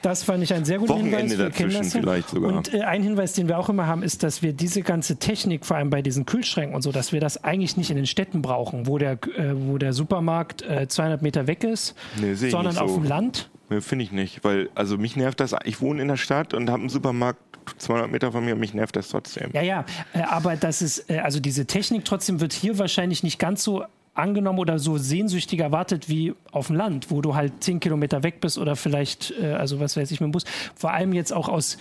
Das 0.00 0.22
fand 0.22 0.42
ich 0.42 0.54
einen 0.54 0.64
sehr 0.64 0.78
guten 0.78 0.94
Wochenende 0.94 1.18
Hinweis. 1.18 1.38
Wir 1.58 1.66
dazwischen 1.68 1.84
vielleicht 1.84 2.30
sogar. 2.30 2.54
Und 2.54 2.72
äh, 2.72 2.80
ein 2.80 3.02
Hinweis, 3.02 3.34
den 3.34 3.48
wir 3.48 3.58
auch 3.58 3.68
immer 3.68 3.86
haben, 3.86 4.02
ist, 4.02 4.22
dass 4.22 4.42
wir 4.42 4.52
diese 4.52 4.82
ganze 4.82 5.16
Technik, 5.16 5.66
vor 5.66 5.76
allem 5.76 5.90
bei 5.90 6.02
diesen 6.02 6.24
Kühlschränken 6.24 6.74
und 6.74 6.82
so, 6.82 6.92
dass 6.92 7.12
wir 7.12 7.20
das 7.20 7.44
eigentlich 7.44 7.76
nicht 7.76 7.90
in 7.90 7.96
den 7.96 8.06
Städten 8.06 8.40
brauchen, 8.40 8.86
wo 8.86 8.98
der, 9.02 9.12
äh, 9.36 9.52
wo 9.54 9.76
der 9.78 9.92
Supermarkt 9.92 10.62
äh, 10.62 10.88
200 10.88 11.20
Meter 11.22 11.46
weg 11.46 11.64
ist, 11.64 11.94
Nee, 12.20 12.34
sondern 12.34 12.78
auf 12.78 12.90
so. 12.90 12.96
dem 12.96 13.04
Land. 13.04 13.50
Nee, 13.68 13.80
Finde 13.80 14.04
ich 14.04 14.12
nicht, 14.12 14.44
weil 14.44 14.70
also 14.74 14.96
mich 14.96 15.16
nervt 15.16 15.40
das. 15.40 15.54
Ich 15.64 15.80
wohne 15.80 16.00
in 16.02 16.08
der 16.08 16.16
Stadt 16.16 16.54
und 16.54 16.70
habe 16.70 16.80
einen 16.80 16.88
Supermarkt 16.88 17.40
200 17.78 18.10
Meter 18.10 18.32
von 18.32 18.44
mir 18.44 18.54
und 18.54 18.60
mich 18.60 18.74
nervt 18.74 18.96
das 18.96 19.08
trotzdem. 19.08 19.50
Ja, 19.52 19.62
ja, 19.62 19.84
äh, 20.14 20.22
aber 20.22 20.56
das 20.56 20.82
ist, 20.82 21.10
äh, 21.10 21.18
also 21.18 21.40
diese 21.40 21.66
Technik 21.66 22.04
trotzdem 22.04 22.40
wird 22.40 22.52
hier 22.52 22.78
wahrscheinlich 22.78 23.22
nicht 23.22 23.38
ganz 23.38 23.62
so 23.62 23.84
angenommen 24.14 24.58
oder 24.58 24.78
so 24.78 24.98
sehnsüchtig 24.98 25.60
erwartet 25.60 26.08
wie 26.08 26.34
auf 26.50 26.66
dem 26.66 26.76
Land, 26.76 27.10
wo 27.10 27.22
du 27.22 27.34
halt 27.34 27.64
10 27.64 27.80
Kilometer 27.80 28.22
weg 28.22 28.40
bist 28.40 28.58
oder 28.58 28.76
vielleicht, 28.76 29.32
äh, 29.40 29.52
also 29.52 29.80
was 29.80 29.96
weiß 29.96 30.10
ich, 30.10 30.20
mit 30.20 30.28
dem 30.28 30.32
Bus. 30.32 30.44
Vor 30.74 30.92
allem 30.92 31.12
jetzt 31.12 31.32
auch 31.32 31.48
aus 31.48 31.78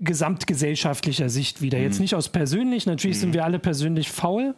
gesamtgesellschaftlicher 0.00 1.28
Sicht 1.28 1.62
wieder. 1.62 1.78
Jetzt 1.78 2.00
nicht 2.00 2.14
aus 2.14 2.28
persönlich, 2.28 2.84
natürlich 2.86 3.18
sind 3.18 3.32
wir 3.32 3.44
alle 3.44 3.58
persönlich 3.58 4.10
faul, 4.10 4.54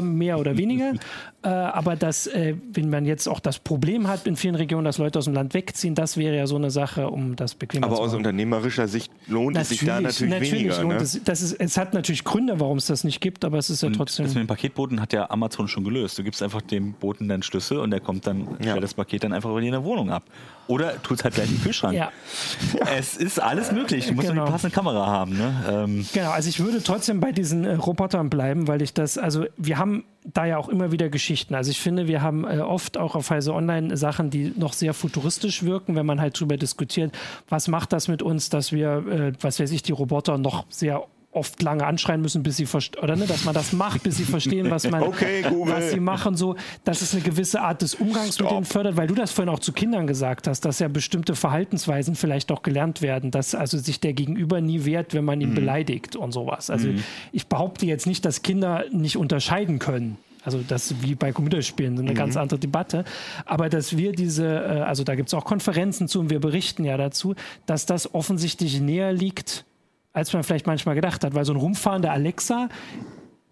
mehr 0.00 0.38
oder 0.38 0.56
weniger. 0.58 0.92
äh, 1.42 1.48
aber 1.48 1.96
dass, 1.96 2.26
äh, 2.26 2.54
wenn 2.72 2.90
man 2.90 3.04
jetzt 3.04 3.26
auch 3.28 3.40
das 3.40 3.58
Problem 3.58 4.06
hat 4.08 4.26
in 4.26 4.36
vielen 4.36 4.54
Regionen, 4.54 4.84
dass 4.84 4.98
Leute 4.98 5.18
aus 5.18 5.24
dem 5.24 5.34
Land 5.34 5.54
wegziehen, 5.54 5.94
das 5.94 6.16
wäre 6.16 6.36
ja 6.36 6.46
so 6.46 6.56
eine 6.56 6.70
Sache, 6.70 7.08
um 7.08 7.36
das 7.36 7.54
bequemer 7.54 7.86
Aber 7.86 7.96
zu 7.96 8.02
aus 8.02 8.08
machen. 8.08 8.18
unternehmerischer 8.18 8.86
Sicht 8.88 9.10
lohnt 9.26 9.56
es 9.56 9.70
sich 9.70 9.84
da 9.84 10.00
natürlich, 10.00 10.52
weniger. 10.52 10.82
lohnt 10.82 10.96
Ne? 10.96 11.02
es. 11.02 11.20
Das 11.24 11.42
ist, 11.42 11.52
es 11.54 11.76
hat 11.76 11.94
natürlich 11.94 12.24
Gründe, 12.24 12.60
warum 12.60 12.78
es 12.78 12.86
das 12.86 13.02
nicht 13.04 13.20
gibt, 13.20 13.44
aber 13.44 13.58
es 13.58 13.70
ist 13.70 13.82
ja 13.82 13.90
trotzdem. 13.90 14.26
Das 14.26 14.34
mit 14.34 14.44
dem 14.44 14.46
Paketboten 14.46 15.00
hat 15.00 15.12
ja 15.12 15.30
Amazon 15.30 15.68
schon 15.68 15.84
gelöst. 15.84 16.18
Du 16.18 16.22
gibst 16.22 16.42
einfach 16.42 16.62
dem 16.62 16.92
Boten 16.92 17.28
deinen 17.28 17.42
Schlüssel 17.42 17.78
und 17.78 17.90
der 17.90 18.00
kommt 18.00 18.26
dann, 18.26 18.42
Ja. 18.60 18.70
stellt 18.70 18.82
das 18.82 18.94
Paket 18.94 19.24
dann 19.24 19.32
einfach 19.32 19.50
bei 19.50 19.60
dir 19.60 19.66
in 19.66 19.72
der 19.72 19.84
Wohnung 19.84 20.10
ab. 20.10 20.24
Oder 20.68 21.02
tut 21.02 21.24
halt 21.24 21.34
gleich 21.34 21.50
im 21.50 21.60
Kühlschrank. 21.60 21.94
Ja, 21.96 22.12
Es 22.96 23.16
ist 23.16 23.40
alles 23.42 23.72
möglich. 23.72 24.06
Du 24.06 24.14
musst 24.14 24.28
Genau. 24.28 24.40
nur 24.42 24.46
die 24.46 24.52
passende 24.52 24.74
Kamera 24.74 25.06
haben. 25.06 25.36
Ne? 25.36 25.52
Ähm, 25.68 26.06
genau. 26.12 26.30
Also 26.30 26.48
ich 26.48 26.60
würde 26.60 26.82
trotzdem 26.82 27.18
bei 27.20 27.32
diesen 27.32 27.64
äh, 27.64 27.74
Robotern 27.74 28.30
bleiben, 28.30 28.68
weil 28.68 28.80
ich 28.80 28.94
das, 28.94 29.18
also 29.18 29.44
wir 29.64 29.78
haben 29.78 30.04
da 30.24 30.44
ja 30.44 30.56
auch 30.58 30.68
immer 30.68 30.92
wieder 30.92 31.08
Geschichten. 31.08 31.54
Also 31.54 31.70
ich 31.70 31.80
finde, 31.80 32.06
wir 32.06 32.22
haben 32.22 32.44
äh, 32.44 32.60
oft 32.60 32.96
auch 32.96 33.14
auf 33.14 33.30
Heise 33.30 33.54
Online 33.54 33.96
Sachen, 33.96 34.30
die 34.30 34.52
noch 34.56 34.72
sehr 34.72 34.94
futuristisch 34.94 35.62
wirken, 35.62 35.96
wenn 35.96 36.06
man 36.06 36.20
halt 36.20 36.38
drüber 36.38 36.56
diskutiert, 36.56 37.12
was 37.48 37.68
macht 37.68 37.92
das 37.92 38.08
mit 38.08 38.22
uns, 38.22 38.48
dass 38.48 38.72
wir, 38.72 39.04
äh, 39.08 39.32
was 39.40 39.58
weiß 39.58 39.70
ich, 39.72 39.82
die 39.82 39.92
Roboter 39.92 40.38
noch 40.38 40.66
sehr 40.68 41.04
oft 41.32 41.62
lange 41.62 41.86
anschreien 41.86 42.20
müssen, 42.20 42.42
bis 42.42 42.58
sie 42.58 42.66
verstehen, 42.66 43.02
oder 43.02 43.16
ne, 43.16 43.26
dass 43.26 43.44
man 43.44 43.54
das 43.54 43.72
macht, 43.72 44.02
bis 44.02 44.18
sie 44.18 44.24
verstehen, 44.24 44.70
was 44.70 44.88
man, 44.88 45.02
okay, 45.02 45.44
was 45.64 45.90
sie 45.90 46.00
machen, 46.00 46.36
so, 46.36 46.56
dass 46.84 47.00
es 47.00 47.14
eine 47.14 47.22
gewisse 47.22 47.62
Art 47.62 47.80
des 47.80 47.94
Umgangs 47.94 48.34
Stop. 48.34 48.48
mit 48.48 48.56
denen 48.56 48.64
fördert, 48.66 48.96
weil 48.98 49.06
du 49.06 49.14
das 49.14 49.32
vorhin 49.32 49.52
auch 49.52 49.58
zu 49.58 49.72
Kindern 49.72 50.06
gesagt 50.06 50.46
hast, 50.46 50.64
dass 50.66 50.78
ja 50.78 50.88
bestimmte 50.88 51.34
Verhaltensweisen 51.34 52.14
vielleicht 52.14 52.52
auch 52.52 52.62
gelernt 52.62 53.00
werden, 53.00 53.30
dass 53.30 53.54
also 53.54 53.78
sich 53.78 53.98
der 53.98 54.12
Gegenüber 54.12 54.60
nie 54.60 54.84
wehrt, 54.84 55.14
wenn 55.14 55.24
man 55.24 55.40
ihn 55.40 55.50
mhm. 55.50 55.54
beleidigt 55.54 56.16
und 56.16 56.32
sowas. 56.32 56.68
Also 56.68 56.88
mhm. 56.88 57.02
ich 57.32 57.46
behaupte 57.46 57.86
jetzt 57.86 58.06
nicht, 58.06 58.24
dass 58.26 58.42
Kinder 58.42 58.84
nicht 58.92 59.16
unterscheiden 59.16 59.78
können. 59.78 60.18
Also 60.44 60.60
das 60.66 60.94
wie 61.02 61.14
bei 61.14 61.32
Computerspielen, 61.32 61.96
so 61.96 62.02
eine 62.02 62.10
mhm. 62.10 62.16
ganz 62.16 62.36
andere 62.36 62.58
Debatte. 62.58 63.04
Aber 63.46 63.68
dass 63.68 63.96
wir 63.96 64.12
diese, 64.12 64.46
äh, 64.46 64.80
also 64.80 65.04
da 65.04 65.14
gibt 65.14 65.28
es 65.28 65.34
auch 65.34 65.44
Konferenzen 65.44 66.08
zu 66.08 66.20
und 66.20 66.30
wir 66.30 66.40
berichten 66.40 66.84
ja 66.84 66.96
dazu, 66.96 67.34
dass 67.64 67.86
das 67.86 68.14
offensichtlich 68.14 68.80
näher 68.80 69.12
liegt 69.12 69.64
als 70.12 70.32
man 70.32 70.42
vielleicht 70.42 70.66
manchmal 70.66 70.94
gedacht 70.94 71.24
hat, 71.24 71.34
weil 71.34 71.44
so 71.44 71.52
ein 71.52 71.58
rumfahrender 71.58 72.12
Alexa, 72.12 72.68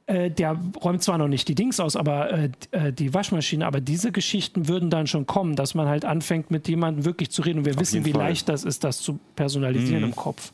äh, 0.07 0.31
der 0.31 0.59
räumt 0.83 1.03
zwar 1.03 1.18
noch 1.18 1.29
nicht 1.29 1.49
die 1.49 1.55
Dings 1.55 1.81
aus, 1.81 1.96
aber 1.96 2.31
äh, 2.33 2.51
äh, 2.73 2.92
die 2.92 3.14
Waschmaschine, 3.14 3.66
aber 3.66 3.81
diese 3.81 4.12
Geschichten 4.12 4.68
würden 4.68 4.90
dann 4.90 5.07
schon 5.07 5.27
kommen, 5.27 5.57
dass 5.57 5.75
man 5.75 5.87
halt 5.87 6.05
anfängt, 6.05 6.51
mit 6.51 6.68
jemandem 6.68 7.05
wirklich 7.05 7.31
zu 7.31 7.42
reden 7.42 7.61
und 7.61 7.64
wir 7.64 7.75
Auf 7.75 7.81
wissen, 7.81 8.05
wie 8.05 8.12
Fall. 8.12 8.23
leicht 8.23 8.49
das 8.49 8.64
ist, 8.64 8.85
das 8.85 9.01
zu 9.01 9.20
personalisieren 9.37 10.03
mhm. 10.03 10.09
im 10.09 10.16
Kopf. 10.16 10.53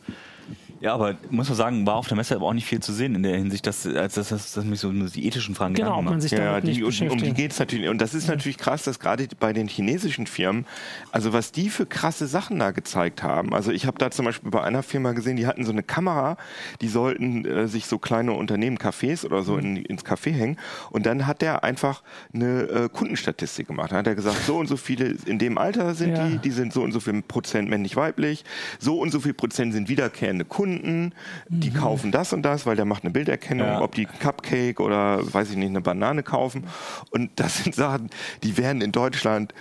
Ja, 0.80 0.94
aber 0.94 1.16
muss 1.30 1.48
man 1.48 1.56
sagen, 1.56 1.86
war 1.86 1.96
auf 1.96 2.08
der 2.08 2.16
Messe 2.16 2.34
aber 2.34 2.46
auch 2.46 2.52
nicht 2.52 2.66
viel 2.66 2.80
zu 2.80 2.92
sehen 2.92 3.14
in 3.14 3.22
der 3.22 3.36
Hinsicht, 3.36 3.66
dass, 3.66 3.82
dass, 3.82 4.14
dass, 4.14 4.28
dass 4.28 4.64
mich 4.64 4.80
so 4.80 4.92
die 4.92 5.26
ethischen 5.26 5.54
Fragen 5.54 5.74
genau, 5.74 6.02
man 6.02 6.20
sich 6.20 6.32
ja, 6.32 6.60
die, 6.60 6.82
um, 6.82 6.92
um 7.08 7.18
die 7.18 7.32
geht 7.32 7.52
es 7.52 7.58
natürlich. 7.58 7.88
Und 7.88 7.98
das 7.98 8.14
ist 8.14 8.28
natürlich 8.28 8.58
krass, 8.58 8.82
dass 8.82 8.98
gerade 8.98 9.26
bei 9.40 9.52
den 9.52 9.68
chinesischen 9.68 10.26
Firmen, 10.26 10.66
also 11.12 11.32
was 11.32 11.52
die 11.52 11.70
für 11.70 11.86
krasse 11.86 12.26
Sachen 12.26 12.58
da 12.58 12.72
gezeigt 12.72 13.22
haben. 13.22 13.54
Also 13.54 13.72
ich 13.72 13.86
habe 13.86 13.98
da 13.98 14.10
zum 14.10 14.26
Beispiel 14.26 14.50
bei 14.50 14.62
einer 14.62 14.82
Firma 14.82 15.12
gesehen, 15.12 15.36
die 15.36 15.46
hatten 15.46 15.64
so 15.64 15.72
eine 15.72 15.82
Kamera, 15.82 16.36
die 16.80 16.88
sollten 16.88 17.44
äh, 17.44 17.68
sich 17.68 17.86
so 17.86 17.98
kleine 17.98 18.32
Unternehmen, 18.32 18.76
Cafés 18.76 19.24
oder 19.24 19.42
so 19.42 19.56
in, 19.56 19.76
ins 19.76 20.04
Café 20.04 20.32
hängen. 20.32 20.58
Und 20.90 21.06
dann 21.06 21.26
hat 21.26 21.40
der 21.40 21.64
einfach 21.64 22.02
eine 22.34 22.62
äh, 22.62 22.88
Kundenstatistik 22.90 23.68
gemacht. 23.68 23.92
Da 23.92 23.96
hat 23.96 24.06
er 24.06 24.14
gesagt, 24.14 24.44
so 24.46 24.58
und 24.58 24.66
so 24.66 24.76
viele 24.76 25.16
in 25.24 25.38
dem 25.38 25.56
Alter 25.56 25.94
sind 25.94 26.16
ja. 26.16 26.28
die, 26.28 26.38
die 26.38 26.50
sind 26.50 26.72
so 26.72 26.82
und 26.82 26.92
so 26.92 27.00
viel 27.00 27.22
Prozent 27.22 27.70
männlich-weiblich, 27.70 28.44
so 28.78 29.00
und 29.00 29.10
so 29.10 29.20
viel 29.20 29.34
Prozent 29.34 29.72
sind 29.72 29.88
wiederkehrende 29.88 30.44
Kunden. 30.44 30.65
Kunden, 30.66 31.12
die 31.48 31.70
mhm. 31.70 31.74
kaufen 31.74 32.12
das 32.12 32.32
und 32.32 32.42
das, 32.42 32.66
weil 32.66 32.76
der 32.76 32.84
macht 32.84 33.04
eine 33.04 33.12
Bilderkennung, 33.12 33.66
ja. 33.66 33.80
ob 33.80 33.94
die 33.94 34.06
Cupcake 34.06 34.80
oder 34.80 35.20
weiß 35.32 35.50
ich 35.50 35.56
nicht, 35.56 35.68
eine 35.68 35.80
Banane 35.80 36.22
kaufen. 36.22 36.64
Und 37.10 37.30
das 37.36 37.62
sind 37.62 37.74
Sachen, 37.74 38.10
die 38.42 38.56
werden 38.56 38.82
in 38.82 38.92
Deutschland, 38.92 39.54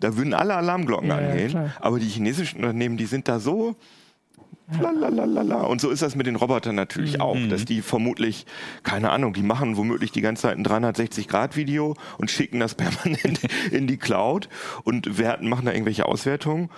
da 0.00 0.16
würden 0.16 0.34
alle 0.34 0.54
Alarmglocken 0.54 1.08
ja, 1.08 1.16
angehen. 1.16 1.52
Ja, 1.52 1.74
aber 1.80 1.98
die 1.98 2.08
chinesischen 2.08 2.58
Unternehmen, 2.58 2.96
die 2.96 3.06
sind 3.06 3.28
da 3.28 3.40
so 3.40 3.76
Lalalala. 4.78 5.62
Und 5.62 5.80
so 5.80 5.90
ist 5.90 6.00
das 6.00 6.14
mit 6.14 6.26
den 6.26 6.36
Robotern 6.36 6.76
natürlich 6.76 7.14
mhm. 7.14 7.20
auch, 7.22 7.36
dass 7.48 7.64
die 7.64 7.82
vermutlich, 7.82 8.46
keine 8.82 9.10
Ahnung, 9.10 9.32
die 9.32 9.42
machen 9.42 9.76
womöglich 9.76 10.12
die 10.12 10.20
ganze 10.20 10.42
Zeit 10.42 10.56
ein 10.56 10.64
360-Grad-Video 10.64 11.96
und 12.18 12.30
schicken 12.30 12.60
das 12.60 12.74
permanent 12.76 13.40
in 13.72 13.86
die 13.86 13.96
Cloud 13.96 14.48
und 14.84 15.18
werten, 15.18 15.48
machen 15.48 15.66
da 15.66 15.72
irgendwelche 15.72 16.06
Auswertungen. 16.06 16.70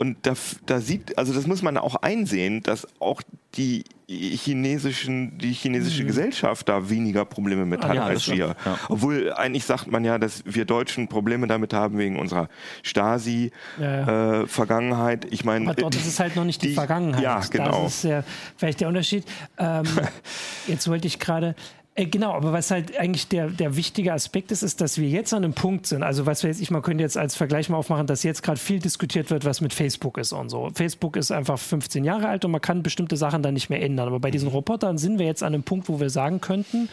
Und 0.00 0.16
da, 0.22 0.32
da 0.64 0.80
sieht, 0.80 1.18
also 1.18 1.34
das 1.34 1.46
muss 1.46 1.60
man 1.60 1.76
auch 1.76 1.96
einsehen, 1.96 2.62
dass 2.62 2.88
auch 3.00 3.20
die 3.54 3.84
chinesischen, 4.08 5.36
die 5.36 5.52
chinesische 5.52 6.04
mhm. 6.04 6.06
Gesellschaft 6.06 6.70
da 6.70 6.88
weniger 6.88 7.26
Probleme 7.26 7.66
mit 7.66 7.84
hat 7.84 7.94
ja, 7.94 8.04
als 8.04 8.26
wir. 8.30 8.56
Ja. 8.64 8.78
Obwohl 8.88 9.30
eigentlich 9.34 9.66
sagt 9.66 9.88
man 9.88 10.02
ja, 10.02 10.18
dass 10.18 10.42
wir 10.46 10.64
Deutschen 10.64 11.08
Probleme 11.08 11.46
damit 11.46 11.74
haben 11.74 11.98
wegen 11.98 12.18
unserer 12.18 12.48
Stasi-Vergangenheit. 12.82 15.24
Ja, 15.24 15.30
äh, 15.30 15.34
ich 15.34 15.44
meine, 15.44 15.74
dort 15.74 15.94
ist 15.94 16.06
es 16.06 16.18
halt 16.18 16.34
noch 16.34 16.44
nicht 16.44 16.62
die, 16.62 16.68
die 16.68 16.74
Vergangenheit. 16.74 17.22
Ja, 17.22 17.42
genau. 17.50 17.82
Das 17.82 17.96
ist 17.96 18.04
ja 18.04 18.24
vielleicht 18.56 18.80
der 18.80 18.88
Unterschied. 18.88 19.26
Ähm, 19.58 19.84
jetzt 20.66 20.88
wollte 20.88 21.08
ich 21.08 21.18
gerade 21.18 21.54
äh, 21.96 22.06
genau, 22.06 22.32
aber 22.32 22.52
was 22.52 22.70
halt 22.70 22.96
eigentlich 22.96 23.28
der, 23.28 23.48
der 23.48 23.76
wichtige 23.76 24.12
Aspekt 24.12 24.52
ist, 24.52 24.62
ist, 24.62 24.80
dass 24.80 24.98
wir 24.98 25.08
jetzt 25.08 25.34
an 25.34 25.44
einem 25.44 25.54
Punkt 25.54 25.86
sind. 25.86 26.02
Also, 26.02 26.24
was 26.24 26.42
wir 26.42 26.50
jetzt, 26.50 26.60
ich 26.60 26.70
mal 26.70 26.82
könnte 26.82 27.02
jetzt 27.02 27.18
als 27.18 27.34
Vergleich 27.34 27.68
mal 27.68 27.76
aufmachen, 27.76 28.06
dass 28.06 28.22
jetzt 28.22 28.42
gerade 28.42 28.60
viel 28.60 28.78
diskutiert 28.78 29.30
wird, 29.30 29.44
was 29.44 29.60
mit 29.60 29.74
Facebook 29.74 30.16
ist 30.16 30.32
und 30.32 30.48
so. 30.48 30.70
Facebook 30.74 31.16
ist 31.16 31.30
einfach 31.30 31.58
15 31.58 32.04
Jahre 32.04 32.28
alt 32.28 32.44
und 32.44 32.52
man 32.52 32.60
kann 32.60 32.82
bestimmte 32.82 33.16
Sachen 33.16 33.42
dann 33.42 33.54
nicht 33.54 33.70
mehr 33.70 33.82
ändern. 33.82 34.08
Aber 34.08 34.20
bei 34.20 34.30
diesen 34.30 34.48
mhm. 34.48 34.54
Robotern 34.54 34.98
sind 34.98 35.18
wir 35.18 35.26
jetzt 35.26 35.42
an 35.42 35.54
einem 35.54 35.64
Punkt, 35.64 35.88
wo 35.88 35.98
wir 35.98 36.10
sagen 36.10 36.40
könnten, 36.40 36.88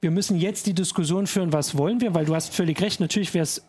wir 0.00 0.10
müssen 0.10 0.38
jetzt 0.38 0.66
die 0.66 0.74
Diskussion 0.74 1.26
führen, 1.26 1.52
was 1.52 1.76
wollen 1.76 2.00
wir, 2.00 2.14
weil 2.14 2.24
du 2.24 2.34
hast 2.34 2.54
völlig 2.54 2.80
recht, 2.80 3.00
natürlich 3.00 3.34
wäre 3.34 3.44
es 3.44 3.62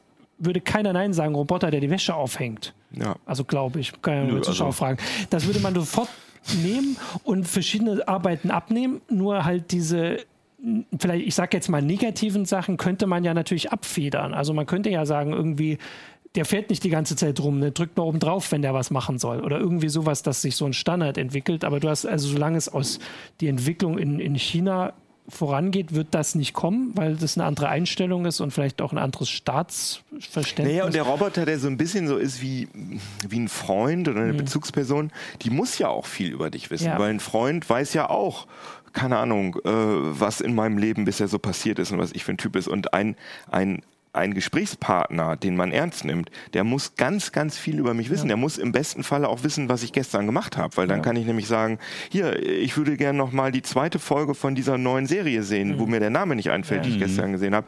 würde 0.43 0.60
keiner 0.60 0.91
Nein 0.91 1.13
sagen, 1.13 1.36
Roboter, 1.36 1.69
der 1.69 1.81
die 1.81 1.89
Wäsche 1.91 2.15
aufhängt. 2.15 2.73
Ja. 2.91 3.15
Also 3.25 3.43
glaube 3.43 3.79
ich, 3.79 4.01
kann 4.01 4.15
ja 4.15 4.23
Nö, 4.23 4.41
Zuschauer 4.41 4.67
also. 4.67 4.77
fragen. 4.77 4.97
Das 5.29 5.45
würde 5.45 5.60
man 5.60 5.75
sofort 5.75 6.10
nehmen 6.63 6.97
und 7.23 7.47
verschiedene 7.47 8.07
Arbeiten 8.07 8.49
abnehmen, 8.49 9.01
nur 9.07 9.45
halt 9.45 9.71
diese 9.71 10.17
vielleicht, 10.97 11.26
ich 11.26 11.36
sage 11.36 11.58
jetzt 11.58 11.69
mal 11.69 11.82
negativen 11.82 12.45
Sachen, 12.45 12.78
könnte 12.78 13.08
man 13.08 13.24
ja 13.24 13.34
natürlich 13.34 13.71
abfedern. 13.71 14.34
Also 14.34 14.54
man 14.54 14.65
könnte 14.65 14.89
ja 14.89 15.06
sagen, 15.06 15.34
irgendwie, 15.34 15.78
der 16.36 16.45
fährt 16.45 16.69
nicht 16.69 16.84
die 16.84 16.89
ganze 16.89 17.15
Zeit 17.15 17.39
rum, 17.39 17.60
ne? 17.60 17.71
drückt 17.71 17.97
mal 17.97 18.04
oben 18.04 18.19
drauf, 18.19 18.52
wenn 18.52 18.62
der 18.62 18.74
was 18.74 18.91
machen 18.91 19.17
soll. 19.19 19.41
Oder 19.41 19.60
irgendwie 19.60 19.89
sowas, 19.89 20.24
dass 20.24 20.41
sich 20.41 20.56
so 20.56 20.65
ein 20.65 20.74
Standard 20.74 21.17
entwickelt. 21.17 21.63
Aber 21.63 21.80
du 21.80 21.89
hast, 21.89 22.06
also 22.06 22.28
solange 22.28 22.58
es 22.58 22.69
aus 22.69 23.00
die 23.41 23.47
Entwicklung 23.47 23.97
in, 23.97 24.19
in 24.19 24.36
China 24.36 24.93
vorangeht, 25.28 25.93
wird 25.93 26.10
das 26.12 26.36
nicht 26.36 26.54
kommen, 26.54 26.91
weil 26.95 27.15
das 27.15 27.38
eine 27.38 27.45
andere 27.45 27.69
Einstellung 27.69 28.26
ist 28.26 28.39
und 28.41 28.52
vielleicht 28.52 28.82
auch 28.82 28.91
ein 28.91 28.97
anderes 28.97 29.30
Staatsverständnis. 29.30 30.67
Naja, 30.67 30.86
und 30.86 30.93
der 30.93 31.04
Roboter, 31.04 31.45
der 31.45 31.60
so 31.60 31.67
ein 31.67 31.78
bisschen 31.78 32.08
so 32.08 32.17
ist 32.17 32.41
wie, 32.41 32.67
wie 33.28 33.39
ein 33.39 33.47
Freund 33.47 34.08
oder 34.08 34.21
eine 34.21 34.34
mhm. 34.34 34.38
Bezugsperson, 34.38 35.12
die 35.41 35.50
muss 35.50 35.78
ja 35.78 35.88
auch 35.88 36.06
viel 36.06 36.32
über 36.32 36.50
dich 36.50 36.69
wissen, 36.69 36.88
ja. 36.88 37.00
weil 37.00 37.12
ein 37.12 37.19
Freund 37.19 37.69
weiß 37.69 37.93
ja 37.93 38.10
auch, 38.10 38.47
keine 38.93 39.17
Ahnung, 39.17 39.56
äh, 39.63 39.69
was 39.69 40.41
in 40.41 40.56
meinem 40.56 40.77
Leben 40.77 41.06
bisher 41.06 41.27
so 41.27 41.39
passiert 41.39 41.80
ist 41.80 41.91
und 41.91 41.99
was 41.99 42.12
ich 42.12 42.23
für 42.23 42.32
ein 42.32 42.38
Typ 42.38 42.56
ist. 42.56 42.67
Und 42.67 42.93
ein, 42.93 43.15
ein 43.49 43.84
ein 44.13 44.34
Gesprächspartner, 44.34 45.38
den 45.38 45.56
man 45.56 45.71
ernst 45.71 46.04
nimmt, 46.04 46.32
der 46.54 46.65
muss 46.65 46.95
ganz, 46.95 47.32
ganz 47.32 47.58
viel 47.58 47.80
über 47.80 47.93
mich 47.93 48.10
wissen. 48.10 48.26
Ja. 48.26 48.30
Der 48.30 48.38
muss 48.38 48.58
im 48.58 48.74
besten 48.74 49.04
Falle 49.04 49.30
auch 49.30 49.43
wissen, 49.43 49.69
was 49.69 49.84
ich 49.84 49.93
gestern 49.93 50.26
gemacht 50.26 50.58
habe, 50.58 50.76
weil 50.76 50.88
dann 50.88 50.97
ja. 50.97 51.04
kann 51.04 51.15
ich 51.15 51.26
nämlich 51.26 51.47
sagen, 51.47 51.80
hier, 52.10 52.45
ich 52.45 52.76
würde 52.76 52.97
gerne 52.97 53.17
noch 53.17 53.32
mal 53.32 53.54
die 53.54 53.62
zweite 53.62 54.00
Folge 54.00 54.36
von 54.36 54.54
dieser 54.54 54.78
neuen 54.78 55.06
Serie 55.06 55.43
sehen, 55.43 55.69
mhm. 55.69 55.80
wo 55.80 55.86
mir 55.86 56.02
der 56.02 56.10
Name 56.10 56.36
nicht 56.36 56.52
einfällt, 56.52 56.82
ja. 56.82 56.89
die 56.89 56.95
ich 56.95 57.00
gestern 57.00 57.32
gesehen 57.32 57.56
habe. 57.56 57.67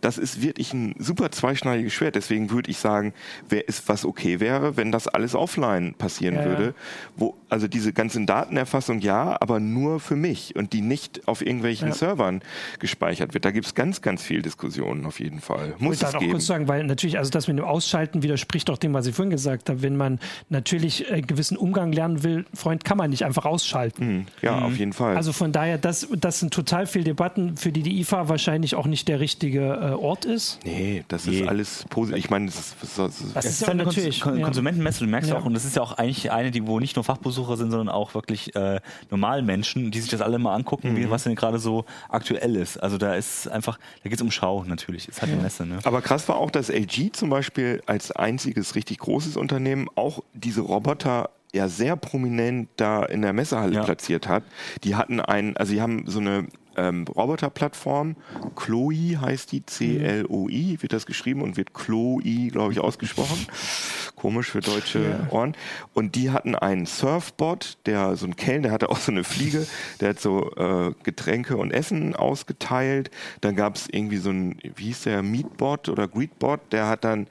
Das 0.00 0.18
ist 0.18 0.42
wirklich 0.42 0.72
ein 0.72 0.96
super 0.98 1.30
zweischneidiges 1.30 1.92
Schwert. 1.92 2.16
Deswegen 2.16 2.50
würde 2.50 2.70
ich 2.70 2.78
sagen, 2.78 3.14
wer 3.48 3.68
ist 3.68 3.88
was 3.88 4.04
okay 4.04 4.40
wäre, 4.40 4.76
wenn 4.76 4.90
das 4.90 5.06
alles 5.06 5.36
offline 5.36 5.94
passieren 5.94 6.44
würde, 6.44 6.74
wo 7.16 7.36
also 7.48 7.68
diese 7.68 7.92
ganzen 7.92 8.26
Datenerfassung 8.26 8.98
ja, 8.98 9.36
aber 9.40 9.60
nur 9.60 10.00
für 10.00 10.16
mich 10.16 10.56
und 10.56 10.72
die 10.72 10.80
nicht 10.80 11.28
auf 11.28 11.40
irgendwelchen 11.40 11.92
Servern 11.92 12.42
gespeichert 12.80 13.32
wird. 13.34 13.44
Da 13.44 13.52
gibt 13.52 13.66
es 13.66 13.76
ganz, 13.76 14.02
ganz 14.02 14.24
viel 14.24 14.42
Diskussionen 14.42 15.06
auf 15.06 15.20
jeden 15.20 15.40
Fall 15.40 15.74
muss 15.84 15.96
ich 15.96 16.08
es 16.08 16.14
auch 16.14 16.20
kurz 16.20 16.46
sagen, 16.46 16.68
weil 16.68 16.84
natürlich, 16.84 17.18
also 17.18 17.30
das 17.30 17.48
mit 17.48 17.58
dem 17.58 17.64
Ausschalten 17.64 18.22
widerspricht 18.22 18.70
auch 18.70 18.78
dem, 18.78 18.94
was 18.94 19.06
ich 19.06 19.14
vorhin 19.14 19.30
gesagt 19.30 19.68
habe. 19.68 19.82
Wenn 19.82 19.96
man 19.96 20.18
natürlich 20.48 21.10
einen 21.10 21.26
gewissen 21.26 21.56
Umgang 21.56 21.92
lernen 21.92 22.22
will, 22.22 22.44
Freund, 22.54 22.84
kann 22.84 22.98
man 22.98 23.10
nicht 23.10 23.24
einfach 23.24 23.44
ausschalten. 23.44 24.06
Mhm. 24.06 24.26
Ja, 24.42 24.56
mhm. 24.56 24.62
auf 24.64 24.76
jeden 24.76 24.92
Fall. 24.92 25.16
Also 25.16 25.32
von 25.32 25.52
daher, 25.52 25.78
das, 25.78 26.08
das 26.16 26.40
sind 26.40 26.52
total 26.52 26.86
viele 26.86 27.04
Debatten, 27.04 27.56
für 27.56 27.72
die 27.72 27.82
die 27.82 28.00
IFA 28.00 28.28
wahrscheinlich 28.28 28.74
auch 28.74 28.86
nicht 28.86 29.08
der 29.08 29.20
richtige 29.20 29.60
äh, 29.60 29.90
Ort 29.94 30.24
ist. 30.24 30.60
Nee, 30.64 31.04
das 31.08 31.26
nee. 31.26 31.40
ist 31.40 31.48
alles 31.48 31.84
positiv. 31.90 32.24
Ich 32.24 32.30
meine, 32.30 32.46
das 32.46 32.58
ist, 32.58 32.98
das 32.98 33.20
ist, 33.20 33.36
das 33.36 33.44
ist 33.44 33.66
ja 33.66 33.74
natürlich 33.74 34.20
Kon 34.20 34.40
Konsumentenmesse, 34.42 35.04
du 35.04 35.10
merkst 35.10 35.30
ja. 35.30 35.36
auch, 35.36 35.44
und 35.44 35.54
das 35.54 35.64
ist 35.64 35.76
ja 35.76 35.82
auch 35.82 35.92
eigentlich 35.92 36.30
eine, 36.30 36.50
die, 36.50 36.66
wo 36.66 36.80
nicht 36.80 36.96
nur 36.96 37.04
Fachbesucher 37.04 37.56
sind, 37.56 37.70
sondern 37.70 37.88
auch 37.88 38.14
wirklich 38.14 38.54
äh, 38.56 38.80
Normalmenschen, 39.10 39.90
die 39.90 40.00
sich 40.00 40.10
das 40.10 40.20
alle 40.20 40.38
mal 40.38 40.54
angucken, 40.54 40.92
mhm. 40.92 40.96
wie, 40.96 41.10
was 41.10 41.24
denn 41.24 41.34
gerade 41.34 41.58
so 41.58 41.84
aktuell 42.08 42.56
ist. 42.56 42.78
Also 42.78 42.98
da 42.98 43.14
ist 43.14 43.48
einfach, 43.48 43.78
da 44.02 44.08
geht 44.08 44.18
es 44.18 44.22
um 44.22 44.30
Schau 44.30 44.64
natürlich. 44.64 45.08
Es 45.08 45.22
hat 45.22 45.28
ja. 45.28 45.34
eine 45.34 45.42
Messe, 45.42 45.66
ne? 45.66 45.73
Ne? 45.74 45.80
Aber 45.84 46.02
krass 46.02 46.28
war 46.28 46.36
auch, 46.36 46.50
dass 46.50 46.68
LG 46.68 47.12
zum 47.12 47.30
Beispiel 47.30 47.82
als 47.86 48.12
einziges 48.12 48.74
richtig 48.74 48.98
großes 48.98 49.36
Unternehmen 49.36 49.88
auch 49.94 50.22
diese 50.32 50.60
Roboter 50.60 51.30
ja 51.52 51.68
sehr 51.68 51.96
prominent 51.96 52.68
da 52.76 53.04
in 53.04 53.22
der 53.22 53.32
Messehalle 53.32 53.74
ja. 53.74 53.84
platziert 53.84 54.28
hat. 54.28 54.42
Die 54.82 54.96
hatten 54.96 55.20
einen, 55.20 55.56
also 55.56 55.70
sie 55.72 55.80
haben 55.80 56.04
so 56.06 56.18
eine 56.18 56.46
ähm, 56.76 57.04
Roboterplattform. 57.04 58.16
Chloe 58.56 59.20
heißt 59.20 59.52
die, 59.52 59.64
C-L-O-I 59.64 60.78
wird 60.80 60.92
das 60.92 61.06
geschrieben 61.06 61.42
und 61.42 61.56
wird 61.56 61.74
Chloe, 61.74 62.48
glaube 62.50 62.72
ich, 62.72 62.80
ausgesprochen. 62.80 63.46
Komisch 64.16 64.50
für 64.50 64.60
deutsche 64.60 65.02
ja. 65.02 65.26
Ohren. 65.30 65.56
Und 65.92 66.14
die 66.14 66.30
hatten 66.30 66.54
einen 66.54 66.86
Surfbot, 66.86 67.78
der 67.86 68.16
so 68.16 68.26
ein 68.26 68.36
Kellner, 68.36 68.62
der 68.62 68.72
hatte 68.72 68.90
auch 68.90 68.98
so 68.98 69.12
eine 69.12 69.24
Fliege, 69.24 69.66
der 70.00 70.10
hat 70.10 70.20
so 70.20 70.52
äh, 70.56 70.92
Getränke 71.02 71.56
und 71.56 71.72
Essen 71.72 72.14
ausgeteilt. 72.14 73.10
Dann 73.40 73.56
gab 73.56 73.76
es 73.76 73.88
irgendwie 73.90 74.18
so 74.18 74.30
ein, 74.30 74.58
wie 74.76 74.84
hieß 74.84 75.02
der, 75.02 75.22
Meatbot 75.22 75.88
oder 75.88 76.08
Greetbot, 76.08 76.60
der 76.72 76.88
hat 76.88 77.04
dann 77.04 77.26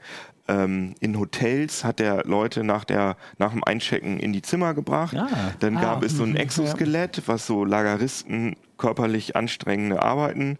ähm, 0.48 0.94
in 1.00 1.18
Hotels 1.18 1.84
hat 1.84 2.00
er 2.00 2.24
Leute 2.24 2.64
nach, 2.64 2.84
der, 2.84 3.16
nach 3.38 3.52
dem 3.52 3.64
Einchecken 3.64 4.18
in 4.20 4.32
die 4.32 4.42
Zimmer 4.42 4.74
gebracht. 4.74 5.16
Ah. 5.16 5.52
Dann 5.60 5.74
gab 5.74 6.02
ah. 6.02 6.06
es 6.06 6.16
so 6.16 6.24
ein 6.24 6.36
Exoskelett, 6.36 7.22
was 7.26 7.46
so 7.46 7.64
Lageristen 7.64 8.56
körperlich 8.78 9.36
anstrengende 9.36 10.02
Arbeiten 10.02 10.58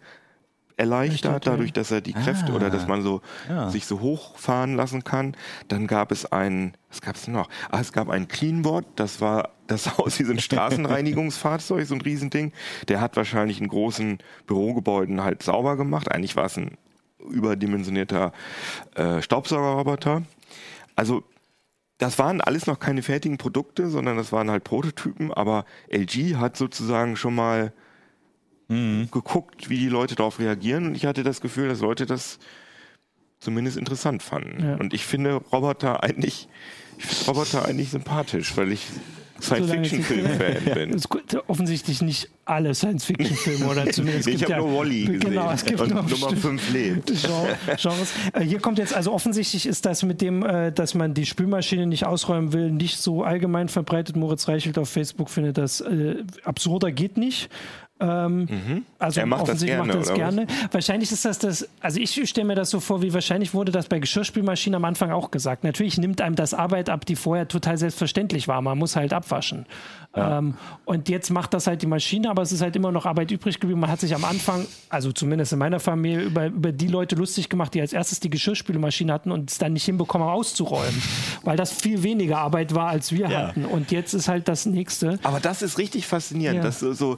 erleichtert, 0.77 1.47
dadurch, 1.47 1.71
dass 1.71 1.89
er 1.91 2.01
die 2.01 2.11
Kräfte 2.11 2.51
Ah. 2.51 2.55
oder 2.55 2.69
dass 2.69 2.85
man 2.85 3.01
so 3.01 3.21
Ja. 3.47 3.69
sich 3.69 3.85
so 3.85 4.01
hochfahren 4.01 4.75
lassen 4.75 5.05
kann. 5.05 5.33
Dann 5.69 5.87
gab 5.87 6.11
es 6.11 6.25
ein, 6.31 6.73
was 6.89 6.99
gab 7.01 7.15
es 7.15 7.27
noch? 7.29 7.47
Ah, 7.71 7.79
es 7.79 7.93
gab 7.93 8.09
ein 8.09 8.27
Cleanbot, 8.27 8.85
das 8.97 9.21
war 9.21 9.51
das 9.67 9.85
sah 9.85 9.93
aus 9.97 10.19
wie 10.19 10.23
so 10.25 10.31
ein 10.33 10.39
Straßenreinigungsfahrzeug, 10.39 11.85
so 11.87 11.95
ein 11.95 12.01
Riesending. 12.01 12.51
Der 12.89 12.99
hat 13.01 13.15
wahrscheinlich 13.15 13.59
in 13.61 13.67
großen 13.69 14.19
Bürogebäuden 14.47 15.23
halt 15.23 15.41
sauber 15.43 15.75
gemacht. 15.77 16.11
Eigentlich 16.11 16.35
war 16.35 16.45
es 16.45 16.57
ein 16.57 16.77
überdimensionierter 17.19 18.31
äh, 18.95 19.21
Staubsaugerroboter. 19.21 20.23
Also 20.95 21.23
das 21.97 22.19
waren 22.19 22.41
alles 22.41 22.67
noch 22.67 22.79
keine 22.79 23.01
fertigen 23.01 23.37
Produkte, 23.37 23.87
sondern 23.89 24.17
das 24.17 24.31
waren 24.33 24.51
halt 24.51 24.63
Prototypen, 24.65 25.33
aber 25.33 25.65
LG 25.89 26.35
hat 26.35 26.57
sozusagen 26.57 27.15
schon 27.15 27.33
mal 27.35 27.71
geguckt, 28.67 29.69
wie 29.69 29.77
die 29.77 29.89
Leute 29.89 30.15
darauf 30.15 30.39
reagieren 30.39 30.87
und 30.87 30.95
ich 30.95 31.05
hatte 31.05 31.23
das 31.23 31.39
Gefühl, 31.41 31.67
dass 31.69 31.81
Leute 31.81 32.05
das 32.05 32.39
zumindest 33.39 33.77
interessant 33.77 34.23
fanden. 34.23 34.63
Ja. 34.63 34.75
Und 34.77 34.93
ich 34.93 35.05
finde 35.05 35.35
Roboter 35.51 36.03
eigentlich, 36.03 36.47
ich 36.97 37.05
finde 37.05 37.25
Roboter 37.31 37.65
eigentlich 37.65 37.91
sympathisch, 37.91 38.57
weil 38.57 38.71
ich 38.71 38.81
Science-Fiction-Film-Fan 39.41 40.73
bin. 40.73 40.91
Gibt 41.11 41.49
offensichtlich 41.49 42.01
nicht 42.01 42.29
alle 42.45 42.73
Science-Fiction-Filme 42.73 43.65
oder 43.67 43.85
zumindest. 43.91 44.27
es 44.27 44.27
ich 44.33 44.39
gibt 44.39 44.51
habe 44.53 44.63
ja, 44.63 44.67
nur 44.69 44.79
Wally 44.79 45.05
gesehen 45.05 45.19
Genau, 45.19 45.51
es 45.51 45.65
gibt 45.65 45.81
und 45.81 45.89
Nummer 45.89 46.03
bestimmte 46.03 46.35
5 46.37 46.73
lebt. 46.73 47.07
Gen- 47.07 47.17
Genres. 47.77 48.13
Äh, 48.33 48.41
Hier 48.41 48.59
kommt 48.59 48.77
jetzt, 48.79 48.93
also 48.95 49.11
offensichtlich 49.11 49.65
ist 49.65 49.85
das 49.85 50.03
mit 50.03 50.21
dem, 50.21 50.43
äh, 50.43 50.71
dass 50.71 50.93
man 50.93 51.13
die 51.13 51.25
Spülmaschine 51.25 51.85
nicht 51.85 52.05
ausräumen 52.05 52.53
will, 52.53 52.71
nicht 52.71 52.97
so 52.99 53.23
allgemein 53.23 53.67
verbreitet. 53.69 54.15
Moritz 54.15 54.47
Reichelt 54.47 54.77
auf 54.77 54.89
Facebook 54.89 55.29
findet 55.29 55.57
das 55.57 55.81
äh, 55.81 56.23
absurder 56.43 56.91
geht 56.91 57.17
nicht. 57.17 57.49
Ähm, 57.99 58.83
Also 58.99 59.21
Er 59.21 59.25
macht 59.25 59.47
das 59.47 59.63
gerne, 59.63 59.83
macht 59.83 59.95
er 59.95 59.99
das 59.99 60.13
gerne. 60.13 60.47
Wahrscheinlich 60.71 61.11
ist 61.13 61.23
das 61.23 61.39
das, 61.39 61.67
also 61.79 61.99
ich 61.99 62.11
stelle 62.29 62.45
mir 62.45 62.55
das 62.55 62.69
so 62.69 62.79
vor, 62.81 63.01
wie 63.01 63.13
wahrscheinlich 63.13 63.53
wurde 63.53 63.71
das 63.71 63.87
bei 63.87 63.99
Geschirrspülmaschinen 63.99 64.75
am 64.75 64.85
Anfang 64.85 65.11
auch 65.11 65.31
gesagt. 65.31 65.63
Natürlich 65.63 65.97
nimmt 65.97 66.19
einem 66.21 66.35
das 66.35 66.53
Arbeit 66.53 66.89
ab, 66.89 67.05
die 67.05 67.15
vorher 67.15 67.47
total 67.47 67.77
selbstverständlich 67.77 68.47
war. 68.49 68.61
Man 68.61 68.77
muss 68.77 68.95
halt 68.97 69.13
abwaschen. 69.13 69.65
Ähm, 70.13 70.55
und 70.85 71.07
jetzt 71.09 71.29
macht 71.29 71.53
das 71.53 71.67
halt 71.67 71.81
die 71.81 71.87
Maschine, 71.87 72.29
aber 72.29 72.41
es 72.41 72.51
ist 72.51 72.61
halt 72.61 72.75
immer 72.75 72.91
noch 72.91 73.05
Arbeit 73.05 73.31
übrig 73.31 73.59
geblieben. 73.59 73.79
Man 73.81 73.89
hat 73.91 73.99
sich 74.01 74.13
am 74.15 74.23
Anfang, 74.25 74.65
also 74.89 75.11
zumindest 75.13 75.53
in 75.53 75.59
meiner 75.59 75.79
Familie, 75.79 76.21
über, 76.23 76.47
über 76.47 76.71
die 76.73 76.87
Leute 76.87 77.15
lustig 77.15 77.47
gemacht, 77.49 77.73
die 77.73 77.81
als 77.81 77.91
erstes 77.93 78.19
die 78.21 78.29
Geschirrspülmaschine 78.29 79.11
hatten 79.13 79.31
und 79.31 79.51
es 79.51 79.57
dann 79.57 79.73
nicht 79.73 79.85
hinbekommen 79.85 80.27
auszuräumen. 80.27 81.01
Weil 81.43 81.55
das 81.57 81.71
viel 81.71 82.03
weniger 82.03 82.39
Arbeit 82.39 82.73
war, 82.75 82.87
als 82.89 83.11
wir 83.13 83.29
Ja. 83.29 83.47
hatten. 83.47 83.65
Und 83.65 83.91
jetzt 83.91 84.13
ist 84.13 84.27
halt 84.29 84.47
das 84.49 84.65
nächste. 84.65 85.19
Aber 85.23 85.39
das 85.41 85.61
ist 85.61 85.77
richtig 85.77 86.07
faszinierend, 86.07 86.57
Ja. 86.57 86.63
dass 86.63 86.79
so, 86.79 86.93
so 86.93 87.17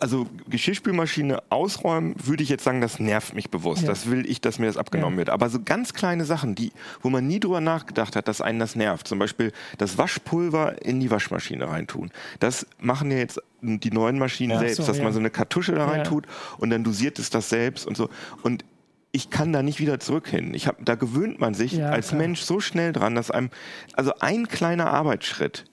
also 0.00 0.26
Geschirrspülmaschine 0.48 1.42
ausräumen, 1.50 2.14
würde 2.22 2.42
ich 2.42 2.48
jetzt 2.48 2.64
sagen, 2.64 2.80
das 2.80 2.98
nervt 2.98 3.34
mich 3.34 3.50
bewusst. 3.50 3.82
Ja. 3.82 3.88
Das 3.88 4.10
will 4.10 4.28
ich, 4.28 4.40
dass 4.40 4.58
mir 4.58 4.66
das 4.66 4.76
abgenommen 4.76 5.14
Ja. 5.14 5.18
wird. 5.18 5.30
Aber 5.30 5.48
so 5.48 5.60
ganz 5.64 5.92
kleine 5.92 6.24
Sachen, 6.24 6.54
die, 6.54 6.72
wo 7.02 7.10
man 7.10 7.26
nie 7.26 7.40
drüber 7.40 7.60
nachgedacht 7.60 8.16
hat, 8.16 8.28
dass 8.28 8.40
einen 8.40 8.58
das 8.58 8.76
nervt. 8.76 9.06
Zum 9.08 9.18
Beispiel 9.18 9.52
das 9.78 9.98
Waschpulver 9.98 10.82
in 10.84 11.00
die 11.00 11.10
Waschmaschine 11.10 11.68
reintun. 11.68 12.10
Das 12.40 12.66
machen 12.78 13.10
ja 13.10 13.18
jetzt 13.18 13.40
die 13.60 13.90
neuen 13.90 14.18
Maschinen 14.18 14.52
Ja, 14.52 14.58
selbst, 14.60 14.76
so, 14.76 14.86
dass 14.86 15.00
man 15.00 15.12
so 15.12 15.18
eine 15.18 15.30
Kartusche 15.30 15.72
da 15.72 15.86
reintut 15.86 16.26
und 16.58 16.70
dann 16.70 16.84
dosiert 16.84 17.18
es 17.18 17.30
das 17.30 17.48
selbst 17.48 17.86
und 17.86 17.96
so. 17.96 18.08
Und 18.42 18.64
ich 19.12 19.30
kann 19.30 19.52
da 19.52 19.62
nicht 19.62 19.80
wieder 19.80 19.98
zurück 19.98 20.28
hin. 20.28 20.52
Ich 20.52 20.66
hab, 20.66 20.84
da 20.84 20.94
gewöhnt 20.94 21.40
man 21.40 21.54
sich 21.54 21.82
als 21.82 22.08
klar. 22.08 22.20
Mensch 22.20 22.42
so 22.42 22.60
schnell 22.60 22.92
dran, 22.92 23.14
dass 23.14 23.30
einem, 23.30 23.48
also 23.94 24.12
ein 24.20 24.46
kleiner 24.46 24.90
Arbeitsschritt 24.90 25.64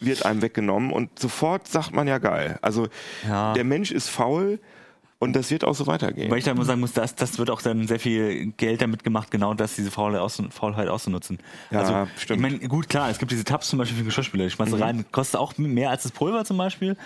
wird 0.00 0.24
einem 0.24 0.42
weggenommen 0.42 0.92
und 0.92 1.18
sofort 1.18 1.66
sagt 1.68 1.92
man 1.92 2.06
ja 2.06 2.18
geil. 2.18 2.58
Also 2.62 2.88
Ja. 3.26 3.52
der 3.54 3.64
Mensch 3.64 3.90
ist 3.90 4.08
faul 4.08 4.60
und 5.18 5.34
das 5.34 5.50
wird 5.50 5.64
auch 5.64 5.74
so 5.74 5.86
weitergehen. 5.88 6.30
Weil 6.30 6.38
ich 6.38 6.44
da 6.44 6.52
immer 6.52 6.64
sagen 6.64 6.80
muss, 6.80 6.92
das, 6.92 7.16
das 7.16 7.38
wird 7.38 7.50
auch 7.50 7.60
dann 7.60 7.88
sehr 7.88 7.98
viel 7.98 8.52
Geld 8.56 8.80
damit 8.80 9.02
gemacht, 9.02 9.30
genau 9.32 9.54
das, 9.54 9.74
diese 9.74 9.90
Faulheit, 9.90 10.20
aus, 10.20 10.40
Faulheit 10.50 10.88
auszunutzen. 10.88 11.38
Ja, 11.72 11.80
also, 11.80 12.08
stimmt. 12.16 12.36
Ich 12.38 12.42
meine, 12.42 12.68
gut, 12.68 12.88
klar, 12.88 13.10
es 13.10 13.18
gibt 13.18 13.32
diese 13.32 13.42
Tabs 13.44 13.68
zum 13.68 13.80
Beispiel 13.80 13.98
für 13.98 14.04
Geschirrspüler. 14.04 14.46
Ich 14.46 14.52
schmeiße 14.52 14.78
rein, 14.78 15.04
kostet 15.10 15.40
auch 15.40 15.58
mehr 15.58 15.90
als 15.90 16.04
das 16.04 16.12
Pulver 16.12 16.44
zum 16.44 16.56
Beispiel. 16.56 16.96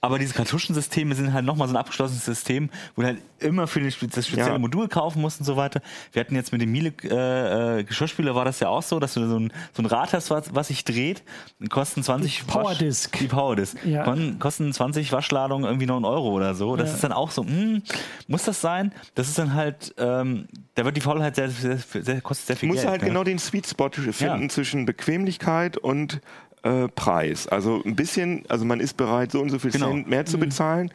Aber 0.00 0.20
diese 0.20 0.32
Kartuschensysteme 0.32 1.14
sind 1.16 1.32
halt 1.32 1.44
nochmal 1.44 1.66
so 1.66 1.74
ein 1.74 1.76
abgeschlossenes 1.76 2.24
System, 2.24 2.70
wo 2.94 3.02
du 3.02 3.08
halt 3.08 3.18
immer 3.40 3.66
für 3.66 3.80
das 3.80 3.94
spe- 3.94 4.06
das 4.06 4.28
spezielle 4.28 4.52
Ja. 4.52 4.58
Modul 4.58 4.86
kaufen 4.86 5.20
musst 5.20 5.40
und 5.40 5.46
so 5.46 5.56
weiter. 5.56 5.80
Wir 6.12 6.20
hatten 6.20 6.36
jetzt 6.36 6.52
mit 6.52 6.60
dem 6.60 6.70
Miele 6.70 6.92
äh, 7.02 7.80
äh, 7.80 7.84
Geschirrspüler 7.84 8.34
war 8.36 8.44
das 8.44 8.60
ja 8.60 8.68
auch 8.68 8.82
so, 8.82 9.00
dass 9.00 9.14
du 9.14 9.26
so 9.28 9.38
ein, 9.40 9.52
so 9.72 9.82
ein 9.82 9.86
Rad 9.86 10.12
hast, 10.12 10.30
was, 10.30 10.54
was 10.54 10.68
sich 10.68 10.84
dreht, 10.84 11.24
kosten 11.68 12.04
20 12.04 12.38
Die 12.38 12.44
Powerdisk. 12.44 13.12
Wasch, 13.14 13.20
die 13.20 13.26
Powerdisk. 13.26 13.84
Ja. 13.84 14.04
Kon- 14.04 14.38
Kosten 14.38 14.72
20 14.72 15.10
Waschladungen 15.10 15.64
irgendwie 15.66 15.86
9 15.86 16.04
Euro 16.04 16.30
oder 16.30 16.54
so. 16.54 16.76
Das 16.76 16.90
Ja. 16.90 16.94
ist 16.94 17.02
dann 17.04 17.12
auch 17.12 17.32
so, 17.32 17.44
hm, 17.44 17.82
muss 18.28 18.44
das 18.44 18.60
sein? 18.60 18.92
Das 19.16 19.28
ist 19.28 19.36
dann 19.38 19.54
halt, 19.54 19.94
ähm, 19.98 20.46
da 20.76 20.84
wird 20.84 20.96
die 20.96 21.00
Faulheit 21.00 21.34
sehr, 21.34 21.50
sehr, 21.50 21.76
sehr, 21.78 22.20
kostet 22.20 22.46
sehr 22.46 22.54
Du 22.56 22.60
viel 22.60 22.68
musst 22.68 22.82
Geld. 22.82 22.90
halt 22.90 23.02
ne? 23.02 23.08
genau 23.08 23.24
den 23.24 23.40
Sweet 23.40 23.66
Spot 23.66 23.90
finden 23.90 24.48
zwischen 24.48 24.86
Bequemlichkeit 24.86 25.76
und 25.76 26.20
äh, 26.62 26.88
Preis. 26.88 27.46
Also 27.48 27.82
ein 27.84 27.96
bisschen, 27.96 28.44
also 28.48 28.64
man 28.64 28.80
ist 28.80 28.96
bereit, 28.96 29.32
so 29.32 29.40
und 29.40 29.50
so 29.50 29.58
viel 29.58 29.70
Genau. 29.70 29.90
Cent 29.90 30.08
mehr 30.08 30.26
zu 30.26 30.38
bezahlen. 30.38 30.90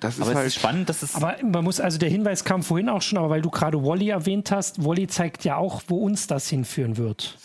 Das 0.00 0.16
ist 0.16 0.20
Aber 0.22 0.30
es 0.32 0.36
halt 0.36 0.46
ist 0.48 0.54
spannend, 0.56 0.88
dass 0.90 1.02
es 1.02 1.14
Aber 1.14 1.36
man 1.42 1.64
muss, 1.64 1.80
also 1.80 1.96
der 1.98 2.10
Hinweis 2.10 2.44
kam 2.44 2.62
vorhin 2.62 2.88
auch 2.90 3.00
schon, 3.00 3.18
aber 3.18 3.30
weil 3.30 3.40
du 3.42 3.50
gerade 3.50 3.82
Wally 3.82 4.10
erwähnt 4.10 4.50
hast, 4.50 4.84
Wally 4.84 5.06
zeigt 5.06 5.44
ja 5.44 5.56
auch, 5.56 5.82
wo 5.88 5.96
uns 5.98 6.26
das 6.26 6.48
hinführen 6.48 6.96
wird. 6.98 7.38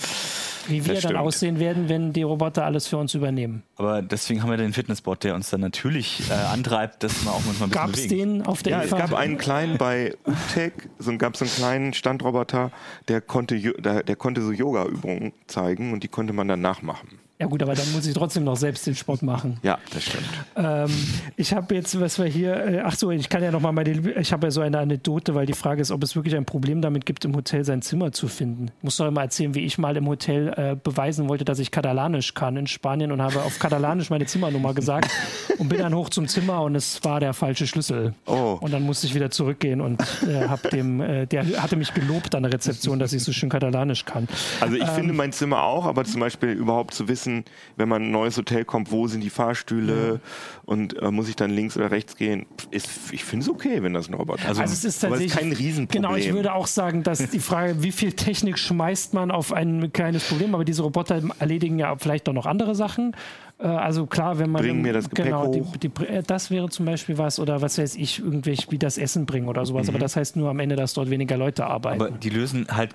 Wie 0.68 0.86
wir 0.86 1.00
dann 1.02 1.16
aussehen 1.16 1.60
werden, 1.60 1.90
wenn 1.90 2.14
die 2.14 2.24
Roboter 2.24 2.66
alles 2.66 2.88
für 2.88 2.98
uns 2.98 3.14
übernehmen. 3.14 3.64
Aber 3.78 4.02
deswegen 4.02 4.42
haben 4.44 4.50
wir 4.50 4.58
den 4.58 4.74
Fitnessbot, 4.74 5.24
der 5.24 5.36
uns 5.36 5.50
dann 5.50 5.62
natürlich 5.62 6.30
äh, 6.30 6.34
antreibt, 6.34 7.04
dass 7.04 7.24
man 7.24 7.34
auch 7.34 7.42
manchmal 7.46 7.70
ein 7.70 7.72
bisschen 7.72 7.88
Gab 7.88 7.90
es 7.96 8.04
bewegen. 8.08 8.34
den 8.40 8.46
auf 8.46 8.64
der 8.64 8.72
Ja, 8.74 8.80
es 8.82 8.88
IFA? 8.88 8.98
gab 9.00 9.14
einen 9.14 9.38
kleinen 9.38 9.78
bei 9.78 10.14
UTech, 10.26 10.74
so 11.00 11.18
gab 11.18 11.36
es 11.36 11.42
einen 11.42 11.52
kleinen 11.52 11.94
Standroboter, 11.94 12.72
der 13.08 13.22
konnte, 13.22 13.60
der, 13.60 14.04
der 14.04 14.16
konnte 14.16 14.42
so 14.42 14.52
Yoga-Übungen 14.52 15.34
zeigen 15.48 15.94
und 15.94 16.04
die 16.04 16.08
konnte 16.08 16.34
man 16.34 16.48
dann 16.48 16.62
nachmachen. 16.62 17.08
Ja 17.42 17.48
gut, 17.48 17.64
aber 17.64 17.74
dann 17.74 17.92
muss 17.92 18.06
ich 18.06 18.14
trotzdem 18.14 18.44
noch 18.44 18.56
selbst 18.56 18.86
den 18.86 18.94
Sport 18.94 19.24
machen. 19.24 19.58
Ja, 19.64 19.80
das 19.92 20.04
stimmt. 20.04 20.26
Ähm, 20.56 20.92
ich 21.38 21.56
habe 21.56 21.74
jetzt, 21.74 22.00
was 22.00 22.20
wir 22.20 22.28
hier, 22.28 22.56
äh, 22.56 22.82
ach 22.86 22.94
so, 22.96 23.10
ich 23.10 23.30
kann 23.30 23.42
ja 23.42 23.50
noch 23.50 23.62
mal 23.62 23.72
meine, 23.72 23.90
ich 23.90 24.32
habe 24.32 24.46
ja 24.46 24.52
so 24.52 24.62
eine 24.62 24.78
Anekdote, 24.78 25.34
weil 25.34 25.48
die 25.48 25.54
Frage 25.54 25.82
ist, 25.82 25.90
ob 25.90 26.04
es 26.04 26.16
wirklich 26.16 26.36
ein 26.36 26.46
Problem 26.46 26.84
damit 26.84 27.08
gibt, 27.08 27.26
im 27.26 27.36
Hotel 27.36 27.66
sein 27.66 27.82
Zimmer 27.82 28.12
zu 28.12 28.28
finden. 28.28 28.68
Ich 28.78 28.84
muss 28.84 28.98
doch 28.98 29.08
immer 29.08 29.22
erzählen, 29.22 29.56
wie 29.56 29.62
ich 29.62 29.80
mal 29.80 29.98
im 29.98 30.08
Hotel 30.08 30.54
äh, 30.56 30.76
beweisen 30.76 31.30
wollte, 31.30 31.44
dass 31.44 31.58
ich 31.58 31.72
Katalanisch 31.72 32.36
kann 32.36 32.58
in 32.58 32.68
Spanien 32.68 33.12
und 33.12 33.24
habe 33.24 33.42
auf 33.42 33.58
Katalanisch 33.58 34.12
meine 34.12 34.28
Zimmernummer 34.28 34.76
gesagt 34.76 35.10
und 35.58 35.68
bin 35.68 35.80
dann 35.80 35.96
hoch 35.96 36.10
zum 36.12 36.28
Zimmer 36.28 36.62
und 36.62 36.76
es 36.76 37.04
war 37.04 37.20
der 37.20 37.34
falsche 37.34 37.66
Schlüssel. 37.66 38.14
Oh. 38.28 38.60
Und 38.62 38.72
dann 38.72 38.84
musste 38.84 39.08
ich 39.08 39.16
wieder 39.16 39.32
zurückgehen 39.32 39.82
und 39.82 40.00
äh, 40.28 40.48
hab 40.48 40.70
dem, 40.70 41.02
äh, 41.02 41.26
der 41.26 41.44
hatte 41.60 41.76
mich 41.76 41.92
gelobt 41.96 42.36
an 42.36 42.44
der 42.44 42.54
Rezeption, 42.54 43.00
dass 43.00 43.14
ich 43.14 43.24
so 43.24 43.32
schön 43.32 43.50
Katalanisch 43.50 44.06
kann. 44.06 44.28
Also 44.60 44.76
Ähm. 44.76 44.84
ich 44.84 44.90
finde 44.90 45.14
mein 45.14 45.32
Zimmer 45.32 45.64
auch, 45.64 45.88
aber 45.88 46.04
zum 46.06 46.20
Beispiel 46.20 46.50
überhaupt 46.50 46.94
zu 46.94 47.08
wissen, 47.08 47.31
wenn 47.78 47.90
man 47.90 48.02
in 48.04 48.08
ein 48.10 48.12
neues 48.12 48.38
Hotel 48.38 48.66
kommt, 48.66 48.92
wo 48.92 49.08
sind 49.08 49.22
die 49.24 49.30
Fahrstühle 49.30 50.20
und 50.66 50.98
äh, 51.02 51.12
muss 51.12 51.30
ich 51.30 51.36
dann 51.36 51.52
links 51.52 51.76
oder 51.78 51.92
rechts 51.92 52.16
gehen, 52.16 52.46
ist, 52.72 52.90
ich 53.12 53.24
finde 53.24 53.44
es 53.46 53.50
okay, 53.50 53.82
wenn 53.84 53.94
das 53.94 54.08
ein 54.10 54.14
Roboter 54.14 54.48
Also- 54.48 54.62
Also 54.62 54.74
es 54.74 54.84
ist 54.86 55.04
aber 55.06 55.16
es 55.16 55.22
tatsächlich 55.22 55.34
ist 55.34 55.40
kein 55.40 55.66
Riesenproblem. 55.66 56.02
Genau, 56.04 56.16
ich 56.16 56.34
würde 56.34 56.54
auch 56.54 56.68
sagen, 56.68 57.04
dass 57.04 57.30
die 57.30 57.40
Frage, 57.40 57.82
wie 57.84 57.92
viel 57.92 58.14
Technik 58.14 58.58
schmeißt 58.60 59.14
man 59.14 59.32
auf 59.32 59.54
ein 59.54 59.92
kleines 59.94 60.24
Problem, 60.28 60.54
aber 60.56 60.66
diese 60.66 60.84
Roboter 60.84 61.22
erledigen 61.40 61.80
ja 61.80 61.96
vielleicht 61.98 62.28
auch 62.30 62.34
noch 62.34 62.46
andere 62.46 62.76
Sachen. 62.76 63.16
Äh, 63.60 63.68
Also 63.68 64.06
klar, 64.08 64.40
wenn 64.40 64.50
man 64.52 64.62
Bringen 64.64 64.82
mir 64.82 64.94
das 64.94 65.10
Gepäck 65.10 65.26
genau, 65.26 65.48
hoch. 65.48 65.76
Die, 65.78 65.90
die, 65.90 66.06
äh, 66.06 66.24
das 66.26 66.50
wäre 66.52 66.70
zum 66.70 66.86
Beispiel 66.86 67.18
was 67.18 67.40
oder 67.40 67.62
was 67.62 67.78
weiß 67.78 67.96
ich, 67.96 68.20
irgendwelche 68.20 68.72
wie 68.72 68.78
das 68.78 68.98
Essen 68.98 69.26
bringen 69.26 69.48
oder 69.48 69.66
sowas. 69.66 69.84
Mhm. 69.88 69.90
Aber 69.92 70.00
das 70.00 70.16
heißt 70.16 70.36
nur 70.36 70.50
am 70.50 70.60
Ende, 70.60 70.76
dass 70.76 70.94
dort 70.94 71.10
weniger 71.10 71.38
Leute 71.38 71.66
arbeiten. 71.66 72.02
Aber 72.02 72.12
die 72.12 72.30
lösen 72.30 72.68
halt 72.72 72.94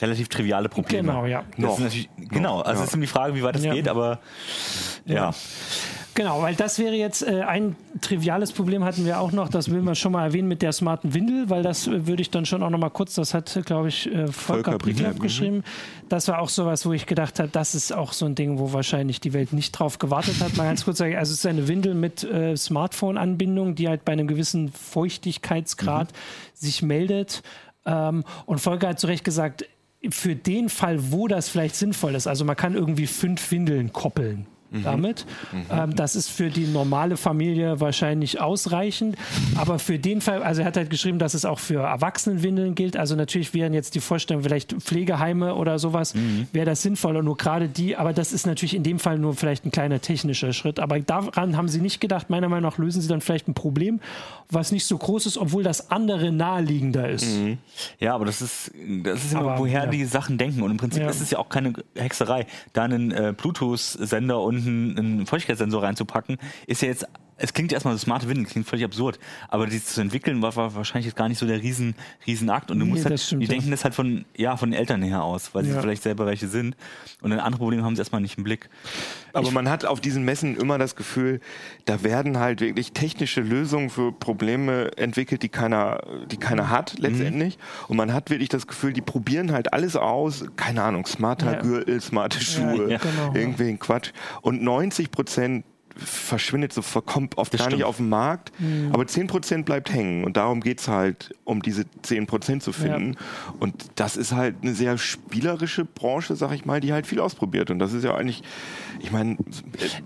relativ 0.00 0.28
triviale 0.28 0.68
Probleme. 0.68 1.08
Genau, 1.08 1.26
ja. 1.26 1.44
Das 1.50 1.58
Noch. 1.58 1.72
ist 1.78 1.84
natürlich, 1.84 2.10
genau, 2.16 2.60
also 2.60 2.78
ja. 2.78 2.84
es 2.84 2.88
ist 2.88 2.94
immer 2.94 3.02
die 3.02 3.06
Frage, 3.06 3.34
wie 3.34 3.42
weit 3.42 3.54
das 3.54 3.64
Ja. 3.64 3.74
geht, 3.74 3.88
aber 3.88 4.18
ja. 5.06 5.32
Genau, 6.14 6.42
weil 6.42 6.56
das 6.56 6.78
wäre 6.78 6.94
jetzt 6.94 7.22
äh, 7.22 7.42
ein 7.42 7.76
triviales 8.00 8.52
Problem 8.52 8.84
hatten 8.84 9.06
wir 9.06 9.20
auch 9.20 9.30
noch, 9.30 9.48
das 9.48 9.70
will 9.70 9.80
man 9.80 9.94
schon 9.94 10.12
mal 10.12 10.24
erwähnen 10.24 10.48
mit 10.48 10.60
der 10.60 10.72
smarten 10.72 11.14
Windel, 11.14 11.48
weil 11.50 11.62
das 11.62 11.86
äh, 11.86 12.06
würde 12.06 12.20
ich 12.20 12.30
dann 12.30 12.44
schon 12.46 12.62
auch 12.62 12.70
noch 12.70 12.78
mal 12.78 12.90
kurz, 12.90 13.14
das 13.14 13.32
hat, 13.32 13.58
glaube 13.64 13.88
ich, 13.88 14.06
äh, 14.06 14.26
Volker, 14.26 14.32
Volker 14.72 14.78
Briegler 14.78 15.08
Briegler, 15.10 15.22
geschrieben. 15.22 15.64
Das 16.08 16.26
war 16.26 16.40
auch 16.40 16.48
sowas, 16.48 16.84
wo 16.84 16.92
ich 16.92 17.06
gedacht 17.06 17.38
habe, 17.38 17.48
das 17.48 17.74
ist 17.76 17.92
auch 17.92 18.12
so 18.12 18.26
ein 18.26 18.34
Ding, 18.34 18.58
wo 18.58 18.72
wahrscheinlich 18.72 19.20
die 19.20 19.32
Welt 19.32 19.52
nicht 19.52 19.70
drauf 19.72 19.98
gewartet 19.98 20.40
hat. 20.40 20.56
Mal 20.56 20.64
ganz 20.64 20.84
kurz 20.84 20.98
sagen, 20.98 21.16
also 21.16 21.32
es 21.32 21.38
ist 21.38 21.46
eine 21.46 21.68
Windel 21.68 21.94
mit 21.94 22.24
äh, 22.24 22.56
Smartphone-Anbindung, 22.56 23.76
die 23.76 23.88
halt 23.88 24.04
bei 24.04 24.12
einem 24.12 24.26
gewissen 24.26 24.72
Feuchtigkeitsgrad 24.72 26.08
sich 26.54 26.82
meldet. 26.82 27.42
Ähm, 27.86 28.24
und 28.46 28.60
Volker 28.60 28.88
hat 28.88 29.00
zu 29.00 29.06
Recht 29.06 29.24
gesagt, 29.24 29.64
für 30.08 30.34
den 30.34 30.68
Fall, 30.68 31.12
wo 31.12 31.28
das 31.28 31.48
vielleicht 31.48 31.76
sinnvoll 31.76 32.14
ist, 32.14 32.26
also 32.26 32.44
man 32.44 32.56
kann 32.56 32.74
irgendwie 32.74 33.06
fünf 33.06 33.50
Windeln 33.50 33.92
koppeln. 33.92 34.46
Damit. 34.70 35.26
Mhm. 35.52 35.62
Ähm, 35.70 35.96
das 35.96 36.16
ist 36.16 36.30
für 36.30 36.50
die 36.50 36.66
normale 36.66 37.16
Familie 37.16 37.80
wahrscheinlich 37.80 38.40
ausreichend. 38.40 39.16
Aber 39.56 39.78
für 39.78 39.98
den 39.98 40.20
Fall, 40.20 40.42
also 40.42 40.62
er 40.62 40.66
hat 40.66 40.76
halt 40.76 40.90
geschrieben, 40.90 41.18
dass 41.18 41.34
es 41.34 41.44
auch 41.44 41.58
für 41.58 41.80
Erwachsenenwindeln 41.80 42.74
gilt. 42.74 42.96
Also 42.96 43.16
natürlich 43.16 43.52
wären 43.54 43.74
jetzt 43.74 43.94
die 43.94 44.00
Vorstellungen, 44.00 44.44
vielleicht 44.44 44.72
Pflegeheime 44.72 45.54
oder 45.54 45.78
sowas, 45.78 46.14
mhm. 46.14 46.46
wäre 46.52 46.66
das 46.66 46.82
sinnvoll 46.82 47.16
und 47.16 47.24
nur 47.24 47.36
gerade 47.36 47.68
die. 47.68 47.96
Aber 47.96 48.12
das 48.12 48.32
ist 48.32 48.46
natürlich 48.46 48.74
in 48.74 48.82
dem 48.82 48.98
Fall 48.98 49.18
nur 49.18 49.34
vielleicht 49.34 49.64
ein 49.66 49.70
kleiner 49.70 50.00
technischer 50.00 50.52
Schritt. 50.52 50.78
Aber 50.78 51.00
daran 51.00 51.56
haben 51.56 51.68
sie 51.68 51.80
nicht 51.80 52.00
gedacht. 52.00 52.30
Meiner 52.30 52.48
Meinung 52.48 52.70
nach 52.70 52.78
lösen 52.78 53.02
sie 53.02 53.08
dann 53.08 53.20
vielleicht 53.20 53.48
ein 53.48 53.54
Problem, 53.54 54.00
was 54.50 54.72
nicht 54.72 54.86
so 54.86 54.96
groß 54.96 55.26
ist, 55.26 55.38
obwohl 55.38 55.62
das 55.62 55.90
andere 55.90 56.32
naheliegender 56.32 57.08
ist. 57.08 57.26
Mhm. 57.26 57.58
Ja, 57.98 58.14
aber 58.14 58.24
das 58.24 58.40
ist, 58.40 58.72
das 59.02 59.24
ist 59.24 59.32
immer, 59.32 59.58
woher 59.58 59.84
ja. 59.84 59.90
die 59.90 60.04
Sachen 60.04 60.38
denken. 60.38 60.62
Und 60.62 60.70
im 60.70 60.76
Prinzip 60.76 61.02
ja. 61.02 61.10
ist 61.10 61.20
es 61.20 61.30
ja 61.30 61.38
auch 61.38 61.48
keine 61.48 61.72
Hexerei. 61.96 62.46
Da 62.72 62.84
einen 62.84 63.10
äh, 63.10 63.34
Bluetooth-Sender 63.36 64.40
und 64.40 64.59
einen, 64.66 65.26
Feuchtigkeitssensor 65.26 65.82
reinzupacken, 65.82 66.38
ist 66.66 66.82
ja 66.82 66.88
jetzt 66.88 67.06
es 67.40 67.54
klingt 67.54 67.72
erstmal 67.72 67.94
so 67.94 67.98
smarte 67.98 68.28
Windeln, 68.28 68.46
klingt 68.46 68.68
völlig 68.68 68.84
absurd, 68.84 69.18
aber 69.48 69.66
die 69.66 69.82
zu 69.82 70.00
entwickeln 70.00 70.42
war, 70.42 70.54
war 70.56 70.74
wahrscheinlich 70.74 71.06
jetzt 71.06 71.16
gar 71.16 71.28
nicht 71.28 71.38
so 71.38 71.46
der 71.46 71.62
riesen, 71.62 71.94
riesen 72.26 72.50
Akt 72.50 72.70
und 72.70 72.78
du 72.78 72.84
nee, 72.84 72.92
musst 72.92 73.06
halt, 73.06 73.30
die 73.30 73.36
ja. 73.36 73.48
denken 73.48 73.70
das 73.70 73.84
halt 73.84 73.94
von, 73.94 74.24
ja, 74.36 74.56
von 74.56 74.70
den 74.70 74.78
Eltern 74.78 75.02
her 75.02 75.24
aus, 75.24 75.54
weil 75.54 75.66
ja. 75.66 75.74
sie 75.74 75.80
vielleicht 75.80 76.02
selber 76.02 76.26
welche 76.26 76.48
sind 76.48 76.76
und 77.22 77.32
ein 77.32 77.40
andere 77.40 77.60
Probleme 77.60 77.82
haben 77.82 77.96
sie 77.96 78.00
erstmal 78.00 78.20
nicht 78.20 78.36
im 78.36 78.44
Blick. 78.44 78.68
Aber 79.32 79.48
ich, 79.48 79.54
man 79.54 79.68
hat 79.68 79.84
auf 79.84 80.00
diesen 80.00 80.24
Messen 80.24 80.56
immer 80.56 80.76
das 80.78 80.96
Gefühl, 80.96 81.40
da 81.86 82.02
werden 82.02 82.38
halt 82.38 82.60
wirklich 82.60 82.92
technische 82.92 83.40
Lösungen 83.40 83.88
für 83.88 84.12
Probleme 84.12 84.90
entwickelt, 84.96 85.42
die 85.42 85.48
keiner, 85.48 86.02
die 86.30 86.36
keiner 86.36 86.68
hat 86.68 86.98
letztendlich 86.98 87.56
mhm. 87.56 87.84
und 87.88 87.96
man 87.96 88.12
hat 88.12 88.30
wirklich 88.30 88.50
das 88.50 88.66
Gefühl, 88.66 88.92
die 88.92 89.00
probieren 89.00 89.52
halt 89.52 89.72
alles 89.72 89.96
aus, 89.96 90.44
keine 90.56 90.82
Ahnung, 90.82 91.06
smarter 91.06 91.54
ja. 91.54 91.60
Gürtel, 91.62 92.00
smarte 92.00 92.40
Schuhe, 92.40 92.86
genau, 92.86 93.34
irgendwelchen 93.34 93.78
Quatsch 93.78 94.12
und 94.42 94.62
90 94.62 95.10
Prozent 95.10 95.64
verschwindet 96.00 96.72
so, 96.72 96.82
verkommt 96.82 97.38
oft 97.38 97.52
das 97.52 97.58
gar 97.58 97.68
stimmt. 97.68 97.78
nicht 97.78 97.86
auf 97.86 97.96
dem 97.96 98.08
Markt. 98.08 98.52
Mhm. 98.58 98.90
Aber 98.92 99.04
10% 99.04 99.64
bleibt 99.64 99.92
hängen. 99.92 100.24
Und 100.24 100.36
darum 100.36 100.60
geht 100.60 100.80
es 100.80 100.88
halt, 100.88 101.34
um 101.44 101.62
diese 101.62 101.84
10% 102.04 102.60
zu 102.60 102.72
finden. 102.72 103.12
Ja. 103.14 103.54
Und 103.60 103.74
das 103.96 104.16
ist 104.16 104.32
halt 104.32 104.56
eine 104.62 104.74
sehr 104.74 104.98
spielerische 104.98 105.84
Branche, 105.84 106.36
sag 106.36 106.52
ich 106.52 106.64
mal, 106.64 106.80
die 106.80 106.92
halt 106.92 107.06
viel 107.06 107.20
ausprobiert. 107.20 107.70
Und 107.70 107.78
das 107.78 107.92
ist 107.92 108.04
ja 108.04 108.14
eigentlich, 108.14 108.42
ich 109.00 109.12
meine, 109.12 109.36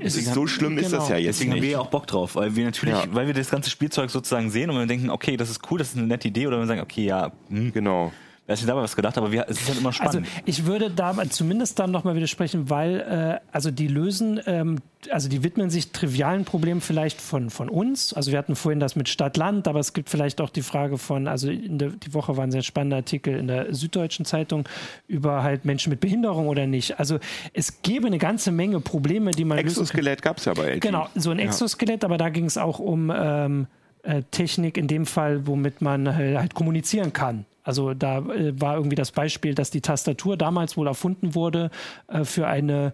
so 0.04 0.46
schlimm 0.46 0.76
genau. 0.76 0.86
ist 0.86 0.92
das 0.92 1.08
ja 1.08 1.16
jetzt. 1.16 1.36
Deswegen 1.36 1.50
nicht. 1.50 1.58
haben 1.58 1.64
wir 1.64 1.70
ja 1.70 1.80
auch 1.80 1.90
Bock 1.90 2.06
drauf, 2.06 2.36
weil 2.36 2.56
wir 2.56 2.64
natürlich, 2.64 2.94
ja. 2.94 3.04
weil 3.12 3.26
wir 3.26 3.34
das 3.34 3.50
ganze 3.50 3.70
Spielzeug 3.70 4.10
sozusagen 4.10 4.50
sehen 4.50 4.70
und 4.70 4.76
wir 4.76 4.86
denken, 4.86 5.10
okay, 5.10 5.36
das 5.36 5.50
ist 5.50 5.70
cool, 5.70 5.78
das 5.78 5.90
ist 5.90 5.96
eine 5.96 6.06
nette 6.06 6.28
Idee, 6.28 6.46
oder 6.46 6.58
wir 6.58 6.66
sagen, 6.66 6.80
okay, 6.80 7.04
ja, 7.04 7.32
hm. 7.48 7.72
genau. 7.72 8.12
Wer 8.46 8.52
hat 8.52 8.58
sich 8.58 8.66
dabei 8.66 8.82
was 8.82 8.94
gedacht, 8.94 9.16
aber 9.16 9.32
wir, 9.32 9.46
es 9.48 9.58
ist 9.58 9.68
halt 9.68 9.78
immer 9.78 9.92
spannend. 9.92 10.26
Also 10.26 10.42
ich 10.44 10.66
würde 10.66 10.90
da 10.90 11.14
zumindest 11.30 11.78
dann 11.78 11.90
nochmal 11.90 12.14
widersprechen, 12.14 12.68
weil 12.68 13.00
äh, 13.00 13.40
also 13.52 13.70
die 13.70 13.88
lösen, 13.88 14.38
ähm, 14.44 14.80
also 15.10 15.30
die 15.30 15.42
widmen 15.42 15.70
sich 15.70 15.92
trivialen 15.92 16.44
Problemen 16.44 16.82
vielleicht 16.82 17.22
von, 17.22 17.48
von 17.48 17.70
uns. 17.70 18.12
Also 18.12 18.32
wir 18.32 18.38
hatten 18.38 18.54
vorhin 18.54 18.80
das 18.80 18.96
mit 18.96 19.08
Stadt-Land, 19.08 19.66
aber 19.66 19.80
es 19.80 19.94
gibt 19.94 20.10
vielleicht 20.10 20.42
auch 20.42 20.50
die 20.50 20.60
Frage 20.60 20.98
von, 20.98 21.26
also 21.26 21.48
in 21.48 21.78
der, 21.78 21.88
die 21.88 22.12
Woche 22.12 22.36
war 22.36 22.44
ein 22.44 22.50
sehr 22.50 22.60
spannender 22.60 22.98
Artikel 22.98 23.34
in 23.34 23.46
der 23.46 23.74
Süddeutschen 23.74 24.26
Zeitung 24.26 24.68
über 25.08 25.42
halt 25.42 25.64
Menschen 25.64 25.88
mit 25.88 26.00
Behinderung 26.00 26.48
oder 26.48 26.66
nicht. 26.66 26.98
Also 26.98 27.20
es 27.54 27.80
gäbe 27.80 28.08
eine 28.08 28.18
ganze 28.18 28.52
Menge 28.52 28.78
Probleme, 28.80 29.30
die 29.30 29.46
man 29.46 29.56
Exoskelett 29.56 30.20
gab 30.20 30.36
es 30.36 30.44
ja 30.44 30.52
bei 30.52 30.74
LG. 30.74 30.80
Genau, 30.80 31.08
so 31.14 31.30
ein 31.30 31.38
Exoskelett, 31.38 32.02
ja. 32.02 32.08
aber 32.08 32.18
da 32.18 32.28
ging 32.28 32.44
es 32.44 32.58
auch 32.58 32.78
um 32.78 33.10
ähm, 33.14 33.68
äh, 34.02 34.22
Technik 34.30 34.76
in 34.76 34.86
dem 34.86 35.06
Fall, 35.06 35.46
womit 35.46 35.80
man 35.80 36.14
halt 36.14 36.52
kommunizieren 36.52 37.14
kann. 37.14 37.46
Also 37.64 37.94
da 37.94 38.18
äh, 38.18 38.60
war 38.60 38.76
irgendwie 38.76 38.94
das 38.94 39.10
Beispiel, 39.10 39.54
dass 39.54 39.70
die 39.70 39.80
Tastatur 39.80 40.36
damals 40.36 40.76
wohl 40.76 40.86
erfunden 40.86 41.34
wurde 41.34 41.70
äh, 42.06 42.24
für 42.24 42.46
eine 42.46 42.92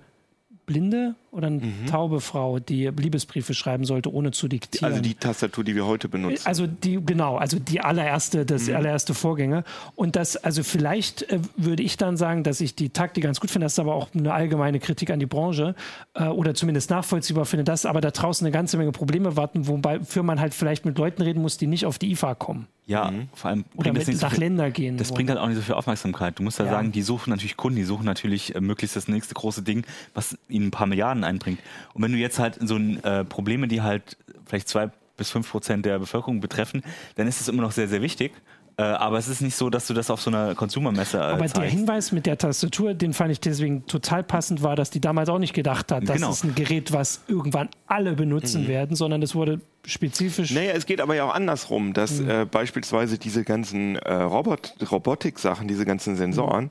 blinde 0.65 1.17
oder 1.31 1.47
eine 1.47 1.61
mhm. 1.61 1.87
taube 1.87 2.21
Frau, 2.21 2.59
die 2.59 2.87
Liebesbriefe 2.87 3.55
schreiben 3.55 3.85
sollte, 3.85 4.13
ohne 4.13 4.33
zu 4.33 4.49
diktieren. 4.49 4.91
Also 4.91 5.03
die 5.03 5.15
Tastatur, 5.15 5.63
die 5.63 5.75
wir 5.75 5.87
heute 5.87 6.09
benutzen. 6.09 6.45
Also 6.45 6.67
die, 6.67 6.99
genau, 7.05 7.37
also 7.37 7.59
die 7.59 7.81
allererste, 7.81 8.45
das 8.45 8.67
mhm. 8.67 8.77
allererste 8.77 9.15
Vorgänge. 9.15 9.65
Und 9.95 10.17
das, 10.17 10.37
also 10.37 10.63
vielleicht 10.63 11.23
äh, 11.31 11.41
würde 11.57 11.83
ich 11.83 11.97
dann 11.97 12.17
sagen, 12.17 12.43
dass 12.43 12.61
ich 12.61 12.75
die 12.75 12.91
Taktik 12.91 13.25
ganz 13.25 13.41
gut 13.41 13.51
finde, 13.51 13.67
das 13.67 13.75
ist 13.75 13.79
aber 13.79 13.95
auch 13.95 14.09
eine 14.15 14.33
allgemeine 14.33 14.81
Kritik 14.81 15.11
an 15.11 15.21
die 15.21 15.27
Branche 15.27 15.75
äh, 16.15 16.25
oder 16.25 16.55
zumindest 16.55 16.91
nachvollziehbar 16.91 17.45
finde, 17.45 17.65
dass 17.65 17.87
aber 17.87 18.01
da 18.01 18.11
draußen 18.11 18.45
eine 18.45 18.53
ganze 18.53 18.77
Menge 18.77 18.93
Probleme 18.93 19.37
warten, 19.37 19.69
wobei 19.69 20.01
für 20.01 20.23
man 20.23 20.41
halt 20.41 20.55
vielleicht 20.55 20.85
mit 20.85 20.99
Leuten 20.99 21.23
reden 21.23 21.43
muss, 21.43 21.59
die 21.59 21.67
nicht 21.67 21.87
auf 21.87 21.99
die 21.99 22.11
IFA 22.11 22.35
kommen. 22.35 22.67
Ja, 22.91 23.09
mhm. 23.09 23.29
vor 23.35 23.51
allem 23.51 23.65
oder 23.77 23.93
mit 23.93 24.09
nach 24.09 24.15
so 24.15 24.29
viel, 24.31 24.41
Länder 24.41 24.69
gehen. 24.73 24.97
Das 24.97 25.11
wollen. 25.11 25.19
bringt 25.19 25.31
halt 25.31 25.39
auch 25.39 25.47
nicht 25.47 25.59
so 25.59 25.63
viel 25.63 25.77
Aufmerksamkeit. 25.77 26.37
Du 26.37 26.43
musst 26.43 26.59
ja, 26.59 26.65
ja. 26.65 26.73
sagen, 26.73 26.91
die 26.91 27.03
suchen 27.03 27.31
natürlich 27.31 27.57
Kunden, 27.57 27.77
die 27.77 27.85
suchen 27.85 28.05
natürlich 28.05 28.57
äh, 28.57 28.61
möglichst 28.61 28.97
das 28.97 29.07
nächste 29.07 29.33
große 29.33 29.63
Ding, 29.63 29.85
was 30.13 30.37
ihnen 30.49 30.67
ein 30.67 30.71
paar 30.73 30.89
Milliarden 30.89 31.20
einbringt. 31.25 31.61
Und 31.95 32.03
wenn 32.03 32.13
du 32.13 32.19
jetzt 32.19 32.39
halt 32.39 32.59
so 32.61 32.77
ein, 32.77 33.03
äh, 33.05 33.25
Probleme, 33.25 33.69
die 33.69 33.83
halt 33.83 34.17
vielleicht 34.47 34.69
zwei 34.69 34.91
bis 35.17 35.31
fünf 35.31 35.51
Prozent 35.51 35.85
der 35.85 35.99
Bevölkerung 35.99 36.41
betreffen, 36.41 36.83
dann 37.17 37.27
ist 37.27 37.41
es 37.41 37.49
immer 37.49 37.63
noch 37.63 37.73
sehr, 37.73 37.89
sehr 37.89 38.03
wichtig. 38.03 38.33
Äh, 38.81 38.83
aber 38.83 39.19
es 39.19 39.29
ist 39.29 39.43
nicht 39.43 39.57
so, 39.57 39.69
dass 39.69 39.87
du 39.87 39.93
das 39.93 40.11
auf 40.11 40.23
so 40.23 40.31
einer 40.31 40.55
Consumer-Messe 40.55 41.19
äh, 41.19 41.21
Aber 41.21 41.41
zeigst. 41.41 41.57
der 41.59 41.65
Hinweis 41.65 42.13
mit 42.13 42.25
der 42.25 42.39
Tastatur, 42.39 42.95
den 42.95 43.13
fand 43.13 43.31
ich 43.31 43.39
deswegen 43.39 43.87
total 43.87 44.23
passend, 44.23 44.63
war, 44.63 44.75
dass 44.75 44.89
die 44.89 45.03
damals 45.03 45.29
auch 45.29 45.39
nicht 45.39 45.53
gedacht 45.53 45.93
hat, 45.93 46.09
das 46.09 46.17
genau. 46.17 46.31
ist 46.31 46.45
ein 46.45 46.55
Gerät, 46.55 46.91
was 46.91 47.21
irgendwann 47.29 47.69
alle 47.87 48.15
benutzen 48.15 48.63
mhm. 48.63 48.69
werden, 48.69 48.97
sondern 48.97 49.21
es 49.21 49.35
wurde 49.35 49.61
spezifisch. 49.85 50.53
Naja, 50.53 50.73
es 50.73 50.87
geht 50.87 51.03
aber 51.03 51.15
ja 51.15 51.25
auch 51.25 51.35
andersrum, 51.35 51.93
dass 51.93 52.21
mhm. 52.21 52.31
äh, 52.31 52.45
beispielsweise 52.47 53.19
diese 53.19 53.45
ganzen 53.45 53.97
äh, 53.97 54.15
Robot 54.15 54.75
Robotik-Sachen, 54.91 55.69
diese 55.69 55.85
ganzen 55.85 56.17
Sensoren, 56.17 56.65
mhm. 56.65 56.71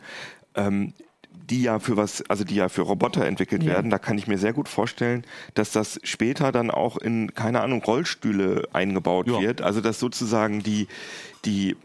ähm, 0.56 0.94
die 1.50 1.64
ja 1.64 1.80
für 1.80 1.98
was, 1.98 2.24
also 2.30 2.44
die 2.44 2.56
ja 2.56 2.70
für 2.70 2.82
Roboter 2.82 3.26
entwickelt 3.26 3.64
ja. 3.64 3.72
werden, 3.72 3.90
da 3.90 3.98
kann 3.98 4.18
ich 4.18 4.28
mir 4.28 4.38
sehr 4.38 4.54
gut 4.54 4.70
vorstellen, 4.70 5.24
dass 5.54 5.72
das 5.72 6.00
später 6.04 6.52
dann 6.52 6.72
auch 6.72 6.98
in, 6.98 7.34
keine 7.34 7.62
Ahnung, 7.62 7.84
Rollstühle 7.84 8.68
eingebaut 8.74 9.28
ja. 9.28 9.40
wird. 9.42 9.62
Also 9.62 9.82
dass 9.82 10.00
sozusagen 10.00 10.62
die, 10.62 10.88
die 11.46 11.76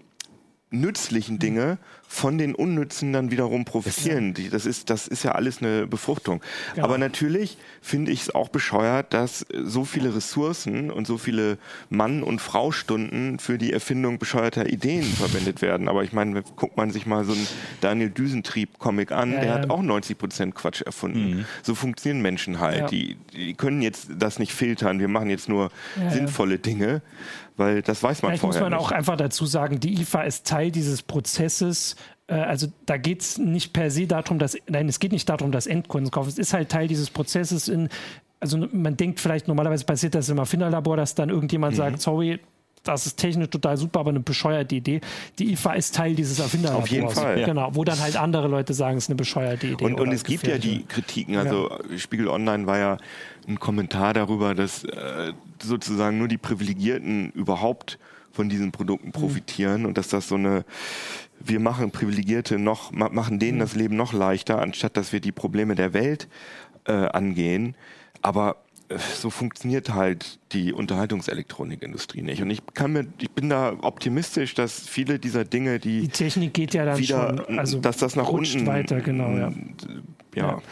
nützlichen 0.70 1.38
Dinge 1.38 1.78
von 2.14 2.38
den 2.38 2.54
Unnützen 2.54 3.12
dann 3.12 3.32
wiederum 3.32 3.64
profitieren. 3.64 4.34
Das 4.52 4.66
ist, 4.66 4.88
das 4.88 5.08
ist 5.08 5.24
ja 5.24 5.32
alles 5.32 5.60
eine 5.60 5.88
Befruchtung. 5.88 6.40
Genau. 6.74 6.86
Aber 6.86 6.96
natürlich 6.96 7.58
finde 7.82 8.12
ich 8.12 8.22
es 8.22 8.34
auch 8.34 8.48
bescheuert, 8.48 9.12
dass 9.12 9.44
so 9.64 9.84
viele 9.84 10.14
Ressourcen 10.14 10.92
und 10.92 11.08
so 11.08 11.18
viele 11.18 11.58
Mann- 11.90 12.22
und 12.22 12.40
Frau-Stunden 12.40 13.40
für 13.40 13.58
die 13.58 13.72
Erfindung 13.72 14.20
bescheuerter 14.20 14.66
Ideen 14.66 15.02
verwendet 15.02 15.60
werden. 15.60 15.88
Aber 15.88 16.04
ich 16.04 16.12
meine, 16.12 16.40
guckt 16.54 16.76
man 16.76 16.92
sich 16.92 17.04
mal 17.04 17.24
so 17.24 17.32
einen 17.32 17.48
Daniel 17.80 18.10
Düsentrieb-Comic 18.10 19.10
an, 19.10 19.32
ja, 19.32 19.40
der 19.40 19.48
ja. 19.48 19.54
hat 19.54 19.70
auch 19.70 19.82
90 19.82 20.16
Prozent 20.16 20.54
Quatsch 20.54 20.82
erfunden. 20.82 21.38
Mhm. 21.38 21.44
So 21.64 21.74
funktionieren 21.74 22.22
Menschen 22.22 22.60
halt. 22.60 22.78
Ja. 22.78 22.86
Die, 22.86 23.16
die 23.32 23.54
können 23.54 23.82
jetzt 23.82 24.08
das 24.16 24.38
nicht 24.38 24.52
filtern. 24.52 25.00
Wir 25.00 25.08
machen 25.08 25.30
jetzt 25.30 25.48
nur 25.48 25.72
sinnvolle 26.10 26.60
Dinge 26.60 27.02
weil 27.56 27.82
das 27.82 28.02
weiß 28.02 28.22
man 28.22 28.30
Vielleicht 28.30 28.40
vorher 28.40 28.62
muss 28.62 28.70
man 28.70 28.78
nicht. 28.78 28.88
auch 28.88 28.92
einfach 28.92 29.16
dazu 29.16 29.46
sagen, 29.46 29.80
die 29.80 30.00
IFA 30.00 30.22
ist 30.22 30.46
Teil 30.46 30.70
dieses 30.70 31.02
Prozesses. 31.02 31.96
Äh, 32.26 32.34
also 32.34 32.66
da 32.86 32.96
geht 32.96 33.22
es 33.22 33.38
nicht 33.38 33.72
per 33.72 33.90
se 33.90 34.06
darum, 34.06 34.38
dass, 34.38 34.56
nein, 34.68 34.88
es 34.88 34.98
geht 34.98 35.12
nicht 35.12 35.28
darum, 35.28 35.52
dass 35.52 35.66
Endkunden 35.66 36.10
kaufen. 36.10 36.28
Es 36.28 36.38
ist 36.38 36.52
halt 36.52 36.68
Teil 36.68 36.88
dieses 36.88 37.10
Prozesses 37.10 37.68
in, 37.68 37.88
also 38.40 38.58
man 38.72 38.96
denkt 38.96 39.20
vielleicht, 39.20 39.48
normalerweise 39.48 39.84
passiert 39.84 40.14
das 40.14 40.28
im 40.28 40.38
Erfinderlabor, 40.38 40.96
dass 40.96 41.14
dann 41.14 41.30
irgendjemand 41.30 41.74
mhm. 41.74 41.78
sagt, 41.78 42.02
sorry, 42.02 42.40
das 42.84 43.06
ist 43.06 43.16
technisch 43.16 43.48
total 43.48 43.76
super, 43.76 44.00
aber 44.00 44.10
eine 44.10 44.20
bescheuerte 44.20 44.74
Idee. 44.74 45.00
Die 45.38 45.52
IFA 45.52 45.72
ist 45.72 45.94
Teil 45.94 46.14
dieses 46.14 46.38
Erfinderlabors. 46.38 46.84
Auf 46.84 46.90
jeden 46.90 47.10
Fall. 47.10 47.40
Ja. 47.40 47.46
Genau, 47.46 47.70
wo 47.72 47.84
dann 47.84 47.98
halt 47.98 48.16
andere 48.16 48.46
Leute 48.48 48.74
sagen, 48.74 48.98
es 48.98 49.04
ist 49.04 49.10
eine 49.10 49.16
bescheuerte 49.16 49.66
Idee. 49.66 49.84
Und, 49.84 50.00
und 50.00 50.12
es 50.12 50.24
gibt 50.24 50.46
ja 50.46 50.58
die 50.58 50.84
Kritiken. 50.84 51.36
Also 51.36 51.70
ja. 51.70 51.98
Spiegel 51.98 52.28
Online 52.28 52.66
war 52.66 52.78
ja 52.78 52.98
ein 53.48 53.58
Kommentar 53.58 54.12
darüber, 54.14 54.54
dass 54.54 54.84
äh, 54.84 55.32
sozusagen 55.62 56.18
nur 56.18 56.28
die 56.28 56.38
Privilegierten 56.38 57.30
überhaupt 57.32 57.98
von 58.32 58.48
diesen 58.48 58.72
Produkten 58.72 59.08
mhm. 59.08 59.12
profitieren 59.12 59.80
mhm. 59.80 59.86
und 59.86 59.98
dass 59.98 60.08
das 60.08 60.28
so 60.28 60.34
eine 60.34 60.64
wir 61.46 61.60
machen 61.60 61.90
Privilegierte 61.90 62.58
noch, 62.58 62.90
machen 62.92 63.38
denen 63.38 63.58
mhm. 63.58 63.60
das 63.60 63.74
Leben 63.74 63.96
noch 63.96 64.12
leichter, 64.12 64.60
anstatt 64.60 64.96
dass 64.96 65.12
wir 65.12 65.20
die 65.20 65.32
Probleme 65.32 65.74
der 65.74 65.92
Welt 65.92 66.28
äh, 66.86 66.92
angehen. 66.92 67.76
Aber 68.22 68.56
so 69.16 69.30
funktioniert 69.30 69.94
halt 69.94 70.38
die 70.52 70.72
Unterhaltungselektronikindustrie 70.72 72.22
nicht. 72.22 72.42
Und 72.42 72.50
ich 72.50 72.60
kann 72.74 72.92
mir, 72.92 73.06
ich 73.18 73.30
bin 73.30 73.48
da 73.48 73.76
optimistisch, 73.80 74.54
dass 74.54 74.86
viele 74.86 75.18
dieser 75.18 75.44
Dinge, 75.44 75.78
die 75.78 76.02
die 76.02 76.08
Technik 76.08 76.54
geht 76.54 76.74
ja 76.74 76.84
dann 76.84 76.98
wieder, 76.98 77.44
schon, 77.46 77.58
also 77.58 77.78
dass 77.80 77.96
das 77.96 78.16
nach 78.16 78.28
unten 78.28 78.66
weiter, 78.66 79.00
genau, 79.00 79.36
ja. 79.36 79.52
Ja. 80.34 80.46
ja. 80.46 80.62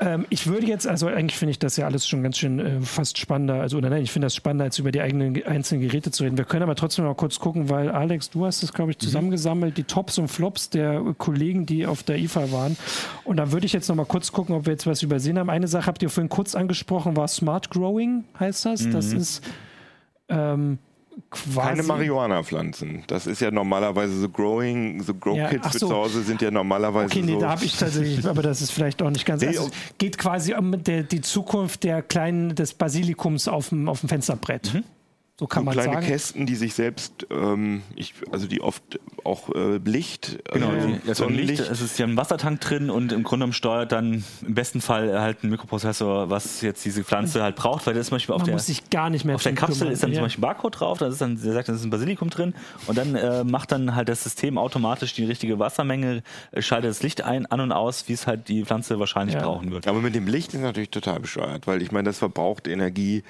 Ähm, 0.00 0.26
ich 0.30 0.46
würde 0.46 0.66
jetzt, 0.66 0.86
also 0.86 1.06
eigentlich 1.06 1.38
finde 1.38 1.50
ich 1.50 1.58
das 1.58 1.76
ja 1.76 1.86
alles 1.86 2.06
schon 2.06 2.22
ganz 2.22 2.38
schön 2.38 2.58
äh, 2.58 2.80
fast 2.80 3.18
spannender, 3.18 3.60
also 3.60 3.78
oder 3.78 3.90
nein, 3.90 4.02
ich 4.02 4.10
finde 4.12 4.26
das 4.26 4.34
spannender, 4.34 4.64
als 4.64 4.78
über 4.78 4.92
die 4.92 5.00
eigenen 5.00 5.42
einzelnen 5.44 5.82
Geräte 5.82 6.10
zu 6.10 6.24
reden. 6.24 6.38
Wir 6.38 6.44
können 6.44 6.62
aber 6.62 6.74
trotzdem 6.74 7.04
mal 7.04 7.14
kurz 7.14 7.38
gucken, 7.38 7.68
weil 7.68 7.90
Alex, 7.90 8.30
du 8.30 8.46
hast 8.46 8.62
es, 8.62 8.72
glaube 8.72 8.90
ich, 8.90 8.98
mhm. 8.98 9.04
zusammengesammelt, 9.04 9.76
die 9.76 9.84
Tops 9.84 10.18
und 10.18 10.28
Flops 10.28 10.70
der 10.70 11.00
Kollegen, 11.18 11.66
die 11.66 11.86
auf 11.86 12.02
der 12.02 12.18
IFA 12.18 12.52
waren. 12.52 12.76
Und 13.24 13.36
da 13.36 13.52
würde 13.52 13.66
ich 13.66 13.72
jetzt 13.72 13.88
noch 13.88 13.96
mal 13.96 14.06
kurz 14.06 14.32
gucken, 14.32 14.54
ob 14.54 14.66
wir 14.66 14.72
jetzt 14.72 14.86
was 14.86 15.02
übersehen 15.02 15.38
haben. 15.38 15.50
Eine 15.50 15.68
Sache 15.68 15.86
habt 15.86 16.02
ihr 16.02 16.10
vorhin 16.10 16.28
kurz 16.28 16.54
angesprochen, 16.54 17.16
war 17.16 17.28
Smart 17.28 17.70
Growing, 17.70 18.24
heißt 18.38 18.64
das. 18.64 18.82
Mhm. 18.82 18.92
Das 18.92 19.12
ist 19.12 19.42
ähm, 20.28 20.78
quasi. 21.30 21.58
Keine 21.58 21.82
Marihuana-Pflanzen. 21.82 23.04
Das 23.06 23.26
ist 23.26 23.40
ja 23.40 23.50
normalerweise 23.50 24.18
so 24.20 24.28
Growing, 24.28 25.02
so 25.02 25.14
Grow 25.14 25.36
Ja, 25.36 25.48
Kits 25.48 25.68
für 25.72 25.78
so. 25.78 25.88
zu 25.88 25.94
Hause 25.94 26.22
sind 26.22 26.42
ja 26.42 26.50
normalerweise 26.50 27.06
Okay, 27.06 27.22
nee, 27.22 27.32
so. 27.32 27.40
da 27.40 27.50
habe 27.50 27.64
ich 27.64 27.76
tatsächlich, 27.76 28.26
aber 28.28 28.42
das 28.42 28.60
ist 28.62 28.70
vielleicht 28.72 29.02
auch 29.02 29.10
nicht 29.10 29.24
ganz. 29.26 29.42
Nee, 29.42 29.48
Also, 29.48 29.64
oh. 29.64 29.66
es 29.68 29.98
geht 29.98 30.18
quasi 30.18 30.54
um 30.54 30.82
der, 30.82 31.02
die 31.02 31.20
Zukunft 31.20 31.84
der 31.84 32.02
kleinen, 32.02 32.54
des 32.54 32.74
Basilikums 32.74 33.48
auf 33.48 33.70
dem, 33.70 33.88
auf 33.88 34.00
dem 34.00 34.08
Fensterbrett. 34.08 34.82
So 35.42 35.48
kann 35.48 35.62
so 35.62 35.64
man 35.64 35.74
kleine 35.74 35.94
sagen. 35.94 36.06
Kästen, 36.06 36.46
die 36.46 36.54
sich 36.54 36.72
selbst, 36.74 37.26
ähm, 37.30 37.82
ich, 37.96 38.14
also 38.30 38.46
die 38.46 38.60
oft 38.60 39.00
auch 39.24 39.52
äh, 39.52 39.78
Licht, 39.78 40.38
Genau, 40.52 40.68
also 40.70 40.86
die, 40.86 41.08
also 41.08 41.24
ein 41.26 41.34
Licht, 41.34 41.58
es 41.58 41.80
ist 41.80 41.98
ja 41.98 42.06
ein 42.06 42.16
Wassertank 42.16 42.60
drin 42.60 42.90
und 42.90 43.10
im 43.10 43.24
Grunde 43.24 43.38
genommen 43.42 43.52
steuert 43.52 43.90
dann 43.90 44.22
im 44.46 44.54
besten 44.54 44.80
Fall 44.80 45.20
halt 45.20 45.42
ein 45.42 45.50
Mikroprozessor, 45.50 46.30
was 46.30 46.60
jetzt 46.60 46.84
diese 46.84 47.02
Pflanze 47.02 47.42
halt 47.42 47.56
braucht, 47.56 47.88
weil 47.88 47.94
das 47.94 48.06
zum 48.06 48.14
Beispiel 48.16 48.36
auf 48.36 48.42
Man 48.42 48.46
der, 48.46 48.54
muss 48.54 48.66
sich 48.66 48.88
gar 48.88 49.10
nicht 49.10 49.24
mehr 49.24 49.34
auf 49.34 49.42
der 49.42 49.54
Kapsel 49.54 49.78
kümmern. 49.78 49.92
ist 49.94 50.02
dann 50.04 50.10
Ja. 50.12 50.16
zum 50.18 50.24
Beispiel 50.26 50.42
Barcode 50.42 50.78
drauf, 50.78 50.98
da 50.98 51.08
ist 51.08 51.20
dann, 51.20 51.42
der 51.42 51.52
sagt, 51.54 51.68
da 51.68 51.72
ist 51.72 51.82
ein 51.82 51.90
Basilikum 51.90 52.30
drin 52.30 52.54
und 52.86 52.96
dann 52.96 53.16
äh, 53.16 53.42
macht 53.42 53.72
dann 53.72 53.96
halt 53.96 54.08
das 54.08 54.22
System 54.22 54.58
automatisch 54.58 55.12
die 55.14 55.24
richtige 55.24 55.58
Wassermenge, 55.58 56.22
äh, 56.52 56.62
schaltet 56.62 56.88
das 56.90 57.02
Licht 57.02 57.22
ein, 57.22 57.46
an 57.46 57.58
und 57.58 57.72
aus, 57.72 58.04
wie 58.06 58.12
es 58.12 58.28
halt 58.28 58.46
die 58.46 58.64
Pflanze 58.64 59.00
wahrscheinlich 59.00 59.34
Ja. 59.34 59.42
brauchen 59.42 59.72
wird. 59.72 59.88
Aber 59.88 60.00
mit 60.02 60.14
dem 60.14 60.28
Licht 60.28 60.54
ist 60.54 60.60
natürlich 60.60 60.90
total 60.90 61.18
bescheuert, 61.18 61.66
weil 61.66 61.82
ich 61.82 61.90
meine, 61.90 62.04
das 62.08 62.18
verbraucht 62.18 62.68
Energie, 62.68 63.24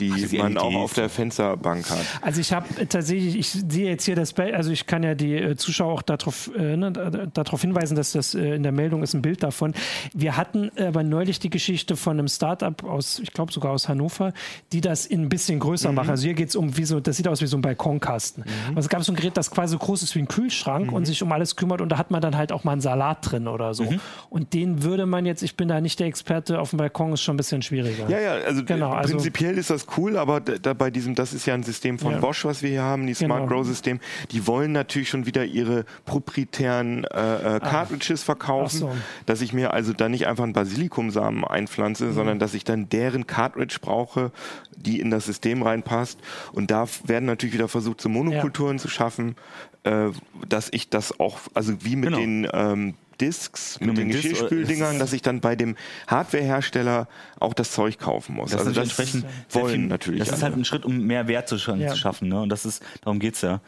die 0.00 0.12
Ach, 0.12 0.38
man 0.38 0.58
auch 0.58 0.70
LEDs. 0.70 0.82
auf 0.82 0.92
der 0.94 1.08
Fensterbank 1.08 1.88
hat. 1.90 1.98
Also 2.22 2.40
ich 2.40 2.52
habe 2.52 2.66
tatsächlich, 2.88 3.36
ich 3.36 3.50
sehe 3.50 3.88
jetzt 3.90 4.04
hier 4.04 4.16
das 4.16 4.32
Bild, 4.32 4.54
also 4.54 4.70
ich 4.70 4.86
kann 4.86 5.02
ja 5.02 5.14
die 5.14 5.34
äh, 5.34 5.56
Zuschauer 5.56 5.92
auch 5.92 6.02
darauf, 6.02 6.50
äh, 6.56 6.76
ne, 6.76 6.92
da- 6.92 7.26
darauf 7.26 7.60
hinweisen, 7.60 7.94
dass 7.96 8.12
das 8.12 8.34
äh, 8.34 8.54
in 8.54 8.62
der 8.62 8.72
Meldung 8.72 9.02
ist 9.02 9.14
ein 9.14 9.22
Bild 9.22 9.42
davon. 9.42 9.74
Wir 10.14 10.36
hatten 10.36 10.70
aber 10.78 11.02
neulich 11.02 11.38
die 11.40 11.50
Geschichte 11.50 11.96
von 11.96 12.18
einem 12.18 12.28
Startup 12.28 12.82
aus, 12.84 13.18
ich 13.18 13.32
glaube 13.32 13.52
sogar 13.52 13.72
aus 13.72 13.88
Hannover, 13.88 14.32
die 14.72 14.80
das 14.80 15.06
in 15.06 15.22
ein 15.22 15.28
bisschen 15.28 15.58
größer 15.58 15.92
machen. 15.92 16.10
Also 16.10 16.24
hier 16.24 16.34
geht 16.34 16.48
es 16.50 16.56
um 16.56 16.76
wie 16.76 16.84
so, 16.84 17.00
das 17.00 17.16
sieht 17.16 17.28
aus 17.28 17.40
wie 17.42 17.46
so 17.46 17.56
ein 17.56 17.62
Balkonkasten. 17.62 18.44
Also 18.68 18.80
es 18.80 18.88
gab 18.88 19.02
so 19.04 19.12
ein 19.12 19.16
Gerät, 19.16 19.36
das 19.36 19.50
quasi 19.50 19.72
so 19.72 19.78
groß 19.78 20.02
ist 20.02 20.14
wie 20.14 20.20
ein 20.20 20.28
Kühlschrank 20.28 20.92
und 20.92 21.04
sich 21.06 21.22
um 21.22 21.30
alles 21.32 21.56
kümmert 21.56 21.80
und 21.80 21.88
da 21.90 21.98
hat 21.98 22.10
man 22.10 22.20
dann 22.20 22.36
halt 22.36 22.52
auch 22.52 22.64
mal 22.64 22.72
einen 22.72 22.80
Salat 22.80 23.18
drin 23.30 23.48
oder 23.48 23.74
so. 23.74 23.84
Und 24.30 24.54
den 24.54 24.82
würde 24.82 25.06
man 25.06 25.26
jetzt, 25.26 25.42
ich 25.42 25.56
bin 25.56 25.68
da 25.68 25.80
nicht 25.80 25.98
der 26.00 26.06
Experte, 26.06 26.60
auf 26.60 26.70
dem 26.70 26.78
Balkon 26.78 27.12
ist 27.12 27.22
schon 27.22 27.34
ein 27.34 27.36
bisschen 27.36 27.62
schwieriger. 27.62 28.08
Ja, 28.08 28.20
ja, 28.20 28.32
also, 28.44 28.64
Genau, 28.64 28.92
äh, 28.92 28.96
also- 28.96 29.14
prinzipiell 29.14 29.58
ist 29.58 29.70
das 29.70 29.86
cool, 29.96 30.16
aber 30.18 30.40
da, 30.40 30.74
bei 30.74 30.90
diesem, 30.90 31.14
das 31.14 31.32
ist 31.32 31.46
ja 31.46 31.54
ein 31.54 31.62
System 31.62 31.98
von 31.98 32.12
Ja. 32.12 32.18
Bosch, 32.18 32.44
was 32.44 32.62
wir 32.62 32.70
hier 32.70 32.82
haben, 32.82 33.06
die 33.06 33.14
Smart 33.14 33.42
Genau. 33.42 33.54
Grow 33.54 33.66
System, 33.66 34.00
die 34.32 34.46
wollen 34.46 34.72
natürlich 34.72 35.08
schon 35.08 35.24
wieder 35.26 35.44
ihre 35.44 35.84
proprietären 36.04 37.04
äh, 37.04 37.56
äh, 37.56 37.60
Cartridges 37.60 38.22
verkaufen, 38.22 38.82
Ah. 38.84 38.88
Ach 38.90 38.94
so. 38.94 38.96
dass 39.26 39.40
ich 39.40 39.52
mir 39.52 39.72
also 39.72 39.92
da 39.92 40.08
nicht 40.08 40.26
einfach 40.26 40.44
einen 40.44 40.52
Basilikumsamen 40.52 41.44
einpflanze, 41.44 42.06
Mhm. 42.06 42.12
sondern 42.12 42.38
dass 42.38 42.54
ich 42.54 42.64
dann 42.64 42.88
deren 42.88 43.26
Cartridge 43.26 43.78
brauche, 43.80 44.30
die 44.76 45.00
in 45.00 45.10
das 45.10 45.24
System 45.26 45.62
reinpasst. 45.62 46.18
Und 46.52 46.70
da 46.70 46.86
werden 47.04 47.26
natürlich 47.26 47.54
wieder 47.54 47.68
versucht, 47.68 48.00
so 48.00 48.08
Monokulturen 48.08 48.78
zu 48.78 48.88
schaffen, 48.88 49.36
äh, 49.84 50.08
dass 50.48 50.68
ich 50.72 50.90
das 50.90 51.18
auch, 51.20 51.38
also 51.54 51.84
wie 51.84 51.96
mit 51.96 52.08
Genau. 52.10 52.18
den 52.18 52.48
ähm, 52.52 52.94
Discs, 53.20 53.80
mit 53.80 53.96
den 53.98 54.08
Geschirrspüldingern, 54.08 54.94
es- 54.94 54.98
dass 55.00 55.12
ich 55.12 55.22
dann 55.22 55.40
bei 55.40 55.56
dem 55.56 55.76
Hardwarehersteller 56.06 57.08
auch 57.40 57.54
das 57.54 57.72
Zeug 57.72 57.98
kaufen 57.98 58.34
muss. 58.36 58.50
Das 58.52 58.60
also 58.66 58.70
ist 58.70 58.76
das 58.76 58.84
entsprechend 58.98 59.26
wollen 59.50 59.74
viel, 59.74 59.86
natürlich. 59.86 60.18
Das 60.20 60.28
ist 60.28 60.34
alle. 60.34 60.42
halt 60.44 60.56
ein 60.56 60.64
Schritt, 60.64 60.84
um 60.84 60.98
mehr 60.98 61.28
Wert 61.28 61.48
zu, 61.48 61.58
scha 61.58 61.74
Ja. 61.76 61.88
zu 61.90 61.96
schaffen. 61.96 62.28
Ne? 62.28 62.40
Und 62.40 62.48
das 62.48 62.64
ist, 62.64 62.82
darum 63.02 63.18
geht's 63.18 63.40
ja. 63.42 63.60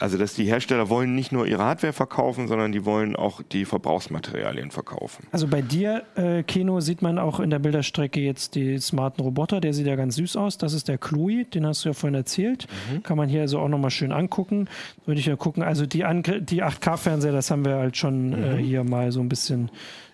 Also 0.00 0.18
dass 0.18 0.34
die 0.34 0.44
Hersteller 0.44 0.88
wollen 0.88 1.14
nicht 1.14 1.30
nur 1.32 1.46
ihre 1.46 1.62
Hardware 1.62 1.92
verkaufen, 1.92 2.48
sondern 2.48 2.72
die 2.72 2.84
wollen 2.84 3.14
auch 3.16 3.42
die 3.42 3.64
Verbrauchsmaterialien 3.64 4.70
verkaufen. 4.70 5.26
Also 5.32 5.46
bei 5.46 5.62
dir, 5.62 6.02
äh, 6.16 6.42
Keno, 6.42 6.80
sieht 6.80 7.02
man 7.02 7.18
auch 7.18 7.38
in 7.40 7.50
der 7.50 7.58
Bilderstrecke 7.58 8.20
jetzt 8.20 8.54
die 8.54 8.78
smarten 8.78 9.22
Roboter. 9.22 9.60
Der 9.60 9.72
sieht 9.74 9.86
ja 9.86 9.96
ganz 9.96 10.16
süß 10.16 10.36
aus. 10.36 10.58
Das 10.58 10.72
ist 10.72 10.88
der 10.88 10.98
Chloe, 10.98 11.44
den 11.44 11.66
hast 11.66 11.84
du 11.84 11.90
ja 11.90 11.92
vorhin 11.92 12.14
erzählt. 12.14 12.66
Mhm. 12.92 13.02
Kann 13.02 13.16
man 13.16 13.28
hier 13.28 13.42
also 13.42 13.58
auch 13.60 13.68
nochmal 13.68 13.90
schön 13.90 14.12
angucken. 14.12 14.68
Würde 15.06 15.20
ich 15.20 15.26
ja 15.26 15.36
gucken. 15.36 15.62
Also 15.62 15.86
die, 15.86 16.04
Angr- 16.04 16.40
die 16.40 16.62
8K-Fernseher, 16.64 17.32
das 17.32 17.50
haben 17.50 17.64
wir 17.64 17.76
halt 17.76 17.96
schon 17.96 18.30
Mhm. 18.30 18.44
äh, 18.44 18.56
hier 18.62 18.84
mal 18.84 19.12
so 19.12 19.20
ein 19.20 19.28
bisschen 19.28 19.70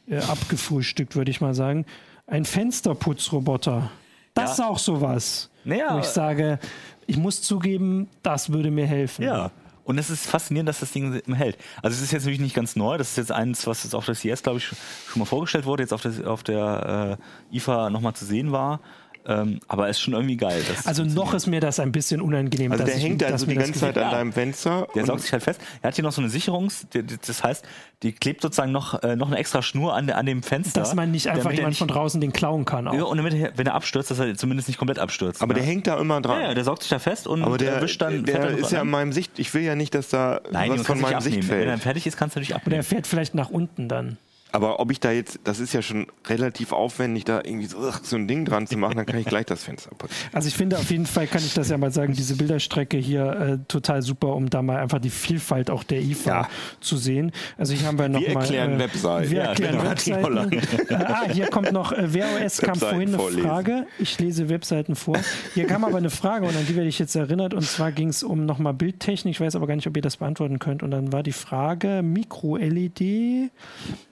äh, 0.08 0.18
abgefrühstückt, 0.18 1.16
würde 1.16 1.30
ich 1.30 1.40
mal 1.40 1.54
sagen. 1.54 1.84
Ein 2.28 2.44
Fensterputzroboter. 2.44 3.90
Das 4.34 4.58
Ja. 4.58 4.64
ist 4.64 4.70
auch 4.70 4.78
sowas. 4.78 5.50
Naja, 5.64 5.94
wo 5.94 5.98
ich 6.00 6.04
sage, 6.06 6.58
ich 7.06 7.16
muss 7.16 7.42
zugeben, 7.42 8.08
das 8.22 8.52
würde 8.52 8.70
mir 8.70 8.86
helfen. 8.86 9.22
Ja. 9.24 9.50
Und 9.86 9.98
es 9.98 10.10
ist 10.10 10.26
faszinierend, 10.26 10.68
dass 10.68 10.80
das 10.80 10.90
Ding 10.90 11.22
hält. 11.32 11.56
Also 11.80 11.94
es 11.96 12.02
ist 12.02 12.10
jetzt 12.10 12.22
natürlich 12.22 12.40
nicht 12.40 12.56
ganz 12.56 12.74
neu. 12.74 12.98
Das 12.98 13.10
ist 13.10 13.18
jetzt 13.18 13.30
eins, 13.30 13.68
was 13.68 13.84
jetzt 13.84 13.94
auf 13.94 14.04
der 14.04 14.16
CS, 14.16 14.42
glaube 14.42 14.58
ich, 14.58 14.64
schon 14.66 14.76
mal 15.20 15.26
vorgestellt 15.26 15.64
wurde, 15.64 15.84
jetzt 15.84 15.92
auf 15.92 16.02
der, 16.02 16.28
auf 16.28 16.42
der 16.42 17.18
äh, 17.52 17.56
IFA 17.56 17.90
nochmal 17.90 18.12
zu 18.14 18.24
sehen 18.24 18.50
war. 18.50 18.80
Ähm, 19.28 19.58
aber 19.66 19.88
es 19.88 19.96
ist 19.96 20.02
schon 20.02 20.14
irgendwie 20.14 20.36
geil. 20.36 20.62
Also 20.84 21.02
noch 21.04 21.34
ist 21.34 21.46
mir 21.46 21.60
das 21.60 21.80
ein 21.80 21.90
bisschen 21.90 22.20
unangenehm. 22.20 22.70
Also 22.70 22.84
dass 22.84 22.92
der 22.92 22.98
ich- 23.02 23.08
hängt 23.08 23.22
dass 23.22 23.32
also 23.32 23.46
die 23.46 23.54
ganze 23.56 23.72
Zeit 23.80 23.98
an 23.98 24.10
deinem 24.12 24.32
Fenster. 24.32 24.86
Der 24.94 25.04
saugt 25.04 25.22
sich 25.22 25.32
halt 25.32 25.42
fest. 25.42 25.60
Er 25.82 25.88
hat 25.88 25.94
hier 25.96 26.04
noch 26.04 26.12
so 26.12 26.20
eine 26.20 26.30
Sicherungs, 26.30 26.86
das 27.26 27.42
heißt, 27.42 27.64
die 28.02 28.12
klebt 28.12 28.42
sozusagen 28.42 28.72
noch, 28.72 29.02
äh, 29.02 29.16
noch 29.16 29.26
eine 29.28 29.38
extra 29.38 29.62
Schnur 29.62 29.94
an, 29.94 30.06
der- 30.06 30.18
an 30.18 30.26
dem 30.26 30.42
Fenster. 30.42 30.80
Dass 30.80 30.94
man 30.94 31.10
nicht 31.10 31.28
einfach 31.28 31.50
jemand 31.50 31.70
nicht- 31.70 31.78
von 31.78 31.88
draußen 31.88 32.20
den 32.20 32.32
klauen 32.32 32.64
kann. 32.64 32.86
Auch. 32.86 32.94
Ja, 32.94 33.02
und 33.04 33.16
damit 33.16 33.34
er, 33.34 33.52
wenn 33.56 33.66
er 33.66 33.74
abstürzt, 33.74 34.10
dass 34.10 34.18
er 34.18 34.36
zumindest 34.36 34.68
nicht 34.68 34.78
komplett 34.78 34.98
abstürzt. 34.98 35.42
aber 35.42 35.54
ne? 35.54 35.60
der 35.60 35.68
hängt 35.68 35.86
da 35.86 35.98
immer 35.98 36.20
dran. 36.20 36.40
ja, 36.40 36.48
ja, 36.48 36.54
der 36.54 36.64
saugt 36.64 36.82
sich 36.82 36.90
da 36.90 36.98
fest 36.98 37.26
und 37.26 37.42
aber 37.42 37.58
der, 37.58 37.80
wischt 37.82 38.00
dann. 38.02 38.24
der 38.24 38.50
ist 38.50 38.70
ja 38.70 38.78
in 38.78 38.82
an. 38.86 38.90
meinem 38.90 39.12
Sicht. 39.12 39.38
Ich 39.38 39.52
will 39.54 39.62
ja 39.62 39.74
nicht, 39.74 39.94
dass 39.94 40.08
da 40.08 40.40
Nein, 40.52 40.70
was 40.70 40.82
von 40.86 41.00
meinem 41.00 41.16
abnehmen. 41.16 41.48
Wenn 41.48 41.68
er 41.68 41.78
fertig 41.78 42.06
ist, 42.06 42.16
kannst 42.16 42.36
du 42.36 42.40
nicht 42.40 42.50
Oder 42.50 42.56
abnehmen. 42.60 42.80
er 42.80 42.84
fährt 42.84 43.06
vielleicht 43.06 43.34
nach 43.34 43.50
unten 43.50 43.88
dann. 43.88 44.18
Aber 44.56 44.80
ob 44.80 44.90
ich 44.90 45.00
da 45.00 45.12
jetzt, 45.12 45.38
das 45.44 45.60
ist 45.60 45.74
ja 45.74 45.82
schon 45.82 46.06
relativ 46.26 46.72
aufwendig, 46.72 47.24
da 47.26 47.42
irgendwie 47.44 47.66
so, 47.66 47.76
so 48.02 48.16
ein 48.16 48.26
Ding 48.26 48.46
dran 48.46 48.66
zu 48.66 48.78
machen, 48.78 48.96
dann 48.96 49.04
kann 49.04 49.18
ich 49.20 49.26
gleich 49.26 49.44
das 49.44 49.62
Fenster 49.64 49.90
putzen. 49.98 50.14
Also 50.32 50.48
ich 50.48 50.54
finde 50.54 50.78
auf 50.78 50.90
jeden 50.90 51.04
Fall, 51.04 51.26
kann 51.26 51.42
ich 51.44 51.52
das 51.52 51.68
ja 51.68 51.76
mal 51.76 51.90
sagen, 51.90 52.14
diese 52.14 52.36
Bilderstrecke 52.36 52.96
hier 52.96 53.26
äh, 53.32 53.58
total 53.68 54.00
super, 54.00 54.34
um 54.34 54.48
da 54.48 54.62
mal 54.62 54.78
einfach 54.78 54.98
die 54.98 55.10
Vielfalt 55.10 55.70
auch 55.70 55.84
der 55.84 56.00
IFA 56.00 56.30
Ja. 56.30 56.48
zu 56.80 56.96
sehen. 56.96 57.32
Also 57.58 57.74
hier 57.74 57.86
haben 57.86 57.98
wir 57.98 58.08
noch 58.08 58.20
Wir 58.22 58.32
mal, 58.32 58.40
erklären 58.40 58.72
äh, 58.74 58.78
Webseiten. 58.78 59.30
Wir 59.30 59.38
Ja, 59.38 59.44
erklären 59.50 59.76
genau. 59.78 59.90
Webseiten. 59.90 60.52
äh, 60.88 60.94
ah, 60.94 61.24
hier 61.30 61.48
kommt 61.48 61.72
noch, 61.72 61.92
äh, 61.92 62.14
wer 62.14 62.26
OS 62.42 62.58
kam 62.62 62.76
vorhin 62.76 63.08
eine 63.10 63.18
vorlesen. 63.18 63.42
Frage. 63.48 63.86
Ich 63.98 64.18
lese 64.18 64.48
Webseiten 64.48 64.94
vor. 64.96 65.18
Hier 65.52 65.66
kam 65.66 65.84
aber 65.84 65.98
eine 65.98 66.08
Frage 66.10 66.46
und 66.46 66.56
an 66.56 66.64
die 66.66 66.74
werde 66.76 66.88
ich 66.88 66.98
jetzt 66.98 67.14
erinnert. 67.14 67.52
Und 67.52 67.62
zwar 67.64 67.92
ging 67.92 68.08
es 68.08 68.22
um 68.22 68.46
nochmal 68.46 68.72
Bildtechnik. 68.72 69.32
Ich 69.32 69.40
weiß 69.42 69.54
aber 69.54 69.66
gar 69.66 69.76
nicht, 69.76 69.86
ob 69.86 69.94
ihr 69.96 70.02
das 70.02 70.16
beantworten 70.16 70.58
könnt. 70.58 70.82
Und 70.82 70.92
dann 70.92 71.12
war 71.12 71.22
die 71.22 71.32
Frage 71.32 72.00
Mikro-LED, 72.02 73.50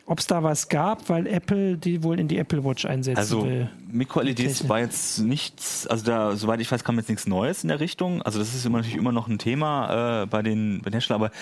ob 0.07 0.19
es 0.19 0.27
da 0.27 0.43
was 0.43 0.69
gab, 0.69 1.09
weil 1.09 1.27
Apple 1.27 1.79
die 1.79 2.03
wohl 2.03 2.21
in 2.21 2.29
die 2.29 2.39
Apple 2.39 2.65
Watch 2.65 2.85
einsetzen 2.85 3.19
Also 3.19 3.45
will. 3.45 3.71
Mikro-LEDs 3.91 4.41
Technik. 4.41 4.69
war 4.69 4.81
jetzt 4.81 5.21
nichts, 5.21 5.87
also 5.87 6.05
da, 6.05 6.37
soweit 6.37 6.61
ich 6.61 6.71
weiß, 6.71 6.85
kam 6.85 6.97
jetzt 6.97 7.09
nichts 7.09 7.27
Neues 7.27 7.63
in 7.63 7.69
der 7.69 7.81
Richtung. 7.81 8.23
Also 8.23 8.39
das 8.39 8.55
ist 8.55 8.67
immer 8.67 8.79
natürlich 8.79 8.99
immer 8.99 9.13
noch 9.13 9.29
ein 9.29 9.39
Thema 9.39 10.23
äh, 10.23 10.27
bei, 10.27 10.43
den, 10.43 10.79
bei 10.83 10.91
den 10.91 10.95
Herstellern, 10.95 11.23
aber 11.23 11.33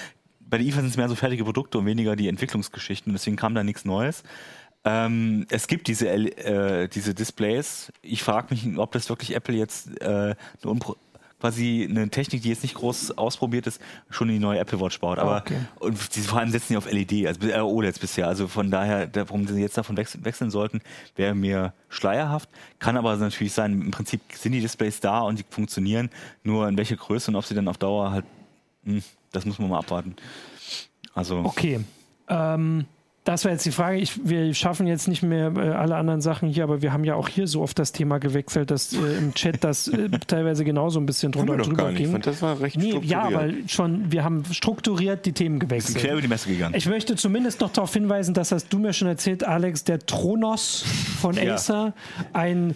bei 0.40 0.58
der 0.58 0.66
IFA 0.66 0.80
sind 0.80 0.90
es 0.90 0.96
mehr 0.96 1.08
so 1.08 1.14
fertige 1.14 1.44
Produkte 1.44 1.78
und 1.78 1.86
weniger 1.86 2.14
die 2.14 2.28
Entwicklungsgeschichten, 2.28 3.12
deswegen 3.12 3.36
kam 3.36 3.54
da 3.54 3.64
nichts 3.64 3.84
Neues. 3.84 4.22
Ähm, 4.84 5.46
es 5.48 5.66
gibt 5.68 5.86
diese, 5.86 6.08
äh, 6.08 6.88
diese 6.88 7.14
Displays. 7.14 7.92
Ich 8.02 8.22
frage 8.22 8.48
mich, 8.50 8.78
ob 8.78 8.92
das 8.92 9.08
wirklich 9.08 9.34
Apple 9.34 9.54
jetzt 9.54 10.00
äh, 10.00 10.06
eine 10.06 10.34
quasi 11.42 11.88
eine 11.90 12.08
Technik, 12.08 12.42
die 12.42 12.50
jetzt 12.50 12.62
nicht 12.62 12.76
groß 12.76 13.18
ausprobiert 13.18 13.66
ist, 13.66 13.80
schon 14.10 14.28
in 14.28 14.36
die 14.36 14.40
neue 14.40 14.60
Apple 14.60 14.80
Watch 14.80 15.00
baut. 15.00 15.18
Aber 15.18 15.38
Okay. 15.38 15.58
und 15.80 16.14
die 16.14 16.20
vor 16.20 16.38
allem 16.38 16.50
setzen 16.50 16.68
die 16.70 16.76
auf 16.76 16.88
LED, 16.90 17.26
also 17.26 17.40
äh, 17.48 17.58
OLEDs 17.58 17.98
bisher. 17.98 18.28
Also 18.28 18.46
von 18.46 18.70
daher, 18.70 19.10
warum 19.12 19.48
sie 19.48 19.60
jetzt 19.60 19.76
davon 19.76 19.96
wechseln, 19.96 20.50
sollten, 20.52 20.80
wäre 21.16 21.34
mir 21.34 21.72
schleierhaft. 21.88 22.48
Kann 22.78 22.96
aber 22.96 23.16
natürlich 23.16 23.52
sein, 23.54 23.72
im 23.72 23.90
Prinzip 23.90 24.20
sind 24.34 24.52
die 24.52 24.60
Displays 24.60 25.00
da 25.00 25.22
und 25.22 25.40
die 25.40 25.44
funktionieren, 25.50 26.10
nur 26.44 26.68
in 26.68 26.76
welcher 26.76 26.94
Größe 26.96 27.32
und 27.32 27.36
ob 27.36 27.44
sie 27.44 27.54
dann 27.56 27.66
auf 27.66 27.76
Dauer 27.76 28.12
halt, 28.12 28.24
hm, 28.84 29.02
das 29.32 29.44
muss 29.44 29.58
man 29.58 29.68
mal 29.68 29.78
abwarten. 29.80 30.14
Also 31.12 31.38
Okay. 31.44 31.80
Ähm, 32.28 32.84
das 33.24 33.44
war 33.44 33.52
jetzt 33.52 33.64
die 33.64 33.70
Frage. 33.70 33.98
Ich, 33.98 34.26
wir 34.28 34.52
schaffen 34.52 34.86
jetzt 34.88 35.06
nicht 35.06 35.22
mehr 35.22 35.52
äh, 35.56 35.60
alle 35.70 35.94
anderen 35.96 36.20
Sachen 36.20 36.48
hier, 36.48 36.64
aber 36.64 36.82
wir 36.82 36.92
haben 36.92 37.04
ja 37.04 37.14
auch 37.14 37.28
hier 37.28 37.46
so 37.46 37.62
oft 37.62 37.78
das 37.78 37.92
Thema 37.92 38.18
gewechselt, 38.18 38.70
dass 38.72 38.92
äh, 38.92 39.16
im 39.18 39.32
Chat 39.34 39.62
das 39.62 39.86
äh, 39.88 40.08
teilweise 40.26 40.64
genauso 40.64 40.98
ein 40.98 41.06
bisschen 41.06 41.30
drunter 41.30 41.52
und 41.54 41.66
drüber 41.66 41.76
gar 41.84 41.90
nicht. 41.92 42.00
Ich 42.00 42.04
ging. 42.06 42.12
fand, 42.12 42.26
das 42.26 42.42
war 42.42 42.60
recht 42.60 42.76
Nee, 42.76 42.90
ja, 43.02 43.26
strukturiert. 43.26 43.34
weil 43.62 43.68
schon, 43.68 44.10
wir 44.10 44.24
haben 44.24 44.44
strukturiert 44.50 45.24
die 45.24 45.32
Themen 45.32 45.60
sind 45.60 45.68
quer 45.68 45.78
gewechselt. 45.78 46.12
über 46.12 46.20
die 46.20 46.28
Messe 46.28 46.48
gegangen. 46.48 46.74
Ich 46.76 46.86
möchte 46.86 47.14
zumindest 47.14 47.60
noch 47.60 47.70
darauf 47.72 47.92
hinweisen, 47.92 48.34
das 48.34 48.50
hast 48.50 48.72
du 48.72 48.78
mir 48.80 48.92
schon 48.92 49.06
erzählt, 49.08 49.44
Alex, 49.44 49.84
der 49.84 50.00
Tronos 50.00 50.84
von 51.20 51.36
Ja. 51.42 51.54
Acer, 51.54 51.94
ein 52.32 52.74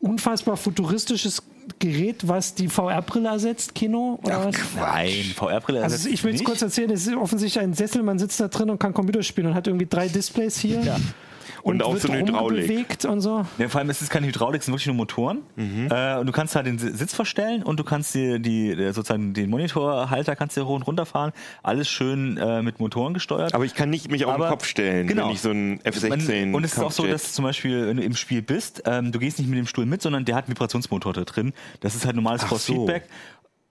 unfassbar 0.00 0.56
futuristisches 0.56 1.42
Gerät, 1.78 2.26
was 2.28 2.54
die 2.54 2.68
VR-Brille 2.68 3.28
ersetzt, 3.28 3.74
Kino? 3.74 4.18
Oder 4.22 4.46
was? 4.46 4.56
Nein, 4.76 5.24
VR-Brille 5.34 5.82
Also 5.82 5.94
ersetzt 5.94 6.12
ich 6.12 6.24
will 6.24 6.34
es 6.34 6.44
kurz 6.44 6.62
erzählen, 6.62 6.90
es 6.90 7.06
ist 7.06 7.14
offensichtlich 7.14 7.62
ein 7.62 7.74
Sessel, 7.74 8.02
man 8.02 8.18
sitzt 8.18 8.40
da 8.40 8.48
drin 8.48 8.70
und 8.70 8.78
kann 8.78 8.94
Computer 8.94 9.22
spielen 9.22 9.48
und 9.48 9.54
hat 9.54 9.66
irgendwie 9.66 9.86
drei 9.86 10.08
Displays 10.08 10.58
hier. 10.58 10.80
Ja. 10.82 10.96
Und 11.64 11.82
auch 11.82 11.92
wird 11.94 12.02
so 12.02 12.12
eine 12.12 12.20
Hydraulik. 12.20 12.60
rumgebewegt 12.64 13.04
und 13.06 13.20
so. 13.20 13.46
Ja, 13.58 13.68
vor 13.68 13.80
allem 13.80 13.88
ist 13.90 14.02
es 14.02 14.10
keine 14.10 14.26
Hydraulik, 14.26 14.60
es 14.60 14.66
sind 14.66 14.74
wirklich 14.74 14.86
nur 14.86 14.96
Motoren. 14.96 15.38
Äh, 15.56 16.18
und 16.18 16.26
du 16.26 16.32
kannst 16.32 16.54
halt 16.56 16.66
den 16.66 16.78
Si- 16.78 16.90
Sitz 16.90 17.14
verstellen 17.14 17.62
und 17.62 17.80
du 17.80 17.84
kannst 17.84 18.14
dir 18.14 18.38
die, 18.38 18.76
der- 18.76 18.92
sozusagen 18.92 19.32
den 19.32 19.48
Monitorhalter 19.50 20.36
kannst 20.36 20.56
dir 20.56 20.66
hoch 20.66 20.74
und 20.76 20.82
runter 20.82 21.06
fahren. 21.06 21.32
Alles 21.62 21.88
schön 21.88 22.36
äh, 22.36 22.62
mit 22.62 22.80
Motoren 22.80 23.14
gesteuert. 23.14 23.54
Aber 23.54 23.64
ich 23.64 23.74
kann 23.74 23.88
nicht 23.90 24.10
mich 24.10 24.24
auf 24.26 24.34
Aber- 24.34 24.46
den 24.46 24.50
Kopf 24.50 24.66
stellen, 24.66 25.06
genau. 25.06 25.26
wenn 25.26 25.32
ich 25.34 25.40
so 25.40 25.50
einen 25.50 25.80
F-16 25.84 26.40
Man, 26.46 26.54
und 26.54 26.64
es 26.64 26.74
ist 26.74 26.78
auch 26.80 26.92
so, 26.92 27.06
dass 27.06 27.32
zum 27.32 27.44
Beispiel, 27.44 27.86
wenn 27.88 27.96
du 27.96 28.02
im 28.02 28.14
Spiel 28.14 28.42
bist, 28.42 28.82
ähm, 28.86 29.10
du 29.10 29.18
gehst 29.18 29.38
nicht 29.38 29.48
mit 29.48 29.58
dem 29.58 29.66
Stuhl 29.66 29.86
mit, 29.86 30.02
sondern 30.02 30.24
der 30.26 30.34
hat 30.36 30.44
einen 30.44 30.50
Vibrationsmotor 30.56 31.12
da 31.14 31.24
drin. 31.24 31.52
Das 31.80 31.94
ist 31.94 32.04
halt 32.04 32.14
normales 32.16 32.44
Force 32.44 32.66
so. 32.66 32.86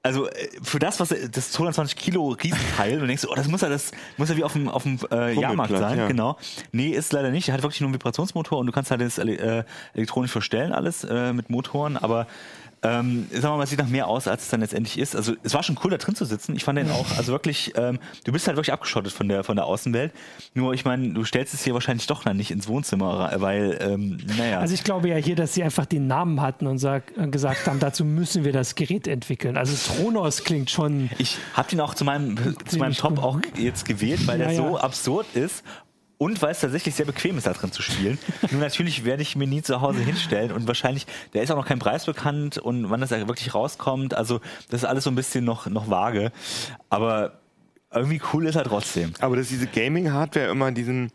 Also 0.06 0.28
äh, 0.28 0.50
für 0.62 0.80
das, 0.80 1.00
was 1.00 1.12
äh, 1.12 1.30
das 1.30 1.52
220 1.54 1.98
Kilo 1.98 2.28
Riesenteil, 2.30 3.00
du 3.00 3.08
denkst, 3.08 3.26
oh, 3.26 3.36
das 3.36 3.48
muss 3.48 3.62
ja 3.62 3.70
das 3.70 3.92
muss 4.18 4.30
ja 4.30 4.36
wie 4.36 4.44
auf 4.44 4.52
dem 4.52 4.68
auf 4.68 4.84
dem 4.84 5.00
äh, 5.10 5.34
Jahrmarkt 5.34 5.78
sein, 5.78 5.98
ja. 5.98 6.08
genau. 6.08 6.38
Nee, 6.74 6.90
ist 6.90 7.14
leider 7.14 7.32
nicht. 7.32 7.48
Er 7.48 7.54
hat 7.54 7.64
wirklich 7.64 7.80
nur 7.80 7.88
einen 7.88 7.94
Vibrationsmotor 7.94 8.60
und 8.60 8.66
du 8.66 8.74
kannst 8.74 8.92
halt 8.92 9.00
das 9.00 9.18
äh, 9.18 9.64
elektronisch 9.94 10.32
verstellen 10.32 10.74
alles 10.74 11.06
äh, 11.06 11.32
mit 11.32 11.50
Motoren, 11.50 11.96
aber 11.96 12.28
ähm, 12.84 13.28
sagen 13.32 13.44
wir 13.44 13.58
mal, 13.58 13.64
es 13.64 13.70
sieht 13.70 13.80
nach 13.80 13.88
mehr 13.88 14.08
aus, 14.08 14.28
als 14.28 14.44
es 14.44 14.50
dann 14.50 14.60
letztendlich 14.60 15.00
ist. 15.00 15.16
Also 15.16 15.34
es 15.44 15.54
war 15.54 15.64
schon 15.64 15.80
cool, 15.84 15.92
da 15.92 15.98
drin 15.98 16.16
zu 16.16 16.26
sitzen. 16.26 16.56
Ich 16.56 16.64
fand 16.66 16.78
den 16.78 16.92
auch, 16.92 17.18
also 17.18 17.32
wirklich, 17.32 17.74
ähm, 17.78 18.00
du 18.26 18.32
bist 18.32 18.46
halt 18.48 18.58
wirklich 18.58 18.74
abgeschottet 18.74 19.14
von 19.14 19.30
der, 19.30 19.44
von 19.44 19.56
der 19.56 19.66
Außenwelt. 19.66 20.12
Nur, 20.54 20.74
ich 20.74 20.84
meine, 20.84 21.14
du 21.14 21.24
stellst 21.24 21.54
es 21.54 21.64
hier 21.64 21.74
wahrscheinlich 21.74 22.08
doch 22.08 22.24
dann 22.24 22.38
nicht 22.38 22.52
ins 22.52 22.68
Wohnzimmer, 22.68 23.32
weil, 23.38 23.78
ähm, 23.82 24.18
naja. 24.38 24.60
Also 24.60 24.74
ich 24.74 24.84
glaube 24.84 25.08
ja 25.08 25.16
hier, 25.16 25.36
dass 25.36 25.54
sie 25.54 25.64
einfach 25.64 25.86
den 25.86 26.08
Namen 26.08 26.42
hatten 26.42 26.68
und 26.68 26.78
sag, 26.78 27.18
äh, 27.18 27.28
gesagt 27.28 27.68
haben, 27.68 27.80
dazu 27.80 28.04
müssen 28.04 28.44
wir 28.44 28.52
das 28.52 28.76
Gerät 28.76 29.08
entwickeln. 29.08 29.56
Also 29.56 29.76
Tronos 29.94 30.44
klingt 30.44 30.70
schon... 30.70 31.10
Ich 31.18 31.38
habe 31.54 31.70
den 31.70 31.80
auch 31.80 31.94
zu 31.94 32.04
meinem, 32.04 32.38
zu 32.66 32.78
meinem 32.78 32.96
Top 32.96 33.24
auch 33.24 33.40
jetzt 33.56 33.86
gewählt, 33.86 34.28
weil 34.28 34.40
ja, 34.40 34.48
der 34.48 34.56
so 34.56 34.78
absurd 34.78 35.28
ist 35.36 35.64
und 36.24 36.42
weil 36.42 36.52
es 36.52 36.62
tatsächlich 36.62 36.96
sehr 36.96 37.06
bequem 37.06 37.38
ist, 37.38 37.48
da 37.48 37.52
drin 37.52 37.74
zu 37.74 37.82
spielen. 37.82 38.18
Nur 38.52 38.62
natürlich 38.62 39.04
werde 39.04 39.22
ich 39.22 39.36
mir 39.36 39.46
nie 39.46 39.62
zu 39.62 39.82
Hause 39.82 40.00
hinstellen 40.00 40.54
und 40.54 40.68
wahrscheinlich, 40.68 41.06
der 41.34 41.44
ist 41.44 41.52
auch 41.52 41.58
noch 41.58 41.68
kein 41.68 41.80
Preis 41.80 42.06
bekannt 42.06 42.58
und 42.58 42.90
wann 42.90 43.02
das 43.02 43.12
wirklich 43.12 43.54
rauskommt, 43.54 44.14
also 44.14 44.40
das 44.70 44.84
ist 44.84 44.86
alles 44.86 45.04
so 45.04 45.12
ein 45.12 45.16
bisschen 45.16 45.44
noch, 45.44 45.68
noch 45.68 45.90
vage. 45.90 46.32
Aber 46.90 47.40
irgendwie 47.92 48.22
cool 48.32 48.46
ist 48.48 48.56
er 48.56 48.64
trotzdem. 48.64 49.12
Aber 49.20 49.36
dass 49.36 49.50
diese 49.50 49.68
Gaming-Hardware 49.68 50.50
immer 50.50 50.72
diesen 50.72 51.12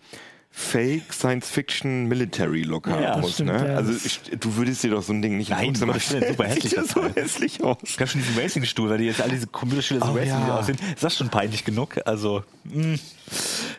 Fake 0.51 1.13
Science 1.13 1.49
Fiction 1.49 2.07
Military 2.07 2.63
Look 2.63 2.89
ja, 2.89 3.13
haben 3.13 3.21
muss. 3.21 3.35
Stimmt, 3.35 3.53
ne? 3.53 3.69
Ja. 3.69 3.75
Also 3.77 3.93
ich, 3.93 4.21
du 4.41 4.57
würdest 4.57 4.83
dir 4.83 4.91
doch 4.91 5.03
so 5.03 5.13
ein 5.13 5.23
Ding 5.23 5.37
nicht 5.37 5.51
Nein, 5.51 5.69
Wohnzimmer 5.69 6.01
stellen. 6.01 6.29
super 6.29 6.45
hässlich 6.49 6.75
das 6.75 6.89
so 6.89 7.05
hässlich 7.05 7.63
aus. 7.63 7.77
Es 7.83 7.97
gab 7.97 8.09
schon 8.09 8.21
diesen 8.23 8.37
Racing-Stuhl, 8.41 8.91
weil 8.91 8.99
die 8.99 9.05
jetzt 9.05 9.21
alle 9.21 9.33
diese 9.33 9.47
Computerstühle 9.47 10.01
so 10.01 10.11
oh, 10.11 10.15
Racing 10.15 10.31
ja. 10.31 10.59
aussehen. 10.59 10.79
Ist 10.95 11.05
das 11.05 11.17
schon 11.17 11.29
peinlich 11.29 11.65
genug? 11.65 11.97
Also, 12.07 12.43
mh. 12.65 12.83
Hm. 12.83 12.99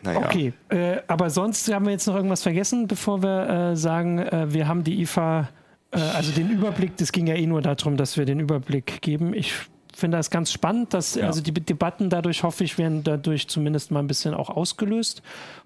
Naja. 0.02 0.20
Okay, 0.20 0.52
äh, 0.68 0.98
aber 1.06 1.28
sonst 1.28 1.70
haben 1.72 1.84
wir 1.84 1.92
jetzt 1.92 2.06
noch 2.06 2.14
irgendwas 2.14 2.42
vergessen, 2.42 2.86
bevor 2.86 3.22
wir 3.22 3.72
äh, 3.72 3.76
sagen, 3.76 4.18
äh, 4.18 4.46
wir 4.52 4.68
haben 4.68 4.84
die 4.84 5.02
IFA, 5.02 5.48
äh, 5.90 5.98
also 5.98 6.32
den 6.32 6.50
Überblick, 6.50 6.96
das 6.96 7.12
ging 7.12 7.26
ja 7.26 7.34
eh 7.34 7.46
nur 7.46 7.60
darum, 7.60 7.96
dass 7.96 8.16
wir 8.16 8.24
den 8.24 8.40
Überblick 8.40 9.02
geben. 9.02 9.34
Ich 9.34 9.52
finde 9.94 10.16
das 10.16 10.30
ganz 10.30 10.52
spannend, 10.52 10.94
dass 10.94 11.16
ja. 11.16 11.26
also 11.26 11.42
die 11.42 11.52
Debatten 11.52 12.10
dadurch, 12.10 12.42
hoffe 12.42 12.64
ich, 12.64 12.78
werden 12.78 13.02
dadurch 13.02 13.48
zumindest 13.48 13.90
mal 13.90 14.00
ein 14.00 14.06
bisschen 14.06 14.34
auch 14.34 14.48
ausgelöst 14.48 15.22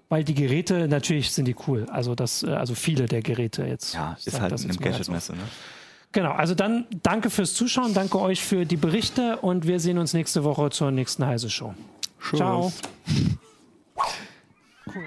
weil 0.09 0.23
die 0.23 0.35
Geräte, 0.35 0.87
natürlich 0.87 1.31
sind 1.31 1.45
die 1.45 1.55
cool. 1.67 1.85
Also 1.89 2.15
das, 2.15 2.43
äh, 2.43 2.47
also 2.47 2.75
viele 2.75 3.05
der 3.05 3.21
Geräte 3.21 3.63
jetzt. 3.63 3.93
Ja, 3.93 4.17
ist 4.23 4.39
halt 4.39 4.53
eine 4.53 4.75
Gadget-Messe, 4.75 5.33
ne? 5.33 5.43
Genau, 6.11 6.31
also 6.31 6.55
dann 6.55 6.85
danke 7.03 7.29
fürs 7.29 7.53
Zuschauen, 7.53 7.93
danke 7.93 8.19
euch 8.19 8.41
für 8.41 8.65
die 8.65 8.77
Berichte 8.77 9.37
und 9.37 9.67
wir 9.67 9.81
sehen 9.81 9.97
uns 9.97 10.13
nächste 10.13 10.45
Woche 10.45 10.69
zur 10.69 10.91
nächsten 10.91 11.25
Heise 11.25 11.49
Show. 11.49 11.73
Tschüss. 12.21 12.37
Ciao. 12.37 12.71
Cool. 14.87 15.03